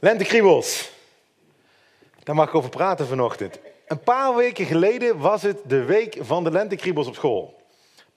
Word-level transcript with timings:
Lentekriebels. 0.00 0.90
Daar 2.22 2.34
mag 2.34 2.48
ik 2.48 2.54
over 2.54 2.70
praten 2.70 3.06
vanochtend. 3.06 3.58
Een 3.86 4.00
paar 4.00 4.34
weken 4.34 4.66
geleden 4.66 5.18
was 5.18 5.42
het 5.42 5.58
de 5.66 5.84
week 5.84 6.16
van 6.20 6.44
de 6.44 6.50
lentekriebels 6.50 7.06
op 7.06 7.14
school. 7.14 7.62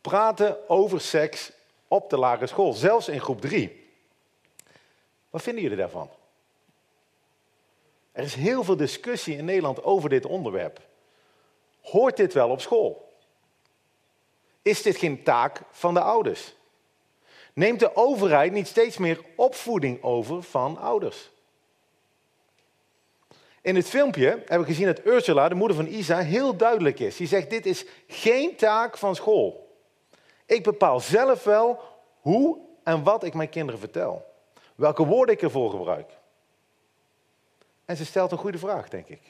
Praten 0.01 0.69
over 0.69 1.01
seks 1.01 1.51
op 1.87 2.09
de 2.09 2.17
lagere 2.17 2.47
school, 2.47 2.73
zelfs 2.73 3.07
in 3.07 3.21
groep 3.21 3.41
3. 3.41 3.91
Wat 5.29 5.41
vinden 5.41 5.63
jullie 5.63 5.77
daarvan? 5.77 6.09
Er 8.11 8.23
is 8.23 8.35
heel 8.35 8.63
veel 8.63 8.77
discussie 8.77 9.37
in 9.37 9.45
Nederland 9.45 9.83
over 9.83 10.09
dit 10.09 10.25
onderwerp. 10.25 10.79
Hoort 11.81 12.17
dit 12.17 12.33
wel 12.33 12.49
op 12.49 12.61
school? 12.61 13.13
Is 14.61 14.81
dit 14.81 14.97
geen 14.97 15.23
taak 15.23 15.61
van 15.71 15.93
de 15.93 16.01
ouders? 16.01 16.53
Neemt 17.53 17.79
de 17.79 17.95
overheid 17.95 18.51
niet 18.51 18.67
steeds 18.67 18.97
meer 18.97 19.21
opvoeding 19.35 20.03
over 20.03 20.43
van 20.43 20.77
ouders? 20.77 21.31
In 23.63 23.75
het 23.75 23.89
filmpje 23.89 24.27
hebben 24.27 24.59
we 24.59 24.65
gezien 24.65 24.85
dat 24.85 25.05
Ursula, 25.05 25.49
de 25.49 25.55
moeder 25.55 25.77
van 25.77 25.87
Isa, 25.87 26.19
heel 26.19 26.55
duidelijk 26.57 26.99
is. 26.99 27.15
Die 27.15 27.27
zegt, 27.27 27.49
dit 27.49 27.65
is 27.65 27.85
geen 28.07 28.55
taak 28.55 28.97
van 28.97 29.15
school. 29.15 29.77
Ik 30.45 30.63
bepaal 30.63 30.99
zelf 30.99 31.43
wel 31.43 31.79
hoe 32.19 32.57
en 32.83 33.03
wat 33.03 33.23
ik 33.23 33.33
mijn 33.33 33.49
kinderen 33.49 33.79
vertel. 33.79 34.25
Welke 34.75 35.05
woorden 35.05 35.35
ik 35.35 35.41
ervoor 35.41 35.69
gebruik. 35.69 36.11
En 37.85 37.97
ze 37.97 38.05
stelt 38.05 38.31
een 38.31 38.37
goede 38.37 38.57
vraag, 38.57 38.89
denk 38.89 39.07
ik. 39.07 39.21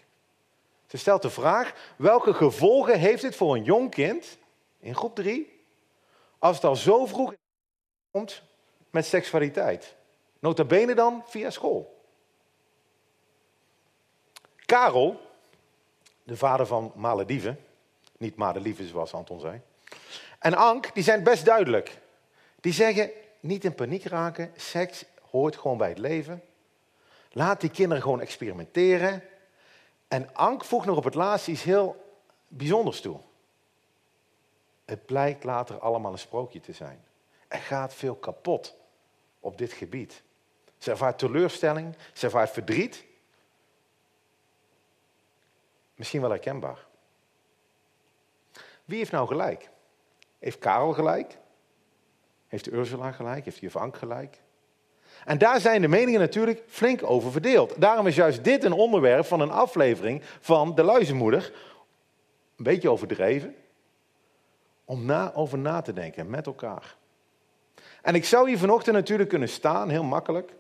Ze 0.88 0.98
stelt 0.98 1.22
de 1.22 1.30
vraag, 1.30 1.94
welke 1.96 2.34
gevolgen 2.34 3.00
heeft 3.00 3.22
dit 3.22 3.36
voor 3.36 3.56
een 3.56 3.64
jong 3.64 3.90
kind 3.90 4.38
in 4.80 4.96
groep 4.96 5.16
3, 5.16 5.66
als 6.40 6.56
het 6.56 6.66
al 6.66 6.76
zo 6.76 7.06
vroeg 7.06 7.34
komt 8.12 8.42
met 8.90 9.06
seksualiteit? 9.06 9.96
Nota 10.40 10.64
bene 10.64 10.96
dan 10.96 11.24
via 11.26 11.50
school. 11.50 11.93
Karel, 14.66 15.20
de 16.24 16.38
vader 16.38 16.66
van 16.66 16.92
Malediven, 16.96 17.60
niet 18.18 18.36
Malediven 18.36 18.88
zoals 18.88 19.14
Anton 19.14 19.40
zei, 19.40 19.62
en 20.40 20.54
Ank, 20.54 20.94
die 20.94 21.04
zijn 21.04 21.24
best 21.24 21.46
duidelijk. 21.46 22.00
Die 22.62 22.74
zeggen, 22.74 23.12
niet 23.40 23.64
in 23.64 23.76
paniek 23.76 24.04
raken, 24.04 24.52
seks 24.56 25.06
hoort 25.30 25.58
gewoon 25.58 25.78
bij 25.78 25.90
het 25.90 25.98
leven. 25.98 26.44
Laat 27.32 27.62
die 27.62 27.70
kinderen 27.70 28.04
gewoon 28.04 28.22
experimenteren. 28.22 29.24
En 30.08 30.36
Ank 30.36 30.66
voegt 30.66 30.86
nog 30.86 30.98
op 30.98 31.04
het 31.04 31.14
laatst 31.14 31.48
iets 31.48 31.64
heel 31.64 32.16
bijzonders 32.48 33.02
toe. 33.02 33.20
Het 34.86 35.06
blijkt 35.06 35.44
later 35.44 35.80
allemaal 35.80 36.12
een 36.12 36.18
sprookje 36.18 36.60
te 36.60 36.74
zijn. 36.74 37.04
Er 37.48 37.60
gaat 37.60 37.94
veel 37.94 38.16
kapot 38.16 38.76
op 39.40 39.58
dit 39.58 39.74
gebied. 39.74 40.22
Ze 40.78 40.92
ervaart 40.92 41.18
teleurstelling, 41.18 41.96
ze 42.14 42.26
ervaart 42.26 42.50
verdriet. 42.50 43.04
Misschien 45.96 46.22
wel 46.22 46.30
herkenbaar. 46.30 46.86
Wie 48.86 48.98
heeft 48.98 49.12
nou 49.12 49.28
gelijk? 49.28 49.70
Heeft 50.40 50.60
Karel 50.60 50.94
gelijk? 50.94 51.38
Heeft 52.48 52.72
Ursula 52.72 53.12
gelijk? 53.12 53.46
Heeft 53.46 53.58
juf 53.58 53.76
Ank 53.76 53.98
gelijk? 53.98 54.42
En 55.26 55.38
daar 55.38 55.60
zijn 55.60 55.82
de 55.82 55.88
meningen 55.88 56.20
natuurlijk 56.20 56.64
flink 56.68 57.04
over 57.04 57.32
verdeeld. 57.32 57.82
Daarom 57.82 58.08
is 58.08 58.16
juist 58.16 58.44
dit 58.44 58.64
een 58.64 58.74
onderwerp 58.74 59.26
van 59.26 59.40
een 59.40 59.52
aflevering 59.52 60.22
van 60.40 60.76
De 60.76 60.84
Luizenmoeder. 60.84 61.54
Een 62.58 62.64
beetje 62.64 62.90
overdreven. 62.90 63.56
Om 64.86 65.06
na, 65.06 65.34
over 65.34 65.58
na 65.58 65.82
te 65.82 65.94
denken 65.94 66.30
met 66.30 66.46
elkaar. 66.46 66.96
En 68.02 68.16
ik 68.16 68.26
zou 68.26 68.50
hier 68.50 68.58
vanochtend 68.58 68.96
natuurlijk 68.96 69.30
kunnen 69.30 69.50
staan, 69.50 69.90
heel 69.90 70.04
makkelijk. 70.04 70.54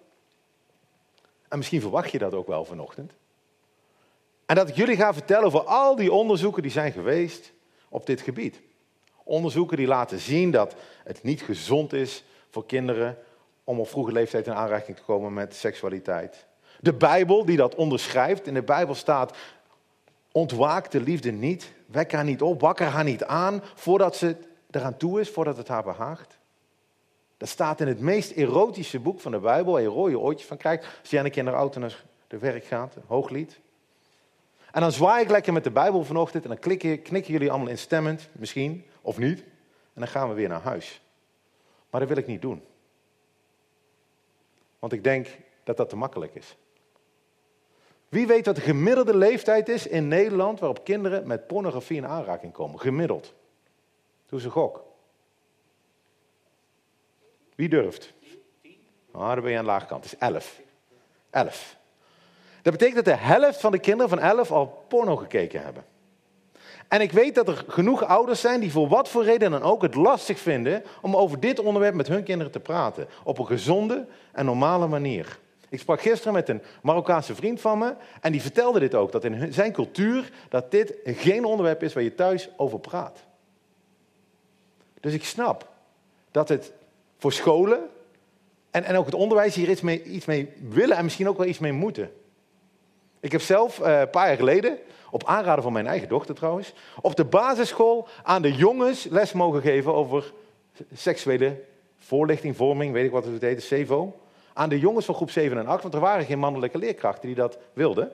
En 1.47 1.57
misschien 1.57 1.81
verwacht 1.81 2.11
je 2.11 2.17
dat 2.17 2.33
ook 2.33 2.47
wel 2.47 2.65
vanochtend. 2.65 3.13
En 4.53 4.59
dat 4.59 4.69
ik 4.69 4.75
jullie 4.75 4.95
ga 4.95 5.13
vertellen 5.13 5.45
over 5.45 5.63
al 5.63 5.95
die 5.95 6.11
onderzoeken 6.11 6.61
die 6.61 6.71
zijn 6.71 6.91
geweest 6.91 7.53
op 7.89 8.05
dit 8.05 8.21
gebied. 8.21 8.61
Onderzoeken 9.23 9.77
die 9.77 9.87
laten 9.87 10.19
zien 10.19 10.51
dat 10.51 10.75
het 11.03 11.23
niet 11.23 11.41
gezond 11.41 11.93
is 11.93 12.23
voor 12.49 12.65
kinderen 12.65 13.17
om 13.63 13.79
op 13.79 13.87
vroege 13.87 14.11
leeftijd 14.11 14.47
in 14.47 14.53
aanraking 14.53 14.97
te 14.97 15.03
komen 15.03 15.33
met 15.33 15.55
seksualiteit. 15.55 16.45
De 16.79 16.93
Bijbel 16.93 17.45
die 17.45 17.57
dat 17.57 17.75
onderschrijft. 17.75 18.47
In 18.47 18.53
de 18.53 18.63
Bijbel 18.63 18.95
staat, 18.95 19.37
ontwaak 20.31 20.91
de 20.91 21.01
liefde 21.01 21.31
niet, 21.31 21.71
wek 21.85 22.11
haar 22.11 22.23
niet 22.23 22.41
op, 22.41 22.61
wakker 22.61 22.87
haar 22.87 23.03
niet 23.03 23.23
aan 23.23 23.63
voordat 23.75 24.15
ze 24.15 24.35
eraan 24.71 24.97
toe 24.97 25.19
is, 25.19 25.29
voordat 25.29 25.57
het 25.57 25.67
haar 25.67 25.83
behaagt. 25.83 26.37
Dat 27.37 27.49
staat 27.49 27.81
in 27.81 27.87
het 27.87 27.99
meest 27.99 28.31
erotische 28.31 28.99
boek 28.99 29.19
van 29.19 29.31
de 29.31 29.39
Bijbel, 29.39 29.73
waar 29.73 29.81
je 29.81 29.87
rode 29.87 30.19
oortjes 30.19 30.47
van 30.47 30.57
krijgt 30.57 30.85
als 31.01 31.09
je 31.09 31.19
aan 31.19 31.25
een 31.25 31.31
kinderauto 31.31 31.79
naar 31.79 32.03
de 32.27 32.37
werk 32.37 32.65
gaat, 32.65 32.95
hooglied. 33.07 33.61
En 34.73 34.81
dan 34.81 34.91
zwaai 34.91 35.23
ik 35.23 35.29
lekker 35.29 35.53
met 35.53 35.63
de 35.63 35.71
Bijbel 35.71 36.03
vanochtend 36.03 36.43
en 36.43 36.49
dan 36.49 36.59
knikken 36.59 37.33
jullie 37.33 37.49
allemaal 37.49 37.67
instemmend, 37.69 38.29
misschien, 38.31 38.85
of 39.01 39.17
niet. 39.17 39.39
En 39.93 40.01
dan 40.01 40.07
gaan 40.07 40.29
we 40.29 40.35
weer 40.35 40.49
naar 40.49 40.61
huis. 40.61 41.01
Maar 41.89 41.99
dat 41.99 42.09
wil 42.09 42.17
ik 42.17 42.27
niet 42.27 42.41
doen. 42.41 42.63
Want 44.79 44.93
ik 44.93 45.03
denk 45.03 45.27
dat 45.63 45.77
dat 45.77 45.89
te 45.89 45.95
makkelijk 45.95 46.35
is. 46.35 46.57
Wie 48.09 48.27
weet 48.27 48.45
wat 48.45 48.55
de 48.55 48.61
gemiddelde 48.61 49.17
leeftijd 49.17 49.69
is 49.69 49.87
in 49.87 50.07
Nederland 50.07 50.59
waarop 50.59 50.83
kinderen 50.83 51.27
met 51.27 51.47
pornografie 51.47 51.97
in 51.97 52.07
aanraking 52.07 52.53
komen? 52.53 52.79
Gemiddeld. 52.79 53.33
Doe 54.25 54.39
ze 54.39 54.49
gok. 54.49 54.83
Wie 57.55 57.69
durft? 57.69 58.13
Ah, 59.11 59.33
dan 59.33 59.41
ben 59.41 59.51
je 59.51 59.57
aan 59.57 59.63
de 59.63 59.69
lage 59.69 59.85
kant. 59.85 60.03
Het 60.03 60.13
is 60.13 60.19
11. 60.19 60.61
11. 61.29 61.81
Dat 62.63 62.73
betekent 62.73 63.05
dat 63.05 63.15
de 63.15 63.21
helft 63.23 63.59
van 63.59 63.71
de 63.71 63.79
kinderen 63.79 64.09
van 64.09 64.19
11 64.19 64.51
al 64.51 64.85
porno 64.87 65.15
gekeken 65.15 65.63
hebben. 65.63 65.83
En 66.87 67.01
ik 67.01 67.11
weet 67.11 67.35
dat 67.35 67.47
er 67.47 67.63
genoeg 67.67 68.03
ouders 68.03 68.41
zijn 68.41 68.59
die 68.59 68.71
voor 68.71 68.87
wat 68.87 69.09
voor 69.09 69.23
reden 69.23 69.51
dan 69.51 69.61
ook 69.61 69.81
het 69.81 69.95
lastig 69.95 70.39
vinden 70.39 70.83
om 71.01 71.15
over 71.15 71.39
dit 71.39 71.59
onderwerp 71.59 71.95
met 71.95 72.07
hun 72.07 72.23
kinderen 72.23 72.51
te 72.51 72.59
praten. 72.59 73.07
Op 73.23 73.37
een 73.37 73.45
gezonde 73.45 74.05
en 74.31 74.45
normale 74.45 74.87
manier. 74.87 75.39
Ik 75.69 75.79
sprak 75.79 76.01
gisteren 76.01 76.33
met 76.33 76.49
een 76.49 76.61
Marokkaanse 76.81 77.35
vriend 77.35 77.61
van 77.61 77.77
me 77.77 77.95
en 78.21 78.31
die 78.31 78.41
vertelde 78.41 78.79
dit 78.79 78.95
ook. 78.95 79.11
Dat 79.11 79.23
in 79.23 79.53
zijn 79.53 79.71
cultuur 79.71 80.31
dat 80.49 80.71
dit 80.71 80.93
geen 81.03 81.45
onderwerp 81.45 81.83
is 81.83 81.93
waar 81.93 82.03
je 82.03 82.15
thuis 82.15 82.49
over 82.57 82.79
praat. 82.79 83.23
Dus 84.99 85.13
ik 85.13 85.23
snap 85.23 85.67
dat 86.31 86.49
het 86.49 86.73
voor 87.17 87.33
scholen 87.33 87.89
en, 88.71 88.83
en 88.83 88.95
ook 88.95 89.05
het 89.05 89.15
onderwijs 89.15 89.55
hier 89.55 89.69
iets 89.69 89.81
mee, 89.81 90.03
iets 90.03 90.25
mee 90.25 90.53
willen 90.69 90.97
en 90.97 91.03
misschien 91.03 91.29
ook 91.29 91.37
wel 91.37 91.47
iets 91.47 91.59
mee 91.59 91.71
moeten. 91.71 92.11
Ik 93.23 93.31
heb 93.31 93.41
zelf 93.41 93.79
uh, 93.79 93.99
een 93.99 94.09
paar 94.09 94.27
jaar 94.27 94.37
geleden, 94.37 94.77
op 95.09 95.23
aanraden 95.25 95.63
van 95.63 95.73
mijn 95.73 95.87
eigen 95.87 96.07
dochter 96.07 96.35
trouwens, 96.35 96.73
op 97.01 97.15
de 97.15 97.25
basisschool 97.25 98.07
aan 98.23 98.41
de 98.41 98.53
jongens 98.53 99.03
les 99.03 99.31
mogen 99.31 99.61
geven 99.61 99.93
over 99.93 100.33
seksuele 100.93 101.61
voorlichting, 101.97 102.55
vorming, 102.55 102.93
weet 102.93 103.05
ik 103.05 103.11
wat 103.11 103.25
het 103.25 103.41
heet, 103.41 103.63
SEVO. 103.63 104.19
Aan 104.53 104.69
de 104.69 104.79
jongens 104.79 105.05
van 105.05 105.15
groep 105.15 105.29
7 105.29 105.57
en 105.57 105.67
8, 105.67 105.81
want 105.81 105.93
er 105.93 105.99
waren 105.99 106.25
geen 106.25 106.39
mannelijke 106.39 106.77
leerkrachten 106.77 107.27
die 107.27 107.35
dat 107.35 107.57
wilden. 107.73 108.11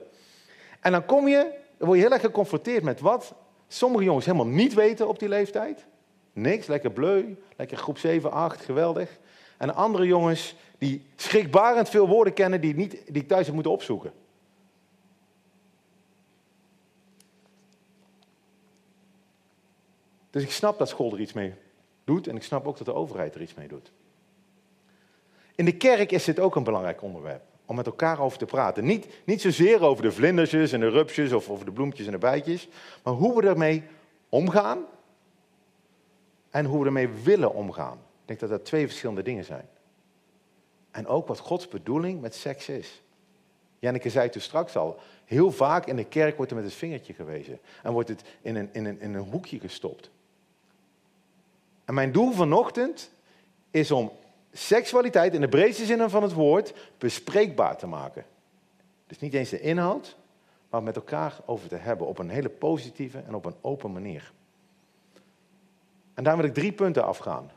En 0.80 0.92
dan 0.92 1.04
kom 1.04 1.28
je, 1.28 1.52
dan 1.76 1.86
word 1.86 1.98
je 1.98 2.04
heel 2.04 2.14
erg 2.14 2.22
geconfronteerd 2.22 2.82
met 2.82 3.00
wat 3.00 3.34
sommige 3.68 4.04
jongens 4.04 4.26
helemaal 4.26 4.46
niet 4.46 4.74
weten 4.74 5.08
op 5.08 5.18
die 5.18 5.28
leeftijd. 5.28 5.86
Niks, 6.32 6.66
lekker 6.66 6.90
bleu, 6.90 7.36
lekker 7.56 7.76
groep 7.76 7.98
7, 7.98 8.32
8, 8.32 8.64
geweldig. 8.64 9.18
En 9.58 9.74
andere 9.74 10.06
jongens 10.06 10.54
die 10.78 11.06
schrikbarend 11.16 11.88
veel 11.88 12.08
woorden 12.08 12.32
kennen 12.32 12.60
die, 12.60 12.74
niet, 12.74 13.02
die 13.06 13.26
thuis 13.26 13.44
heb 13.44 13.54
moeten 13.54 13.72
opzoeken. 13.72 14.12
Dus 20.30 20.42
ik 20.42 20.50
snap 20.50 20.78
dat 20.78 20.88
school 20.88 21.12
er 21.12 21.20
iets 21.20 21.32
mee 21.32 21.54
doet 22.04 22.26
en 22.26 22.36
ik 22.36 22.42
snap 22.42 22.66
ook 22.66 22.76
dat 22.76 22.86
de 22.86 22.94
overheid 22.94 23.34
er 23.34 23.42
iets 23.42 23.54
mee 23.54 23.68
doet. 23.68 23.92
In 25.54 25.64
de 25.64 25.76
kerk 25.76 26.12
is 26.12 26.24
dit 26.24 26.38
ook 26.38 26.56
een 26.56 26.64
belangrijk 26.64 27.02
onderwerp, 27.02 27.42
om 27.64 27.76
met 27.76 27.86
elkaar 27.86 28.20
over 28.20 28.38
te 28.38 28.46
praten. 28.46 28.84
Niet, 28.84 29.06
niet 29.24 29.40
zozeer 29.40 29.82
over 29.82 30.02
de 30.02 30.12
vlindersjes 30.12 30.72
en 30.72 30.80
de 30.80 30.88
rupsjes 30.88 31.32
of 31.32 31.48
over 31.48 31.64
de 31.64 31.72
bloempjes 31.72 32.06
en 32.06 32.12
de 32.12 32.18
bijtjes, 32.18 32.68
maar 33.02 33.14
hoe 33.14 33.40
we 33.40 33.48
ermee 33.48 33.82
omgaan 34.28 34.84
en 36.50 36.64
hoe 36.64 36.80
we 36.80 36.86
ermee 36.86 37.08
willen 37.08 37.54
omgaan. 37.54 37.96
Ik 37.96 38.26
denk 38.26 38.40
dat 38.40 38.48
dat 38.48 38.64
twee 38.64 38.86
verschillende 38.86 39.22
dingen 39.22 39.44
zijn. 39.44 39.68
En 40.90 41.06
ook 41.06 41.26
wat 41.26 41.38
Gods 41.38 41.68
bedoeling 41.68 42.20
met 42.20 42.34
seks 42.34 42.68
is. 42.68 43.02
Janneke 43.78 44.10
zei 44.10 44.28
toen 44.28 44.42
straks 44.42 44.76
al, 44.76 44.98
heel 45.24 45.52
vaak 45.52 45.86
in 45.86 45.96
de 45.96 46.04
kerk 46.04 46.36
wordt 46.36 46.50
er 46.50 46.56
met 46.56 46.66
het 46.66 46.74
vingertje 46.74 47.14
gewezen. 47.14 47.58
En 47.82 47.92
wordt 47.92 48.08
het 48.08 48.22
in 48.42 48.56
een, 48.56 48.68
in 48.72 48.84
een, 48.84 49.00
in 49.00 49.14
een 49.14 49.30
hoekje 49.30 49.60
gestopt. 49.60 50.10
En 51.90 51.96
mijn 51.96 52.12
doel 52.12 52.32
vanochtend 52.32 53.10
is 53.70 53.90
om 53.90 54.12
seksualiteit 54.52 55.34
in 55.34 55.40
de 55.40 55.48
breedste 55.48 55.84
zin 55.84 56.10
van 56.10 56.22
het 56.22 56.32
woord 56.32 56.74
bespreekbaar 56.98 57.76
te 57.76 57.86
maken. 57.86 58.24
Dus 59.06 59.18
niet 59.18 59.34
eens 59.34 59.50
de 59.50 59.60
inhoud, 59.60 60.16
maar 60.68 60.82
met 60.82 60.96
elkaar 60.96 61.38
over 61.46 61.68
te 61.68 61.76
hebben 61.76 62.06
op 62.06 62.18
een 62.18 62.28
hele 62.28 62.48
positieve 62.48 63.18
en 63.26 63.34
op 63.34 63.44
een 63.44 63.54
open 63.60 63.92
manier. 63.92 64.32
En 66.14 66.24
daar 66.24 66.36
wil 66.36 66.44
ik 66.44 66.54
drie 66.54 66.72
punten 66.72 67.04
afgaan. 67.04 67.50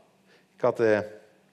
Ik 0.54 0.60
had 0.60 0.80
uh, 0.80 0.98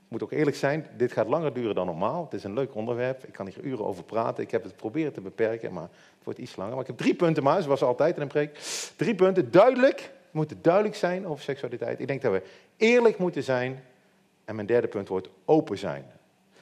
moet 0.08 0.24
ook 0.24 0.32
eerlijk 0.32 0.58
zijn, 0.58 0.88
dit 0.98 1.12
gaat 1.12 1.28
langer 1.28 1.54
duren 1.54 1.76
dan 1.76 1.86
normaal. 1.86 2.24
Het 2.24 2.34
is 2.34 2.44
een 2.44 2.54
leuk 2.54 2.76
onderwerp. 2.76 3.24
Ik 3.24 3.34
kan 3.34 3.48
hier 3.48 3.64
uren 3.64 3.86
over 3.86 4.04
praten. 4.04 4.44
Ik 4.44 4.52
heb 4.52 4.64
het 4.64 4.76
proberen 4.76 5.14
te 5.14 5.22
beperken, 5.22 5.74
maar 5.74 5.90
het 6.16 6.24
wordt 6.24 6.40
iets 6.40 6.56
langer. 6.56 6.72
Maar 6.72 6.82
ik 6.82 6.88
heb 6.88 6.98
drie 6.98 7.16
punten, 7.16 7.44
maar 7.44 7.62
zoals 7.62 7.84
altijd 7.84 8.16
in 8.16 8.22
een 8.22 8.28
preek. 8.28 8.58
Drie 8.96 9.16
punten. 9.16 9.52
Duidelijk. 9.52 10.12
We 10.32 10.38
moeten 10.38 10.62
duidelijk 10.62 10.96
zijn 10.96 11.28
over 11.28 11.44
seksualiteit. 11.44 12.00
Ik 12.00 12.08
denk 12.08 12.22
dat 12.22 12.32
we 12.32 12.42
eerlijk 12.82 13.18
moeten 13.18 13.44
zijn. 13.44 13.84
En 14.46 14.56
mijn 14.56 14.68
derde 14.68 14.88
punt 14.88 15.08
wordt 15.08 15.30
open 15.46 15.78
zijn. 15.78 16.06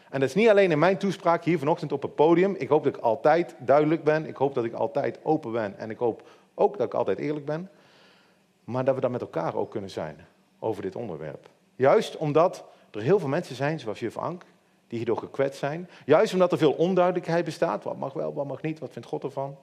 En 0.09 0.19
dat 0.19 0.29
is 0.29 0.35
niet 0.35 0.49
alleen 0.49 0.71
in 0.71 0.79
mijn 0.79 0.97
toespraak 0.97 1.43
hier 1.43 1.59
vanochtend 1.59 1.91
op 1.91 2.01
het 2.01 2.15
podium. 2.15 2.55
Ik 2.57 2.69
hoop 2.69 2.83
dat 2.83 2.95
ik 2.95 3.01
altijd 3.01 3.55
duidelijk 3.57 4.03
ben. 4.03 4.25
Ik 4.25 4.35
hoop 4.35 4.53
dat 4.53 4.63
ik 4.63 4.73
altijd 4.73 5.19
open 5.23 5.51
ben. 5.51 5.77
En 5.77 5.89
ik 5.89 5.97
hoop 5.97 6.27
ook 6.53 6.77
dat 6.77 6.87
ik 6.87 6.93
altijd 6.93 7.19
eerlijk 7.19 7.45
ben. 7.45 7.69
Maar 8.63 8.85
dat 8.85 8.95
we 8.95 9.01
dat 9.01 9.11
met 9.11 9.21
elkaar 9.21 9.55
ook 9.55 9.71
kunnen 9.71 9.89
zijn 9.89 10.25
over 10.59 10.81
dit 10.81 10.95
onderwerp. 10.95 11.49
Juist 11.75 12.17
omdat 12.17 12.65
er 12.91 13.01
heel 13.01 13.19
veel 13.19 13.27
mensen 13.27 13.55
zijn, 13.55 13.79
zoals 13.79 13.99
juf 13.99 14.17
Ank, 14.17 14.43
die 14.87 14.97
hierdoor 14.97 15.17
gekwetst 15.17 15.59
zijn. 15.59 15.89
Juist 16.05 16.33
omdat 16.33 16.51
er 16.51 16.57
veel 16.57 16.71
onduidelijkheid 16.71 17.45
bestaat. 17.45 17.83
Wat 17.83 17.97
mag 17.97 18.13
wel, 18.13 18.33
wat 18.33 18.47
mag 18.47 18.61
niet, 18.61 18.79
wat 18.79 18.91
vindt 18.91 19.07
God 19.07 19.23
ervan? 19.23 19.57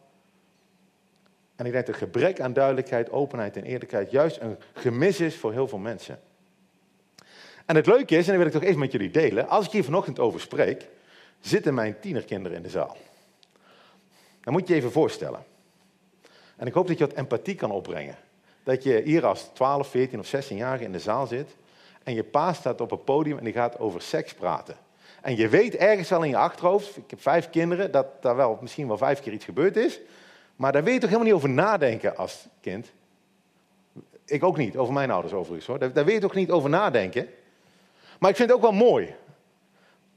En 1.57 1.67
ik 1.67 1.73
denk 1.73 1.87
dat 1.87 1.97
gebrek 1.97 2.41
aan 2.41 2.53
duidelijkheid, 2.53 3.11
openheid 3.11 3.57
en 3.57 3.65
eerlijkheid 3.65 4.11
juist 4.11 4.41
een 4.41 4.57
gemis 4.73 5.21
is 5.21 5.37
voor 5.37 5.53
heel 5.53 5.69
veel 5.69 5.79
mensen. 5.79 6.19
En 7.67 7.77
het 7.77 7.87
leuke 7.87 8.17
is, 8.17 8.29
en 8.29 8.33
dat 8.33 8.37
wil 8.37 8.47
ik 8.47 8.53
toch 8.53 8.63
even 8.63 8.79
met 8.79 8.93
jullie 8.93 9.11
delen, 9.11 9.49
als 9.49 9.67
ik 9.67 9.73
hier 9.73 9.85
vanochtend 9.85 10.19
over 10.19 10.41
spreek, 10.41 10.89
zitten 11.41 11.75
mijn 11.75 12.01
tienerkinderen 12.01 12.57
in 12.57 12.63
de 12.63 12.71
zaal. 12.71 12.97
Dan 14.41 14.53
moet 14.53 14.69
je 14.69 14.75
je 14.75 14.81
even 14.81 14.93
voorstellen. 14.93 15.45
En 16.57 16.67
ik 16.67 16.73
hoop 16.73 16.87
dat 16.87 16.99
je 16.99 17.07
wat 17.07 17.17
empathie 17.17 17.55
kan 17.55 17.71
opbrengen. 17.71 18.17
Dat 18.63 18.83
je 18.83 19.03
hier 19.05 19.27
als 19.27 19.51
12, 19.53 19.89
14 19.89 20.19
of 20.19 20.35
16-jarige 20.35 20.85
in 20.85 20.93
de 20.93 20.99
zaal 20.99 21.27
zit 21.27 21.57
en 22.03 22.15
je 22.15 22.25
pa 22.25 22.53
staat 22.53 22.81
op 22.81 22.91
het 22.91 23.05
podium 23.05 23.39
en 23.39 23.45
die 23.45 23.53
gaat 23.53 23.79
over 23.79 24.03
seks 24.03 24.35
praten. 24.35 24.77
En 25.23 25.37
je 25.37 25.49
weet 25.49 25.75
ergens 25.75 26.13
al 26.13 26.23
in 26.23 26.31
je 26.31 26.37
achterhoofd, 26.37 26.97
ik 26.97 27.11
heb 27.11 27.21
vijf 27.23 27.51
kinderen, 27.51 27.91
dat 27.91 28.23
daar 28.23 28.37
wel 28.37 28.59
misschien 28.61 28.87
wel 28.87 28.99
vijf 28.99 29.21
keer 29.21 29.33
iets 29.33 29.45
gebeurd 29.45 29.77
is. 29.77 30.01
Maar 30.57 30.73
daar 30.73 30.85
weet 30.85 30.95
je 30.95 31.01
toch 31.01 31.09
helemaal 31.09 31.33
niet 31.33 31.39
over 31.43 31.55
nadenken 31.55 32.17
als 32.17 32.47
kind? 32.61 32.93
Ik 34.25 34.45
ook 34.45 34.57
niet, 34.57 34.77
over 34.77 34.93
mijn 34.95 35.11
ouders 35.11 35.35
overigens 35.35 35.67
hoor. 35.67 35.79
Daar, 35.79 35.93
daar 35.93 36.05
weet 36.05 36.15
je 36.15 36.21
toch 36.21 36.35
niet 36.35 36.51
over 36.51 36.71
nadenken? 36.71 37.29
Maar 38.19 38.31
ik 38.31 38.37
vind 38.37 38.49
het 38.49 38.59
ook 38.59 38.65
wel 38.65 38.73
mooi. 38.73 39.15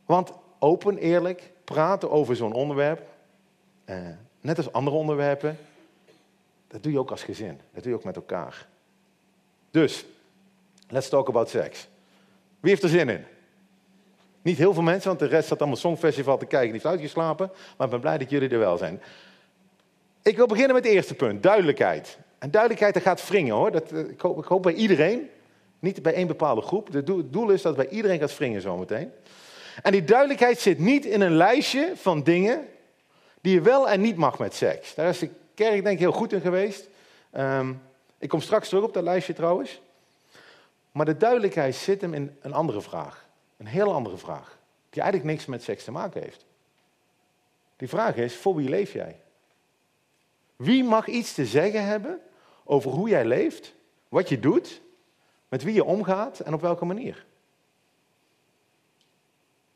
Want 0.06 0.32
open, 0.60 0.98
eerlijk, 0.98 1.52
praten 1.64 2.12
over 2.12 2.36
zo'n 2.36 2.54
onderwerp, 2.54 3.02
eh, 3.86 3.98
net 4.42 4.58
als 4.58 4.72
andere 4.72 4.96
onderwerpen, 4.96 5.58
dat 6.68 6.84
doe 6.84 6.92
je 6.92 7.00
ook 7.00 7.12
als 7.12 7.24
gezin. 7.24 7.60
Dat 7.74 7.84
doe 7.84 7.92
je 7.92 7.98
ook 7.98 8.04
met 8.04 8.16
elkaar. 8.16 8.68
Dus, 9.72 10.06
let's 10.88 11.10
talk 11.10 11.28
about 11.28 11.50
sex. 11.50 11.88
Wie 12.60 12.70
heeft 12.70 12.84
er 12.84 12.90
zin 12.90 13.10
in? 13.10 13.26
Niet 14.42 14.58
heel 14.58 14.74
veel 14.74 14.84
mensen, 14.84 15.08
want 15.08 15.20
de 15.20 15.26
rest 15.26 15.48
zat 15.48 15.60
allemaal 15.60 15.78
Songfestival 15.78 16.38
te 16.38 16.46
kijken. 16.46 16.72
Die 16.72 16.82
heeft 16.82 16.94
uitgeslapen, 16.94 17.52
maar 17.78 17.88
ik 17.88 17.92
ben 17.92 18.02
blij 18.02 18.18
dat 18.18 18.30
jullie 18.30 18.50
er 18.50 18.60
wel 18.60 18.78
zijn. 18.78 19.02
Ik 20.22 20.36
wil 20.36 20.48
beginnen 20.48 20.76
met 20.76 20.84
het 20.84 20.94
eerste 20.94 21.16
punt, 21.16 21.44
duidelijkheid. 21.44 22.18
En 22.40 22.52
duidelijkheid, 22.52 22.94
dat 22.94 23.04
gaat 23.04 23.28
wringen 23.28 23.56
hoor. 23.56 23.72
Dat, 23.72 23.92
eh, 23.92 24.00
ik, 24.00 24.22
hoop, 24.22 24.38
ik 24.38 24.46
hoop 24.46 24.64
bij 24.64 24.74
iedereen, 24.74 25.30
niet 25.80 26.02
bij 26.02 26.14
één 26.14 26.28
bepaalde 26.28 26.62
groep. 26.62 26.94
Het 26.94 27.06
doel 27.34 27.50
is 27.50 27.62
dat 27.62 27.76
bij 27.76 27.90
iedereen 27.90 28.20
gaat 28.20 28.38
wringen 28.38 28.62
zometeen. 28.62 29.12
En 29.82 29.92
die 29.92 30.04
duidelijkheid 30.04 30.60
zit 30.60 30.80
niet 30.80 31.06
in 31.06 31.22
een 31.22 31.36
lijstje 31.36 31.92
van 31.96 32.24
dingen 32.24 32.68
die 33.42 33.54
je 33.54 33.62
wel 33.62 33.90
en 33.90 34.02
niet 34.02 34.16
mag 34.16 34.40
met 34.40 34.54
seks. 34.54 34.96
Daar 34.96 35.10
is 35.10 35.20
de 35.20 35.30
kerk 35.54 35.84
denk 35.84 35.88
ik 35.88 36.00
heel 36.00 36.12
goed 36.12 36.34
in 36.34 36.42
geweest. 36.42 36.90
Ehm, 37.32 37.74
ik 38.18 38.30
kom 38.30 38.42
straks 38.42 38.70
terug 38.70 38.84
op 38.84 38.94
dat 38.94 39.04
lijstje 39.04 39.34
trouwens. 39.34 39.82
Maar 40.92 41.06
de 41.06 41.18
duidelijkheid 41.18 41.76
zit 41.76 42.02
hem 42.02 42.14
in 42.14 42.38
een 42.42 42.54
andere 42.54 42.82
vraag. 42.82 43.26
Een 43.58 43.68
heel 43.68 43.94
andere 43.94 44.18
vraag. 44.18 44.58
Die 44.90 45.02
eigenlijk 45.02 45.32
niks 45.32 45.46
met 45.46 45.64
seks 45.64 45.84
te 45.84 45.92
maken 45.92 46.22
heeft. 46.22 46.46
Die 47.78 47.90
vraag 47.90 48.16
is, 48.16 48.36
voor 48.36 48.56
wie 48.56 48.70
leef 48.70 48.94
jij? 48.94 49.20
Wie 50.56 50.84
mag 50.84 51.08
iets 51.08 51.34
te 51.34 51.46
zeggen 51.46 51.86
hebben 51.86 52.22
over 52.64 52.92
hoe 52.92 53.10
jij 53.10 53.26
leeft, 53.26 53.74
wat 54.10 54.30
je 54.30 54.40
doet, 54.40 54.82
met 55.50 55.64
wie 55.64 55.74
je 55.74 55.84
omgaat 55.84 56.40
en 56.40 56.54
op 56.54 56.62
welke 56.62 56.86
manier? 56.86 57.26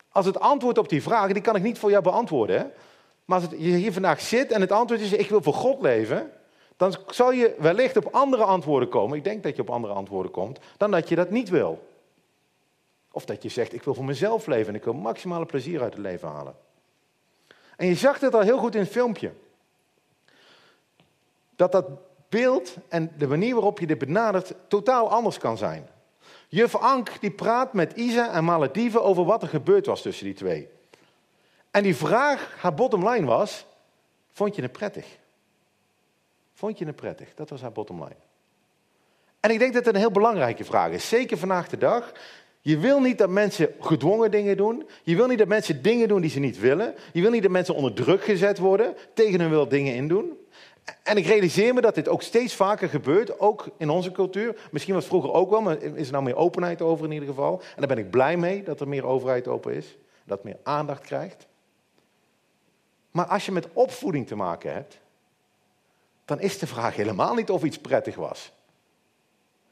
Als 0.10 0.26
het 0.26 0.40
antwoord 0.40 0.78
op 0.78 0.90
die 0.90 1.04
vraag, 1.04 1.32
die 1.32 1.42
kan 1.42 1.56
ik 1.56 1.64
niet 1.64 1.80
voor 1.80 1.90
jou 1.90 2.04
beantwoorden. 2.04 2.58
Hè? 2.58 2.66
Maar 3.26 3.42
als 3.42 3.50
je 3.50 3.58
hier 3.58 3.94
vandaag 3.94 4.22
zit 4.22 4.52
en 4.52 4.62
het 4.62 4.72
antwoord 4.72 5.02
is, 5.02 5.14
ik 5.14 5.30
wil 5.30 5.42
voor 5.42 5.54
God 5.54 5.82
leven, 5.82 6.32
dan 6.78 6.96
zal 7.08 7.32
je 7.32 7.56
wellicht 7.60 7.98
op 7.98 8.08
andere 8.12 8.44
antwoorden 8.44 8.90
komen. 8.90 9.18
Ik 9.18 9.24
denk 9.24 9.44
dat 9.44 9.56
je 9.56 9.62
op 9.62 9.70
andere 9.70 9.94
antwoorden 9.94 10.32
komt, 10.32 10.60
dan 10.78 10.92
dat 10.92 11.10
je 11.10 11.16
dat 11.16 11.30
niet 11.30 11.50
wil. 11.50 11.88
Of 13.12 13.26
dat 13.26 13.44
je 13.44 13.50
zegt, 13.50 13.74
ik 13.74 13.84
wil 13.84 13.94
voor 13.94 14.06
mezelf 14.06 14.46
leven 14.46 14.68
en 14.68 14.76
ik 14.76 14.84
wil 14.84 14.94
maximale 14.94 15.46
plezier 15.46 15.82
uit 15.82 15.94
het 15.94 16.02
leven 16.02 16.28
halen. 16.28 16.56
En 17.76 17.88
je 17.88 17.96
zag 17.96 18.20
het 18.20 18.36
al 18.36 18.42
heel 18.42 18.58
goed 18.58 18.76
in 18.76 18.82
het 18.82 18.90
filmpje. 18.90 19.32
Dat 21.56 21.72
dat 21.72 21.86
beeld 22.34 22.76
en 22.88 23.12
de 23.18 23.28
manier 23.28 23.54
waarop 23.54 23.80
je 23.80 23.88
dit 23.88 23.98
benadert 23.98 24.54
totaal 24.68 25.10
anders 25.10 25.38
kan 25.38 25.58
zijn. 25.58 25.88
Juf 26.48 26.76
Ank 26.76 27.10
die 27.20 27.32
praat 27.32 27.74
met 27.74 27.94
Isa 27.96 28.32
en 28.32 28.44
Maledive 28.44 29.02
over 29.02 29.26
wat 29.26 29.42
er 29.42 29.48
gebeurd 29.48 29.86
was 29.86 30.02
tussen 30.02 30.26
die 30.26 30.34
twee. 30.34 30.68
En 31.72 31.84
die 31.84 31.96
vraag, 31.96 32.56
haar 32.60 32.74
bottom 32.74 33.10
line 33.10 33.26
was, 33.26 33.66
vond 34.32 34.56
je 34.56 34.62
het 34.62 34.72
prettig? 34.72 35.06
Vond 36.54 36.78
je 36.78 36.86
het 36.86 36.96
prettig? 36.96 37.34
Dat 37.36 37.50
was 37.50 37.62
haar 37.62 37.72
bottom 37.72 38.04
line. 38.04 38.22
En 39.40 39.50
ik 39.50 39.60
denk 39.60 39.74
dat 39.74 39.86
het 39.86 39.94
een 39.94 40.00
heel 40.00 40.12
belangrijke 40.12 40.64
vraag 40.64 40.92
is, 40.92 41.10
zeker 41.10 41.38
vandaag 41.38 41.70
de 41.70 41.78
dag. 41.78 42.12
Je 42.62 42.78
wil 42.78 43.00
niet 43.00 43.18
dat 43.18 43.30
mensen 43.30 43.76
gedwongen 43.80 44.32
dingen 44.32 44.58
doen. 44.58 44.88
Je 45.04 45.16
wil 45.16 45.28
niet 45.28 45.38
dat 45.38 45.48
mensen 45.48 45.82
dingen 45.82 46.08
doen 46.08 46.22
die 46.22 46.30
ze 46.30 46.40
niet 46.40 46.60
willen. 46.60 46.96
Je 47.14 47.22
wil 47.22 47.32
niet 47.32 47.42
dat 47.42 47.52
mensen 47.52 47.76
onder 47.76 47.94
druk 47.94 48.24
gezet 48.24 48.58
worden, 48.58 48.96
tegen 49.14 49.40
hun 49.40 49.50
wil 49.50 49.68
dingen 49.68 49.96
in 49.96 50.08
doen. 50.08 50.38
En 51.04 51.18
ik 51.18 51.26
realiseer 51.26 51.74
me 51.74 51.82
dat 51.82 51.96
dit 51.96 52.08
ook 52.08 52.22
steeds 52.22 52.56
vaker 52.56 52.90
gebeurt, 52.90 53.40
ook 53.40 53.68
in 53.78 53.90
onze 53.90 54.12
cultuur. 54.12 54.70
Misschien 54.72 54.94
was 54.94 55.04
het 55.04 55.14
vroeger 55.14 55.34
ook 55.34 55.50
wel, 55.50 55.62
maar 55.62 55.82
is 55.82 56.06
er 56.06 56.12
nou 56.12 56.24
meer 56.24 56.36
openheid 56.36 56.82
over 56.82 57.06
in 57.06 57.12
ieder 57.12 57.28
geval. 57.28 57.62
En 57.62 57.76
daar 57.78 57.88
ben 57.96 57.98
ik 57.98 58.10
blij 58.10 58.38
mee 58.38 58.64
dat 58.64 58.80
er 58.80 58.88
meer 58.88 59.06
overheid 59.06 59.48
open 59.48 59.74
is, 59.74 59.98
dat 60.24 60.44
meer 60.44 60.58
aandacht 60.64 61.02
krijgt. 61.02 61.48
Maar 63.12 63.26
als 63.26 63.46
je 63.46 63.52
met 63.52 63.68
opvoeding 63.74 64.28
te 64.28 64.36
maken 64.36 64.74
hebt, 64.74 65.00
dan 66.26 66.40
is 66.40 66.60
de 66.60 66.68
vraag 66.68 66.96
helemaal 66.96 67.34
niet 67.34 67.50
of 67.50 67.64
iets 67.64 67.80
prettig 67.80 68.16
was. 68.16 68.52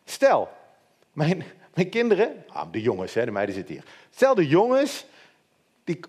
Stel, 0.06 0.50
mijn, 1.14 1.44
mijn 1.74 1.90
kinderen, 1.90 2.44
ah, 2.48 2.72
de 2.72 2.82
jongens, 2.82 3.14
hè, 3.14 3.26
de 3.26 3.32
meiden 3.32 3.56
zitten 3.56 3.76
hier. 3.76 3.86
Stel, 4.10 4.36
de 4.36 4.48
jongens, 4.48 5.06
die, 5.84 6.00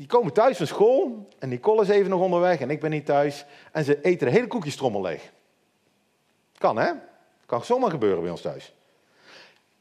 die 0.00 0.08
komen 0.08 0.32
thuis 0.32 0.56
van 0.56 0.66
school 0.66 1.28
en 1.38 1.48
Nicole 1.48 1.82
is 1.82 1.88
even 1.88 2.10
nog 2.10 2.20
onderweg 2.20 2.60
en 2.60 2.70
ik 2.70 2.80
ben 2.80 2.90
niet 2.90 3.06
thuis. 3.06 3.44
En 3.72 3.84
ze 3.84 4.00
eten 4.00 4.26
de 4.26 4.32
hele 4.32 4.46
koekjestrommel 4.46 5.00
leeg. 5.00 5.32
Kan 6.58 6.76
hè? 6.76 6.92
Kan 7.46 7.64
zomaar 7.64 7.90
gebeuren 7.90 8.22
bij 8.22 8.30
ons 8.30 8.40
thuis. 8.40 8.74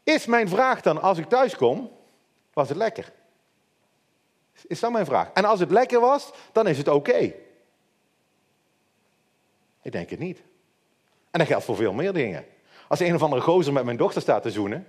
Is 0.04 0.26
mijn 0.26 0.50
vraag 0.50 0.82
dan, 0.82 1.02
als 1.02 1.18
ik 1.18 1.30
thuis 1.30 1.56
kom, 1.56 1.92
was 2.54 2.70
het 2.70 2.78
lekker? 2.78 3.12
Is 4.68 4.80
dat 4.80 4.92
mijn 4.92 5.06
vraag? 5.06 5.32
En 5.34 5.46
als 5.46 5.60
het 5.60 5.72
lekker 5.72 6.00
was, 6.00 6.32
dan 6.52 6.68
is 6.68 6.78
het 6.78 6.88
oké. 6.88 7.34
Ik 9.82 9.92
denk 9.92 10.10
het 10.10 10.20
niet. 10.20 10.42
En 11.32 11.40
dat 11.40 11.48
geldt 11.48 11.66
voor 11.66 11.76
veel 11.76 11.94
meer 11.94 12.14
dingen. 12.14 12.46
Als 12.88 13.00
een 13.00 13.16
of 13.16 13.24
andere 13.24 13.42
gozer 13.42 13.74
met 13.74 13.86
mijn 13.86 13.98
dochter 13.98 14.22
staat 14.22 14.42
te 14.42 14.52
zoenen, 14.52 14.88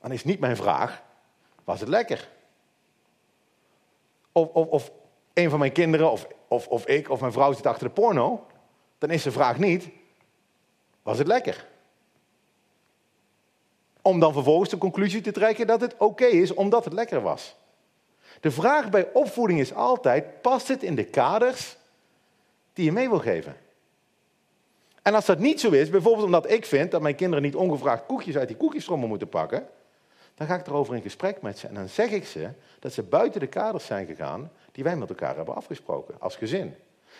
dan 0.00 0.12
is 0.12 0.24
niet 0.24 0.40
mijn 0.40 0.56
vraag, 0.56 1.02
was 1.64 1.80
het 1.80 1.88
lekker? 1.88 2.36
Of, 4.42 4.66
of, 4.66 4.90
een 5.34 5.50
van 5.50 5.58
mijn 5.58 5.72
kinderen, 5.72 6.10
of, 6.10 6.26
of, 6.48 6.66
of 6.66 6.86
ik, 6.86 7.10
of 7.10 7.20
mijn 7.20 7.32
vrouw 7.32 7.52
zit 7.52 7.66
achter 7.66 7.86
de 7.86 7.92
porno, 7.92 8.46
dan 8.98 9.10
is 9.10 9.22
de 9.22 9.32
vraag 9.32 9.58
niet, 9.58 9.88
was 11.02 11.18
het 11.18 11.26
lekker? 11.26 11.66
Om 14.02 14.20
dan 14.20 14.32
vervolgens 14.32 14.70
de 14.70 14.78
conclusie 14.78 15.20
te 15.20 15.32
trekken 15.32 15.66
dat 15.66 15.80
het 15.80 15.96
oké 15.98 16.24
is 16.24 16.54
omdat 16.54 16.84
het 16.84 16.92
lekker 16.92 17.20
was. 17.20 17.56
De 18.40 18.50
vraag 18.50 18.90
bij 18.90 19.12
opvoeding 19.12 19.60
is 19.60 19.74
altijd, 19.74 20.42
past 20.42 20.68
het 20.68 20.82
in 20.82 20.94
de 20.94 21.04
kaders 21.04 21.76
die 22.72 22.84
je 22.84 22.92
mee 22.92 23.08
wil 23.08 23.18
geven? 23.18 23.56
En 25.02 25.14
als 25.14 25.26
dat 25.26 25.38
niet 25.38 25.60
zo 25.60 25.70
is, 25.70 25.90
bijvoorbeeld 25.90 26.26
omdat 26.26 26.50
ik 26.50 26.66
vind 26.66 26.90
dat 26.90 27.02
mijn 27.02 27.14
kinderen 27.14 27.44
niet 27.44 27.56
ongevraagd 27.56 28.06
koekjes 28.06 28.36
uit 28.36 28.48
die 28.48 28.56
koekjestrommel 28.56 29.08
moeten 29.08 29.28
pakken, 29.28 29.68
dan 30.38 30.46
ga 30.46 30.54
ik 30.54 30.66
erover 30.66 30.94
in 30.94 31.02
gesprek 31.02 31.42
met 31.42 31.58
ze 31.58 31.66
en 31.66 31.74
dan 31.74 31.88
zeg 31.88 32.10
ik 32.10 32.26
ze 32.26 32.50
dat 32.78 32.92
ze 32.92 33.02
buiten 33.02 33.40
de 33.40 33.46
kaders 33.46 33.86
zijn 33.86 34.06
gegaan 34.06 34.50
die 34.72 34.84
wij 34.84 34.96
met 34.96 35.08
elkaar 35.08 35.36
hebben 35.36 35.54
afgesproken 35.54 36.14
als 36.18 36.36
gezin. 36.36 36.74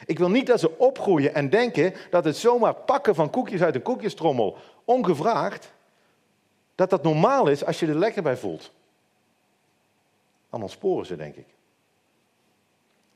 Ik 0.07 0.19
wil 0.19 0.31
niet 0.31 0.47
dat 0.47 0.61
ze 0.61 0.79
opgroeien 0.79 1.35
en 1.35 1.51
denken 1.51 1.95
dat 2.11 2.25
het 2.25 2.37
zomaar 2.37 2.75
pakken 2.75 3.15
van 3.15 3.31
koekjes 3.31 3.63
uit 3.63 3.75
een 3.75 3.83
koekjestrommel 3.83 4.57
ongevraagd, 4.85 5.73
dat 6.75 6.91
dat 6.91 7.03
normaal 7.03 7.49
is 7.49 7.65
als 7.65 7.81
je 7.81 7.87
er 7.87 7.99
lekker 7.99 8.23
bij 8.23 8.37
voelt 8.37 8.71
dan 10.51 10.63
ontsporen 10.63 11.07
ze, 11.07 11.17
denk 11.17 11.35
ik. 11.35 11.47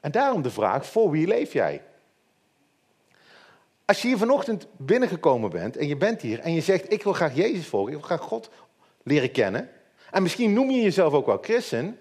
En 0.01 0.11
daarom 0.11 0.43
de 0.43 0.51
vraag, 0.51 0.87
voor 0.87 1.11
wie 1.11 1.27
leef 1.27 1.53
jij? 1.53 1.83
Als 3.85 4.03
je 4.03 4.09
hier 4.09 4.19
vanochtend 4.19 4.67
binnengekomen 4.77 5.51
bent 5.51 5.77
en 5.77 5.87
je 5.87 5.97
bent 5.97 6.21
hier 6.21 6.41
en 6.41 6.53
je 6.53 6.61
zegt, 6.61 6.93
ik 6.93 7.03
wil 7.03 7.13
graag 7.13 7.35
Jezus 7.35 7.67
volgen, 7.67 7.93
ik 7.93 7.99
wil 7.99 8.07
graag 8.07 8.21
God 8.21 8.51
leren 9.03 9.33
kennen. 9.33 9.71
En 10.13 10.23
misschien 10.23 10.53
noem 10.53 10.71
je 10.71 10.81
jezelf 10.81 11.13
ook 11.13 11.27
wel 11.27 11.39
christen, 11.43 11.99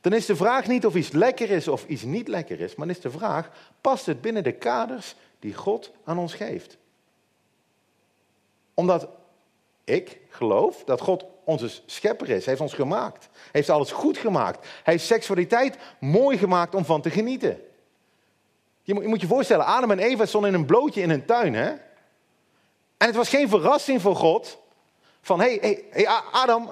dan 0.00 0.12
is 0.12 0.26
de 0.26 0.36
vraag 0.36 0.66
niet 0.66 0.86
of 0.86 0.94
iets 0.94 1.10
lekker 1.10 1.50
is 1.50 1.68
of 1.68 1.86
iets 1.86 2.02
niet 2.02 2.28
lekker 2.28 2.60
is, 2.60 2.74
maar 2.74 2.88
is 2.88 3.00
de 3.00 3.10
vraag, 3.10 3.50
past 3.80 4.06
het 4.06 4.20
binnen 4.20 4.42
de 4.42 4.52
kaders 4.52 5.14
die 5.38 5.54
God 5.54 5.90
aan 6.04 6.18
ons 6.18 6.34
geeft? 6.34 6.76
Omdat 8.74 9.08
ik 9.84 10.18
geloof 10.28 10.84
dat 10.84 11.00
God 11.00 11.24
onze 11.44 11.70
schepper 11.86 12.28
is, 12.28 12.46
heeft 12.46 12.60
ons 12.60 12.74
gemaakt, 12.74 13.28
heeft 13.52 13.70
alles 13.70 13.92
goed 13.92 14.18
gemaakt. 14.18 14.66
Hij 14.82 14.92
heeft 14.92 15.06
seksualiteit 15.06 15.78
mooi 16.00 16.38
gemaakt 16.38 16.74
om 16.74 16.84
van 16.84 17.02
te 17.02 17.10
genieten. 17.10 17.60
Je 18.82 18.94
moet 18.94 19.02
je, 19.02 19.08
moet 19.08 19.20
je 19.20 19.26
voorstellen, 19.26 19.66
Adam 19.66 19.90
en 19.90 19.98
Eva 19.98 20.26
stonden 20.26 20.50
in 20.52 20.58
een 20.58 20.66
blootje 20.66 21.02
in 21.02 21.10
een 21.10 21.24
tuin. 21.24 21.54
Hè? 21.54 21.68
En 22.96 23.06
het 23.06 23.14
was 23.14 23.28
geen 23.28 23.48
verrassing 23.48 24.00
voor 24.00 24.16
God 24.16 24.58
van, 25.20 25.40
hé 25.40 25.46
hey, 25.46 25.58
hey, 25.60 25.84
hey, 25.90 26.06
Adam, 26.32 26.70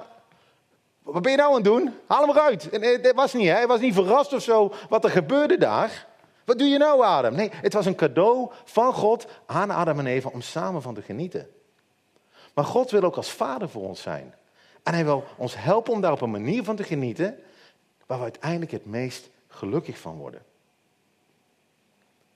wat 1.11 1.21
ben 1.21 1.31
je 1.31 1.37
nou 1.37 1.49
aan 1.49 1.55
het 1.55 1.63
doen? 1.63 1.93
Haal 2.07 2.21
hem 2.21 2.29
eruit. 2.29 2.69
En, 2.69 2.81
het 2.81 3.15
was 3.15 3.33
niet, 3.33 3.47
hè? 3.47 3.53
hij 3.53 3.67
was 3.67 3.79
niet 3.79 3.93
verrast 3.93 4.33
of 4.33 4.41
zo 4.41 4.73
wat 4.89 5.03
er 5.03 5.09
gebeurde 5.09 5.57
daar. 5.57 6.07
Wat 6.45 6.57
doe 6.57 6.67
je 6.67 6.77
nou, 6.77 7.03
Adam? 7.03 7.35
Nee, 7.35 7.49
het 7.53 7.73
was 7.73 7.85
een 7.85 7.95
cadeau 7.95 8.51
van 8.63 8.93
God 8.93 9.27
aan 9.45 9.71
Adam 9.71 9.99
en 9.99 10.07
Eva 10.07 10.29
om 10.33 10.41
samen 10.41 10.81
van 10.81 10.93
te 10.93 11.01
genieten. 11.01 11.49
Maar 12.53 12.65
God 12.65 12.91
wil 12.91 13.03
ook 13.03 13.15
als 13.15 13.31
vader 13.31 13.69
voor 13.69 13.87
ons 13.87 14.01
zijn. 14.01 14.33
En 14.83 14.93
hij 14.93 15.05
wil 15.05 15.23
ons 15.37 15.55
helpen 15.57 15.93
om 15.93 16.01
daar 16.01 16.11
op 16.11 16.21
een 16.21 16.31
manier 16.31 16.63
van 16.63 16.75
te 16.75 16.83
genieten 16.83 17.39
waar 18.05 18.17
we 18.17 18.23
uiteindelijk 18.23 18.71
het 18.71 18.85
meest 18.85 19.29
gelukkig 19.47 19.97
van 19.97 20.17
worden. 20.17 20.41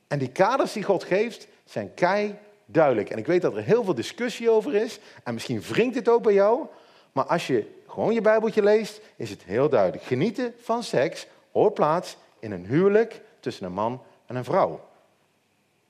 En 0.07 0.19
die 0.19 0.31
kaders 0.31 0.73
die 0.73 0.83
God 0.83 1.03
geeft 1.03 1.47
zijn 1.65 1.93
kei 1.93 2.37
duidelijk. 2.65 3.09
En 3.09 3.17
ik 3.17 3.25
weet 3.25 3.41
dat 3.41 3.55
er 3.55 3.63
heel 3.63 3.83
veel 3.83 3.95
discussie 3.95 4.49
over 4.49 4.75
is. 4.75 4.99
En 5.23 5.33
misschien 5.33 5.61
wringt 5.61 5.95
het 5.95 6.09
ook 6.09 6.23
bij 6.23 6.33
jou. 6.33 6.65
Maar 7.11 7.25
als 7.25 7.47
je 7.47 7.80
gewoon 7.91 8.13
je 8.13 8.21
Bijbeltje 8.21 8.63
leest, 8.63 9.01
is 9.15 9.29
het 9.29 9.43
heel 9.43 9.69
duidelijk. 9.69 10.03
Genieten 10.03 10.53
van 10.57 10.83
seks 10.83 11.27
hoort 11.51 11.73
plaats 11.73 12.17
in 12.39 12.51
een 12.51 12.65
huwelijk 12.65 13.21
tussen 13.39 13.65
een 13.65 13.73
man 13.73 14.03
en 14.25 14.35
een 14.35 14.43
vrouw. 14.43 14.89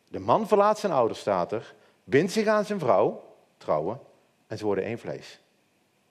De 0.07 0.19
man 0.19 0.47
verlaat 0.47 0.79
zijn 0.79 0.91
ouders, 0.91 1.19
staat 1.19 1.51
er, 1.51 1.73
bindt 2.03 2.31
zich 2.31 2.47
aan 2.47 2.65
zijn 2.65 2.79
vrouw, 2.79 3.35
trouwen, 3.57 3.99
en 4.47 4.57
ze 4.57 4.65
worden 4.65 4.83
één 4.83 4.99
vlees. 4.99 5.39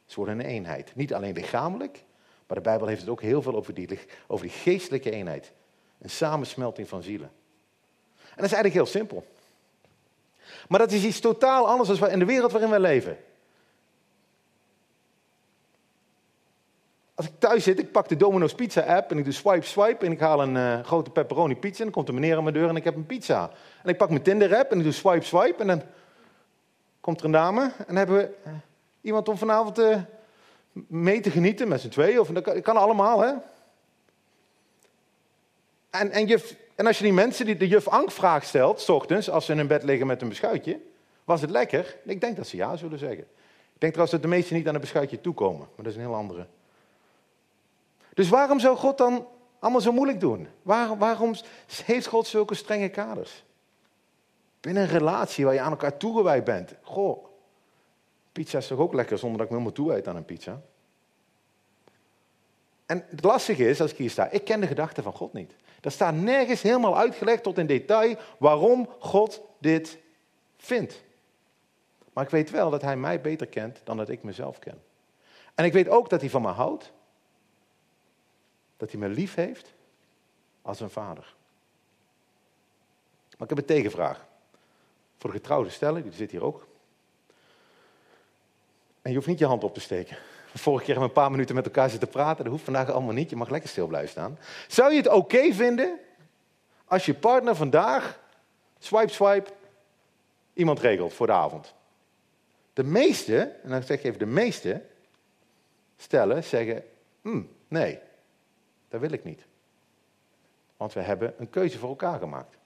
Ze 0.07 0.17
worden 0.17 0.39
een 0.39 0.47
eenheid. 0.47 0.93
Niet 0.95 1.15
alleen 1.15 1.35
lichamelijk, 1.35 2.05
maar 2.47 2.57
de 2.57 2.63
Bijbel 2.63 2.87
heeft 2.87 3.01
het 3.01 3.11
ook 3.11 3.23
heel 3.23 3.43
veel 3.43 3.55
over 3.55 3.75
die, 3.75 3.99
over 4.27 4.47
die 4.47 4.55
geestelijke 4.55 5.11
eenheid. 5.11 5.53
Een 5.99 6.11
samensmelting 6.11 6.89
van 6.89 7.03
zielen. 7.03 7.31
En 8.17 8.37
dat 8.37 8.45
is 8.45 8.53
eigenlijk 8.53 8.75
heel 8.75 8.87
simpel. 8.87 9.25
Maar 10.69 10.79
dat 10.79 10.93
is 10.93 11.05
iets 11.05 11.21
totaal 11.21 11.69
anders 11.69 11.99
dan 11.99 12.09
in 12.09 12.19
de 12.19 12.25
wereld 12.25 12.53
waarin 12.53 12.71
we 12.71 12.81
leven. 12.81 13.19
Als 17.21 17.29
ik 17.29 17.35
thuis 17.39 17.65
zit, 17.65 17.79
ik 17.79 17.93
pak 17.93 18.09
de 18.09 18.17
Domino's 18.17 18.55
Pizza 18.55 18.81
app 18.81 19.11
en 19.11 19.19
ik 19.19 19.25
doe 19.25 19.33
swipe, 19.33 19.67
swipe 19.67 20.07
en 20.07 20.13
ik 20.13 20.21
haal 20.21 20.43
een 20.43 20.55
uh, 20.55 20.81
grote 20.81 21.11
pepperoni 21.11 21.57
pizza 21.57 21.79
en 21.79 21.85
dan 21.85 21.93
komt 21.93 22.07
de 22.07 22.13
meneer 22.13 22.37
aan 22.37 22.43
mijn 22.43 22.55
deur 22.55 22.69
en 22.69 22.77
ik 22.77 22.85
heb 22.85 22.95
een 22.95 23.07
pizza. 23.07 23.51
En 23.83 23.89
ik 23.89 23.97
pak 23.97 24.09
mijn 24.09 24.23
Tinder 24.23 24.57
app 24.57 24.71
en 24.71 24.79
ik 24.79 24.85
doe 24.85 24.93
swipe, 24.93 25.25
swipe 25.25 25.61
en 25.61 25.67
dan 25.67 25.83
komt 27.01 27.19
er 27.19 27.25
een 27.25 27.33
dame 27.33 27.63
en 27.63 27.85
dan 27.87 27.97
hebben 27.97 28.17
we 28.17 28.35
uh, 28.47 28.53
iemand 29.01 29.29
om 29.29 29.37
vanavond 29.37 29.79
uh, 29.79 29.97
mee 30.73 31.21
te 31.21 31.31
genieten 31.31 31.69
met 31.69 31.81
z'n 31.81 31.89
tweeën. 31.89 32.21
Of, 32.21 32.29
dat 32.29 32.43
kan, 32.43 32.61
kan 32.61 32.77
allemaal, 32.77 33.21
hè. 33.21 33.33
En, 35.91 36.11
en, 36.11 36.27
juf, 36.27 36.57
en 36.75 36.87
als 36.87 36.99
je 36.99 37.05
die 37.05 37.13
mensen 37.13 37.47
die 37.47 37.57
de 37.57 37.69
juf 37.69 37.87
vraag 38.07 38.45
stelt, 38.45 38.81
s 38.81 38.89
ochtends, 38.89 39.31
als 39.31 39.45
ze 39.45 39.53
in 39.53 39.59
hun 39.59 39.67
bed 39.67 39.83
liggen 39.83 40.07
met 40.07 40.23
een 40.23 40.29
beschuitje, 40.29 40.81
was 41.25 41.41
het 41.41 41.51
lekker? 41.51 41.97
Ik 42.05 42.21
denk 42.21 42.37
dat 42.37 42.47
ze 42.47 42.57
ja 42.57 42.77
zullen 42.77 42.99
zeggen. 42.99 43.25
Ik 43.75 43.81
denk 43.87 43.93
trouwens 43.93 44.11
dat 44.11 44.23
de 44.23 44.37
meesten 44.37 44.57
niet 44.57 44.69
aan 44.69 44.75
een 44.75 44.81
beschuitje 44.81 45.21
toekomen, 45.21 45.59
maar 45.59 45.85
dat 45.85 45.87
is 45.87 45.95
een 45.95 46.01
heel 46.01 46.15
andere. 46.15 46.47
Dus 48.15 48.29
waarom 48.29 48.61
zou 48.61 48.77
God 48.77 48.99
dan 48.99 49.27
allemaal 49.59 49.81
zo 49.81 49.93
moeilijk 49.93 50.21
doen? 50.21 50.49
waarom 50.63 51.35
heeft 51.85 52.07
God 52.07 52.27
zulke 52.27 52.55
strenge 52.55 52.89
kaders? 52.89 53.45
Binnen 54.61 54.83
een 54.83 54.89
relatie 54.89 55.45
waar 55.45 55.55
je 55.55 55.61
aan 55.61 55.71
elkaar 55.71 55.97
toegewijd 55.97 56.45
bent. 56.45 56.75
Goh, 56.83 57.25
pizza 58.33 58.59
is 58.59 58.67
toch 58.67 58.79
ook 58.79 58.95
lekker 58.95 59.19
zonder 59.19 59.39
dat 59.39 59.47
ik 59.47 59.53
me 59.53 59.59
helemaal 59.59 59.85
toewijd 59.85 60.09
aan 60.09 60.17
een 60.17 60.25
pizza? 60.25 60.61
En 62.87 63.05
het 63.09 63.25
lastige 63.25 63.69
is, 63.69 63.81
als 63.81 63.91
ik 63.91 63.97
hier 63.97 64.11
sta, 64.11 64.31
ik 64.31 64.45
ken 64.45 64.61
de 64.61 64.67
gedachten 64.67 65.03
van 65.03 65.13
God 65.13 65.33
niet. 65.33 65.55
Er 65.81 65.91
staat 65.91 66.15
nergens 66.15 66.63
helemaal 66.63 66.99
uitgelegd 66.99 67.43
tot 67.43 67.59
in 67.59 67.67
detail 67.67 68.17
waarom 68.39 68.89
God 68.99 69.41
dit 69.59 69.99
vindt. 70.57 71.03
Maar 72.13 72.25
ik 72.25 72.31
weet 72.31 72.51
wel 72.51 72.71
dat 72.71 72.83
hij 72.83 72.97
mij 72.97 73.21
beter 73.21 73.47
kent 73.47 73.81
dan 73.85 73.97
dat 73.97 74.09
ik 74.09 74.23
mezelf 74.23 74.59
ken. 74.59 74.83
En 75.55 75.65
ik 75.65 75.73
weet 75.73 75.89
ook 75.89 76.11
dat 76.11 76.21
hij 76.21 76.31
van 76.31 76.43
me 76.43 76.49
houdt. 76.49 76.93
Dat 78.81 78.91
hij 78.91 79.01
me 79.01 79.09
lief 79.09 79.35
heeft 79.35 79.73
als 80.63 80.81
een 80.81 80.91
vader. 80.91 81.35
Maar 83.31 83.49
ik 83.49 83.49
heb 83.49 83.59
een 83.59 83.77
tegenvraag. 83.77 84.27
Voor 85.17 85.31
de 85.31 85.37
getrouwde 85.37 85.71
stellen, 85.71 86.03
die 86.03 86.13
zit 86.13 86.31
hier 86.31 86.45
ook. 86.45 86.67
En 89.03 89.11
je 89.11 89.15
hoeft 89.17 89.27
niet 89.27 89.39
je 89.39 89.47
hand 89.47 89.65
op 89.65 89.75
te 89.75 89.81
steken. 89.81 90.17
Vorige 90.55 90.85
keer 90.85 90.95
hebben 90.95 91.13
we 91.13 91.17
een 91.17 91.23
paar 91.23 91.31
minuten 91.31 91.55
met 91.55 91.65
elkaar 91.65 91.91
zitten 91.91 92.09
praten. 92.09 92.45
Dat 92.45 92.53
hoeft 92.53 92.65
vandaag 92.65 92.91
allemaal 92.91 93.15
niet. 93.15 93.31
Je 93.31 93.37
mag 93.37 93.49
lekker 93.49 93.69
stil 93.71 93.87
blijven 93.87 94.11
staan. 94.11 94.39
Zou 94.69 94.91
je 94.91 94.97
het 94.97 95.09
oké 95.09 95.53
vinden 95.53 95.99
als 96.85 97.07
je 97.07 97.15
partner 97.15 97.57
vandaag, 97.57 98.21
swipe, 98.79 99.13
swipe, 99.13 99.51
iemand 100.53 100.81
regelt 100.81 101.13
voor 101.13 101.27
de 101.27 101.33
avond? 101.33 101.75
De 102.73 102.85
meeste, 102.85 103.39
en 103.63 103.71
dan 103.71 103.83
zeg 103.83 103.99
ik 103.99 104.05
even 104.05 104.19
de 104.19 104.27
meeste, 104.27 104.83
stellen 105.97 106.45
zeggen, 106.45 106.85
hm, 107.23 107.43
nee, 107.69 107.99
dat 108.91 109.01
wil 109.01 109.11
ik 109.13 109.25
niet. 109.25 109.47
Want 110.77 110.93
we 110.93 111.01
hebben 111.01 111.35
een 111.39 111.51
keuze 111.51 111.79
voor 111.79 111.89
elkaar 111.89 112.19
gemaakt. 112.19 112.59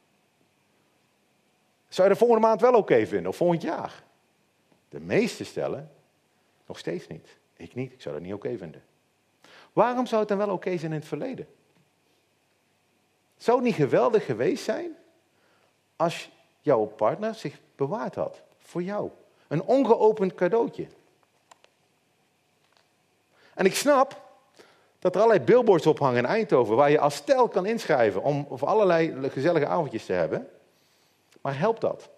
Zou 1.89 2.09
je 2.09 2.15
de 2.15 2.21
volgende 2.21 2.47
maand 2.47 2.61
wel 2.61 2.75
oké 2.75 3.07
vinden, 3.07 3.31
of 3.31 3.37
volgend 3.37 3.63
jaar? 3.63 4.03
De 4.89 5.01
meeste 5.01 5.45
stellen, 5.45 5.93
nog 6.67 6.79
steeds 6.79 7.07
niet. 7.07 7.39
Ik 7.57 7.75
niet, 7.75 7.93
ik 7.93 8.03
zou 8.03 8.15
dat 8.15 8.25
niet 8.25 8.35
oké 8.35 8.57
vinden. 8.57 8.83
Waarom 9.73 10.07
zou 10.07 10.21
het 10.21 10.29
dan 10.29 10.39
wel 10.39 10.51
oké 10.51 10.79
zijn 10.79 10.93
in 10.93 10.99
het 10.99 11.09
verleden? 11.09 11.49
Zou 13.37 13.57
het 13.57 13.67
niet 13.67 13.75
geweldig 13.75 14.25
geweest 14.25 14.65
zijn 14.65 14.97
als 15.97 16.31
jouw 16.61 16.85
partner 16.85 17.35
zich 17.35 17.61
bewaard 17.77 18.15
had 18.15 18.43
voor 18.59 18.83
jou? 18.83 19.11
Een 19.49 19.63
ongeopend 19.63 20.35
cadeautje. 20.35 20.87
En 23.55 23.65
ik 23.65 23.75
snap 23.75 24.24
dat 25.05 25.15
er 25.15 25.21
allerlei 25.21 25.45
billboards 25.45 25.87
ophangen 25.87 26.19
in 26.19 26.27
Eindhoven 26.27 26.77
waar 26.77 26.91
je 26.91 26.99
als 26.99 27.15
stel 27.15 27.49
kan 27.49 27.67
inschrijven 27.67 28.23
om 28.23 28.47
voor 28.51 28.69
allerlei 28.69 29.31
gezellige 29.31 29.67
avondjes 29.67 30.07
te 30.07 30.13
hebben. 30.13 30.49
Maar 31.41 31.59
helpt 31.59 31.81
dat? 31.81 32.11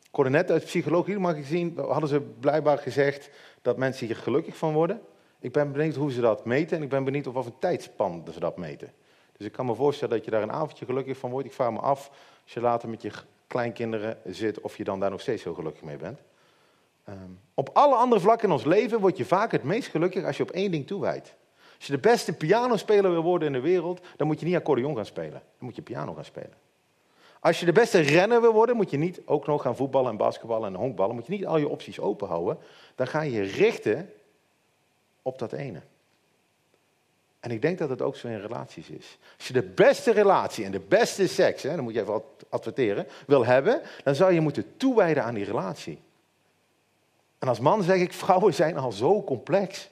Ik 0.00 0.14
hoorde 0.14 0.30
net 0.30 0.50
uit 0.50 0.64
psychologie 0.64 1.34
gezien, 1.34 1.78
hadden 1.78 2.08
ze 2.08 2.20
blijkbaar 2.20 2.78
gezegd 2.78 3.30
dat 3.62 3.76
mensen 3.76 4.06
hier 4.06 4.16
gelukkig 4.16 4.56
van 4.56 4.72
worden. 4.72 5.00
Ik 5.38 5.52
ben 5.52 5.72
benieuwd 5.72 5.94
hoe 5.94 6.12
ze 6.12 6.20
dat 6.20 6.44
meten 6.44 6.76
en 6.76 6.82
ik 6.82 6.88
ben 6.88 7.04
benieuwd 7.04 7.26
op 7.26 7.34
wat 7.34 7.44
voor 7.44 7.58
tijdspan 7.58 8.24
ze 8.32 8.40
dat 8.40 8.56
meten. 8.56 8.92
Dus 9.36 9.46
ik 9.46 9.52
kan 9.52 9.66
me 9.66 9.74
voorstellen 9.74 10.16
dat 10.16 10.24
je 10.24 10.30
daar 10.30 10.42
een 10.42 10.52
avondje 10.52 10.84
gelukkig 10.84 11.18
van 11.18 11.30
wordt. 11.30 11.46
Ik 11.46 11.52
vraag 11.52 11.70
me 11.70 11.78
af, 11.78 12.10
als 12.42 12.52
je 12.52 12.60
later 12.60 12.88
met 12.88 13.02
je 13.02 13.10
kleinkinderen 13.46 14.18
zit, 14.24 14.60
of 14.60 14.76
je 14.76 14.84
dan 14.84 15.00
daar 15.00 15.10
nog 15.10 15.20
steeds 15.20 15.42
zo 15.42 15.54
gelukkig 15.54 15.82
mee 15.82 15.96
bent. 15.96 16.20
Ehm, 17.04 17.30
op 17.54 17.70
alle 17.72 17.94
andere 17.94 18.20
vlakken 18.20 18.48
in 18.48 18.54
ons 18.54 18.64
leven 18.64 19.00
word 19.00 19.16
je 19.16 19.24
vaak 19.24 19.52
het 19.52 19.62
meest 19.62 19.88
gelukkig 19.88 20.24
als 20.24 20.36
je 20.36 20.42
op 20.42 20.50
één 20.50 20.70
ding 20.70 20.86
toewijdt. 20.86 21.34
Als 21.76 21.86
je 21.86 21.92
de 21.92 21.98
beste 21.98 22.32
pianospeler 22.32 23.10
wil 23.10 23.22
worden 23.22 23.46
in 23.46 23.52
de 23.52 23.60
wereld, 23.60 24.00
dan 24.16 24.26
moet 24.26 24.40
je 24.40 24.46
niet 24.46 24.54
accordeon 24.54 24.96
gaan 24.96 25.06
spelen. 25.06 25.30
Dan 25.30 25.40
moet 25.58 25.76
je 25.76 25.82
piano 25.82 26.14
gaan 26.14 26.24
spelen. 26.24 26.54
Als 27.40 27.60
je 27.60 27.66
de 27.66 27.72
beste 27.72 27.98
renner 27.98 28.40
wil 28.40 28.52
worden, 28.52 28.76
moet 28.76 28.90
je 28.90 28.96
niet 28.96 29.20
ook 29.24 29.46
nog 29.46 29.62
gaan 29.62 29.76
voetballen 29.76 30.10
en 30.10 30.16
basketballen 30.16 30.68
en 30.68 30.80
honkballen. 30.80 31.14
Moet 31.14 31.26
je 31.26 31.32
niet 31.32 31.46
al 31.46 31.56
je 31.56 31.68
opties 31.68 32.00
open 32.00 32.28
houden. 32.28 32.58
Dan 32.94 33.06
ga 33.06 33.20
je 33.20 33.32
je 33.32 33.42
richten 33.42 34.12
op 35.22 35.38
dat 35.38 35.52
ene. 35.52 35.82
En 37.40 37.50
ik 37.50 37.62
denk 37.62 37.78
dat 37.78 37.88
het 37.88 38.02
ook 38.02 38.16
zo 38.16 38.28
in 38.28 38.40
relaties 38.40 38.90
is. 38.90 39.18
Als 39.36 39.46
je 39.46 39.52
de 39.52 39.62
beste 39.62 40.12
relatie 40.12 40.64
en 40.64 40.72
de 40.72 40.80
beste 40.80 41.28
seks, 41.28 41.62
hè, 41.62 41.74
dan 41.74 41.84
moet 41.84 41.94
je 41.94 42.00
even 42.00 42.22
adverteren, 42.48 43.06
wil 43.26 43.44
hebben, 43.44 43.80
dan 44.04 44.14
zou 44.14 44.32
je 44.32 44.40
moeten 44.40 44.76
toewijden 44.76 45.24
aan 45.24 45.34
die 45.34 45.44
relatie. 45.44 45.98
En 47.44 47.50
als 47.50 47.60
man 47.60 47.82
zeg 47.82 48.00
ik, 48.00 48.12
vrouwen 48.12 48.54
zijn 48.54 48.76
al 48.78 48.92
zo 48.92 49.22
complex. 49.22 49.90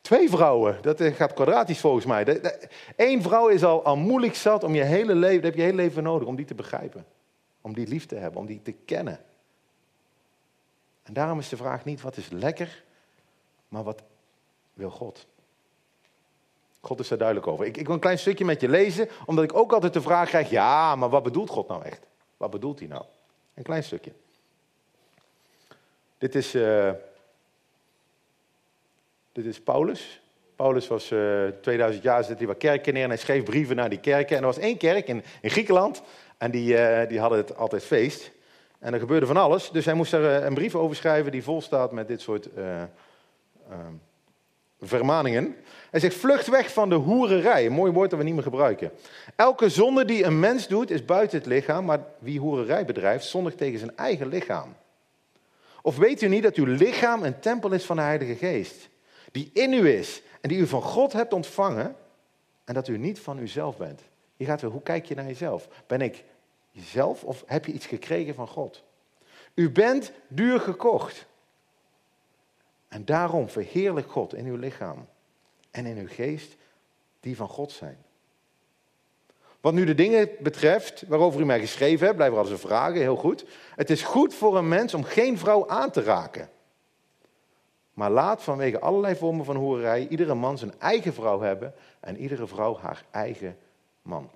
Twee 0.00 0.30
vrouwen, 0.30 0.78
dat 0.82 1.02
gaat 1.02 1.32
kwadratisch 1.32 1.80
volgens 1.80 2.04
mij. 2.04 2.40
Eén 2.96 3.22
vrouw 3.22 3.48
is 3.48 3.64
al, 3.64 3.84
al 3.84 3.96
moeilijk 3.96 4.34
zat 4.34 4.64
om 4.64 4.74
je 4.74 4.82
hele 4.82 5.14
leven, 5.14 5.42
daar 5.42 5.50
heb 5.50 5.54
je 5.54 5.62
hele 5.62 5.76
leven 5.76 6.02
nodig 6.02 6.28
om 6.28 6.36
die 6.36 6.44
te 6.44 6.54
begrijpen. 6.54 7.06
Om 7.60 7.74
die 7.74 7.86
lief 7.86 8.06
te 8.06 8.14
hebben, 8.14 8.40
om 8.40 8.46
die 8.46 8.62
te 8.62 8.72
kennen. 8.72 9.20
En 11.02 11.12
daarom 11.12 11.38
is 11.38 11.48
de 11.48 11.56
vraag 11.56 11.84
niet 11.84 12.00
wat 12.00 12.16
is 12.16 12.28
lekker, 12.28 12.84
maar 13.68 13.82
wat 13.82 14.02
wil 14.74 14.90
God? 14.90 15.26
God 16.80 17.00
is 17.00 17.08
daar 17.08 17.18
duidelijk 17.18 17.46
over. 17.46 17.66
Ik, 17.66 17.76
ik 17.76 17.86
wil 17.86 17.94
een 17.94 18.00
klein 18.00 18.18
stukje 18.18 18.44
met 18.44 18.60
je 18.60 18.68
lezen, 18.68 19.08
omdat 19.26 19.44
ik 19.44 19.54
ook 19.54 19.72
altijd 19.72 19.92
de 19.92 20.02
vraag 20.02 20.28
krijg, 20.28 20.50
ja, 20.50 20.96
maar 20.96 21.08
wat 21.08 21.22
bedoelt 21.22 21.50
God 21.50 21.68
nou 21.68 21.82
echt? 21.82 22.06
Wat 22.36 22.50
bedoelt 22.50 22.78
hij 22.78 22.88
nou? 22.88 23.04
Een 23.54 23.62
klein 23.62 23.84
stukje. 23.84 24.12
Dit 26.18 26.34
is 26.34 26.54
uh, 26.54 26.90
Dit 29.32 29.44
is 29.46 29.60
Paulus. 29.60 30.20
Paulus 30.56 30.88
was 30.88 31.10
uh, 31.10 31.46
2000 31.60 32.04
jaar, 32.04 32.24
zette 32.24 32.38
hij 32.38 32.46
wat 32.46 32.56
kerken 32.56 32.94
neer 32.94 33.02
en 33.02 33.08
hij 33.08 33.18
schreef 33.18 33.42
brieven 33.42 33.76
naar 33.76 33.88
die 33.88 34.00
kerken. 34.00 34.36
En 34.36 34.42
er 34.42 34.48
was 34.48 34.58
één 34.58 34.76
kerk 34.76 35.08
in, 35.08 35.22
Griekenland 35.42 36.02
en 36.38 36.50
die, 36.50 36.72
uh, 36.72 37.08
die 37.08 37.20
hadden 37.20 37.38
het 37.38 37.56
altijd 37.56 37.84
feest. 37.84 38.30
En 38.78 38.92
er 38.92 38.98
gebeurde 38.98 39.26
van 39.26 39.36
alles, 39.36 39.70
dus 39.70 39.84
hij 39.84 39.94
moest 39.94 40.12
er 40.12 40.44
een 40.44 40.54
brief 40.54 40.74
over 40.74 40.96
schrijven 40.96 41.32
die 41.32 41.42
vol 41.42 41.60
staat 41.60 41.92
met 41.92 42.08
dit 42.08 42.20
soort 42.20 42.48
vermaningen. 44.80 45.56
Hij 45.90 46.00
zegt, 46.00 46.14
vlucht 46.14 46.48
weg 46.48 46.72
van 46.72 46.88
de 46.88 46.94
hoererij. 46.94 47.66
Een 47.66 47.72
mooi 47.72 47.92
woord 47.92 48.10
dat 48.10 48.18
we 48.18 48.24
niet 48.24 48.34
meer 48.34 48.42
gebruiken. 48.42 48.90
Elke 49.36 49.68
zonde 49.68 50.04
die 50.04 50.24
een 50.24 50.40
mens 50.40 50.68
doet, 50.68 50.90
is 50.90 51.04
buiten 51.04 51.38
het 51.38 51.46
lichaam. 51.46 51.84
Maar 51.84 52.00
wie 52.18 52.40
hoererij 52.40 52.84
bedrijft, 52.84 53.24
zondigt 53.24 53.56
tegen 53.56 53.78
zijn 53.78 53.96
eigen 53.96 54.28
lichaam. 54.28 54.76
Of 55.82 55.96
weet 55.96 56.22
u 56.22 56.28
niet 56.28 56.42
dat 56.42 56.54
uw 56.54 56.64
lichaam 56.64 57.22
een 57.22 57.40
tempel 57.40 57.72
is 57.72 57.84
van 57.84 57.96
de 57.96 58.02
Heilige 58.02 58.34
Geest? 58.34 58.88
Die 59.32 59.50
in 59.52 59.72
u 59.72 59.88
is 59.88 60.22
en 60.40 60.48
die 60.48 60.58
u 60.58 60.66
van 60.66 60.82
God 60.82 61.12
hebt 61.12 61.32
ontvangen. 61.32 61.96
En 62.64 62.74
dat 62.74 62.88
u 62.88 62.98
niet 62.98 63.20
van 63.20 63.38
uzelf 63.38 63.76
bent. 63.76 64.00
Je 64.36 64.44
gaat 64.44 64.60
weer, 64.60 64.70
hoe 64.70 64.82
kijk 64.82 65.06
je 65.06 65.14
naar 65.14 65.26
jezelf? 65.26 65.68
Ben 65.86 66.00
ik 66.00 66.24
jezelf 66.70 67.24
of 67.24 67.42
heb 67.46 67.64
je 67.64 67.72
iets 67.72 67.86
gekregen 67.86 68.34
van 68.34 68.48
God? 68.48 68.84
U 69.54 69.70
bent 69.70 70.12
duur 70.28 70.60
gekocht. 70.60 71.26
En 72.88 73.04
daarom 73.04 73.48
verheerlijk 73.48 74.10
God 74.10 74.34
in 74.34 74.46
uw 74.46 74.56
lichaam 74.56 75.08
en 75.70 75.86
in 75.86 75.98
uw 75.98 76.08
geest 76.08 76.56
die 77.20 77.36
van 77.36 77.48
God 77.48 77.72
zijn. 77.72 77.98
Wat 79.68 79.76
nu 79.76 79.84
de 79.84 79.94
dingen 79.94 80.30
betreft 80.38 81.04
waarover 81.06 81.40
u 81.40 81.44
mij 81.44 81.60
geschreven 81.60 82.04
hebt, 82.04 82.16
blijven 82.16 82.38
er 82.38 82.44
alles 82.44 82.60
vragen, 82.60 83.00
heel 83.00 83.16
goed. 83.16 83.44
Het 83.74 83.90
is 83.90 84.02
goed 84.02 84.34
voor 84.34 84.56
een 84.56 84.68
mens 84.68 84.94
om 84.94 85.04
geen 85.04 85.38
vrouw 85.38 85.68
aan 85.68 85.90
te 85.90 86.02
raken. 86.02 86.48
Maar 87.92 88.10
laat 88.10 88.42
vanwege 88.42 88.80
allerlei 88.80 89.16
vormen 89.16 89.44
van 89.44 89.56
hoerij 89.56 90.06
iedere 90.08 90.34
man 90.34 90.58
zijn 90.58 90.72
eigen 90.78 91.14
vrouw 91.14 91.40
hebben 91.40 91.74
en 92.00 92.16
iedere 92.16 92.46
vrouw 92.46 92.76
haar 92.76 93.04
eigen 93.10 93.58
man. 94.02 94.30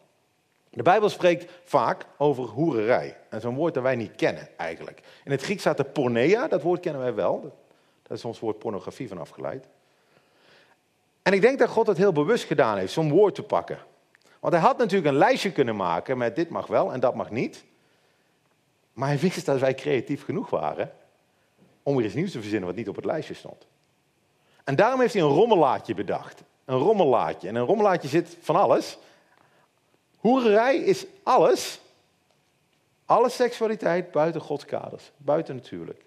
De 0.70 0.82
Bijbel 0.82 1.08
spreekt 1.08 1.52
vaak 1.64 2.06
over 2.18 2.44
hoererij. 2.44 3.16
En 3.28 3.40
zo'n 3.40 3.56
woord 3.56 3.74
dat 3.74 3.82
wij 3.82 3.96
niet 3.96 4.14
kennen 4.14 4.48
eigenlijk. 4.56 5.00
In 5.24 5.30
het 5.30 5.42
Grieks 5.42 5.60
staat 5.60 5.76
de 5.76 5.84
pornea, 5.84 6.48
dat 6.48 6.62
woord 6.62 6.80
kennen 6.80 7.02
wij 7.02 7.14
wel. 7.14 7.40
Daar 8.02 8.16
is 8.16 8.24
ons 8.24 8.40
woord 8.40 8.58
pornografie 8.58 9.08
van 9.08 9.18
afgeleid. 9.18 9.66
En 11.22 11.32
ik 11.32 11.40
denk 11.40 11.58
dat 11.58 11.68
God 11.68 11.86
het 11.86 11.96
heel 11.96 12.12
bewust 12.12 12.44
gedaan 12.44 12.78
heeft, 12.78 12.92
zo'n 12.92 13.10
woord 13.10 13.34
te 13.34 13.42
pakken. 13.42 13.78
Want 14.42 14.54
hij 14.54 14.62
had 14.62 14.78
natuurlijk 14.78 15.12
een 15.12 15.18
lijstje 15.18 15.52
kunnen 15.52 15.76
maken 15.76 16.18
met 16.18 16.36
dit 16.36 16.48
mag 16.48 16.66
wel 16.66 16.92
en 16.92 17.00
dat 17.00 17.14
mag 17.14 17.30
niet. 17.30 17.64
Maar 18.92 19.08
hij 19.08 19.18
wist 19.18 19.46
dat 19.46 19.58
wij 19.58 19.74
creatief 19.74 20.24
genoeg 20.24 20.50
waren 20.50 20.92
om 21.82 21.96
weer 21.96 22.06
iets 22.06 22.14
nieuws 22.14 22.32
te 22.32 22.40
verzinnen 22.40 22.66
wat 22.66 22.76
niet 22.76 22.88
op 22.88 22.96
het 22.96 23.04
lijstje 23.04 23.34
stond. 23.34 23.66
En 24.64 24.76
daarom 24.76 25.00
heeft 25.00 25.14
hij 25.14 25.22
een 25.22 25.28
rommelaatje 25.28 25.94
bedacht. 25.94 26.42
Een 26.64 26.78
rommelaatje. 26.78 27.48
En 27.48 27.54
een 27.54 27.64
rommelaatje 27.64 28.08
zit 28.08 28.36
van 28.40 28.56
alles. 28.56 28.98
Hoererij 30.16 30.76
is 30.76 31.06
alles. 31.22 31.80
Alle 33.04 33.28
seksualiteit 33.28 34.10
buiten 34.10 34.40
Gods 34.40 34.64
kaders. 34.64 35.12
Buiten 35.16 35.54
natuurlijk. 35.54 36.04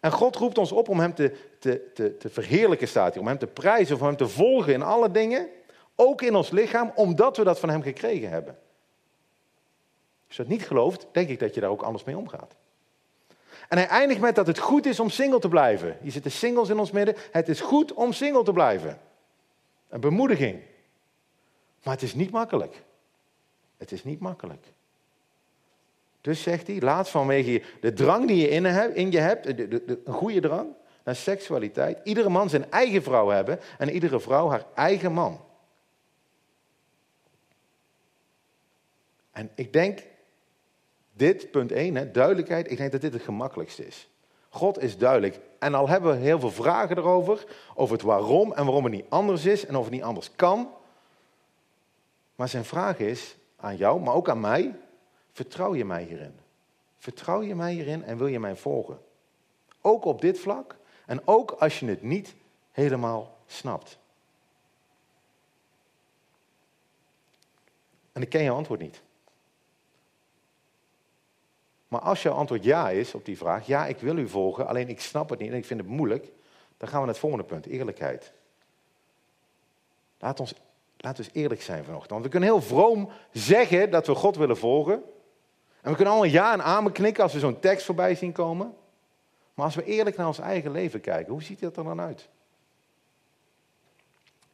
En 0.00 0.12
God 0.12 0.36
roept 0.36 0.58
ons 0.58 0.72
op 0.72 0.88
om 0.88 1.00
hem 1.00 1.14
te, 1.14 1.36
te, 1.58 1.92
te, 1.94 2.16
te 2.16 2.28
verheerlijken, 2.28 2.88
staat 2.88 3.12
hij. 3.12 3.22
Om 3.22 3.28
hem 3.28 3.38
te 3.38 3.46
prijzen 3.46 3.96
om 3.96 4.02
hem 4.02 4.16
te 4.16 4.28
volgen 4.28 4.72
in 4.72 4.82
alle 4.82 5.10
dingen. 5.10 5.48
Ook 5.96 6.22
in 6.22 6.34
ons 6.34 6.50
lichaam, 6.50 6.92
omdat 6.94 7.36
we 7.36 7.44
dat 7.44 7.58
van 7.58 7.68
hem 7.68 7.82
gekregen 7.82 8.30
hebben. 8.30 8.58
Als 10.26 10.36
je 10.36 10.42
dat 10.42 10.52
niet 10.52 10.66
gelooft, 10.66 11.06
denk 11.12 11.28
ik 11.28 11.38
dat 11.38 11.54
je 11.54 11.60
daar 11.60 11.70
ook 11.70 11.82
anders 11.82 12.04
mee 12.04 12.16
omgaat. 12.16 12.54
En 13.68 13.78
hij 13.78 13.86
eindigt 13.86 14.20
met 14.20 14.34
dat 14.34 14.46
het 14.46 14.58
goed 14.58 14.86
is 14.86 15.00
om 15.00 15.10
single 15.10 15.38
te 15.38 15.48
blijven. 15.48 15.98
Hier 16.00 16.12
zitten 16.12 16.30
singles 16.30 16.68
in 16.68 16.78
ons 16.78 16.90
midden. 16.90 17.16
Het 17.30 17.48
is 17.48 17.60
goed 17.60 17.92
om 17.92 18.12
single 18.12 18.42
te 18.42 18.52
blijven. 18.52 19.00
Een 19.88 20.00
bemoediging. 20.00 20.60
Maar 21.82 21.94
het 21.94 22.02
is 22.02 22.14
niet 22.14 22.30
makkelijk. 22.30 22.82
Het 23.76 23.92
is 23.92 24.04
niet 24.04 24.20
makkelijk. 24.20 24.66
Dus 26.20 26.42
zegt 26.42 26.66
hij, 26.66 26.80
laat 26.80 27.08
vanwege 27.08 27.62
de 27.80 27.92
drang 27.92 28.26
die 28.26 28.36
je 28.36 28.48
in, 28.94 29.10
je 29.10 29.18
hebt, 29.18 29.46
een 29.46 30.12
goede 30.12 30.40
drang 30.40 30.68
naar 31.04 31.16
seksualiteit, 31.16 31.98
iedere 32.04 32.28
man 32.28 32.48
zijn 32.48 32.70
eigen 32.70 33.02
vrouw 33.02 33.28
hebben 33.28 33.60
en 33.78 33.90
iedere 33.90 34.20
vrouw 34.20 34.48
haar 34.48 34.64
eigen 34.74 35.12
man. 35.12 35.40
En 39.36 39.50
ik 39.54 39.72
denk, 39.72 40.02
dit 41.12 41.50
punt 41.50 41.72
1, 41.72 41.94
hè, 41.94 42.10
duidelijkheid, 42.10 42.70
ik 42.70 42.76
denk 42.76 42.92
dat 42.92 43.00
dit 43.00 43.12
het 43.12 43.22
gemakkelijkste 43.22 43.86
is. 43.86 44.08
God 44.48 44.82
is 44.82 44.98
duidelijk. 44.98 45.40
En 45.58 45.74
al 45.74 45.88
hebben 45.88 46.10
we 46.10 46.24
heel 46.24 46.40
veel 46.40 46.50
vragen 46.50 46.98
erover, 46.98 47.44
over 47.74 47.94
het 47.94 48.04
waarom 48.04 48.52
en 48.52 48.64
waarom 48.64 48.84
het 48.84 48.92
niet 48.92 49.06
anders 49.08 49.44
is 49.44 49.66
en 49.66 49.76
of 49.76 49.84
het 49.84 49.92
niet 49.92 50.02
anders 50.02 50.30
kan. 50.36 50.70
Maar 52.34 52.48
zijn 52.48 52.64
vraag 52.64 52.98
is 52.98 53.36
aan 53.56 53.76
jou, 53.76 54.00
maar 54.00 54.14
ook 54.14 54.28
aan 54.28 54.40
mij, 54.40 54.74
Vertrouw 55.32 55.74
je 55.74 55.84
mij 55.84 56.02
hierin? 56.02 56.34
Vertrouw 56.98 57.42
je 57.42 57.54
mij 57.54 57.72
hierin 57.72 58.04
en 58.04 58.18
wil 58.18 58.26
je 58.26 58.40
mij 58.40 58.56
volgen? 58.56 59.00
Ook 59.80 60.04
op 60.04 60.20
dit 60.20 60.38
vlak 60.38 60.76
en 61.06 61.26
ook 61.26 61.50
als 61.50 61.80
je 61.80 61.86
het 61.86 62.02
niet 62.02 62.34
helemaal 62.72 63.36
snapt. 63.46 63.98
En 68.12 68.22
ik 68.22 68.28
ken 68.28 68.42
je 68.42 68.50
antwoord 68.50 68.80
niet. 68.80 69.02
Maar 71.88 72.00
als 72.00 72.22
jouw 72.22 72.32
antwoord 72.32 72.64
ja 72.64 72.90
is 72.90 73.14
op 73.14 73.24
die 73.24 73.36
vraag, 73.36 73.66
ja, 73.66 73.86
ik 73.86 73.98
wil 73.98 74.16
u 74.16 74.28
volgen, 74.28 74.66
alleen 74.66 74.88
ik 74.88 75.00
snap 75.00 75.30
het 75.30 75.38
niet 75.38 75.50
en 75.50 75.56
ik 75.56 75.64
vind 75.64 75.80
het 75.80 75.88
moeilijk, 75.88 76.32
dan 76.76 76.88
gaan 76.88 76.98
we 77.00 77.04
naar 77.04 77.14
het 77.14 77.18
volgende 77.18 77.44
punt, 77.44 77.66
eerlijkheid. 77.66 78.32
Laat 80.18 80.40
ons, 80.40 80.54
laat 80.96 81.18
ons 81.18 81.30
eerlijk 81.32 81.62
zijn 81.62 81.84
vanochtend. 81.84 82.10
Want 82.10 82.24
we 82.24 82.30
kunnen 82.30 82.48
heel 82.48 82.62
vroom 82.62 83.10
zeggen 83.32 83.90
dat 83.90 84.06
we 84.06 84.14
God 84.14 84.36
willen 84.36 84.56
volgen, 84.56 85.02
en 85.80 85.90
we 85.90 85.96
kunnen 85.96 86.14
allemaal 86.14 86.32
ja 86.32 86.52
en 86.52 86.62
amen 86.62 86.92
knikken 86.92 87.22
als 87.22 87.32
we 87.32 87.38
zo'n 87.38 87.60
tekst 87.60 87.86
voorbij 87.86 88.14
zien 88.14 88.32
komen. 88.32 88.74
Maar 89.54 89.64
als 89.64 89.74
we 89.74 89.84
eerlijk 89.84 90.16
naar 90.16 90.26
ons 90.26 90.38
eigen 90.38 90.70
leven 90.70 91.00
kijken, 91.00 91.32
hoe 91.32 91.42
ziet 91.42 91.60
dat 91.60 91.76
er 91.76 91.84
dan 91.84 92.00
uit? 92.00 92.28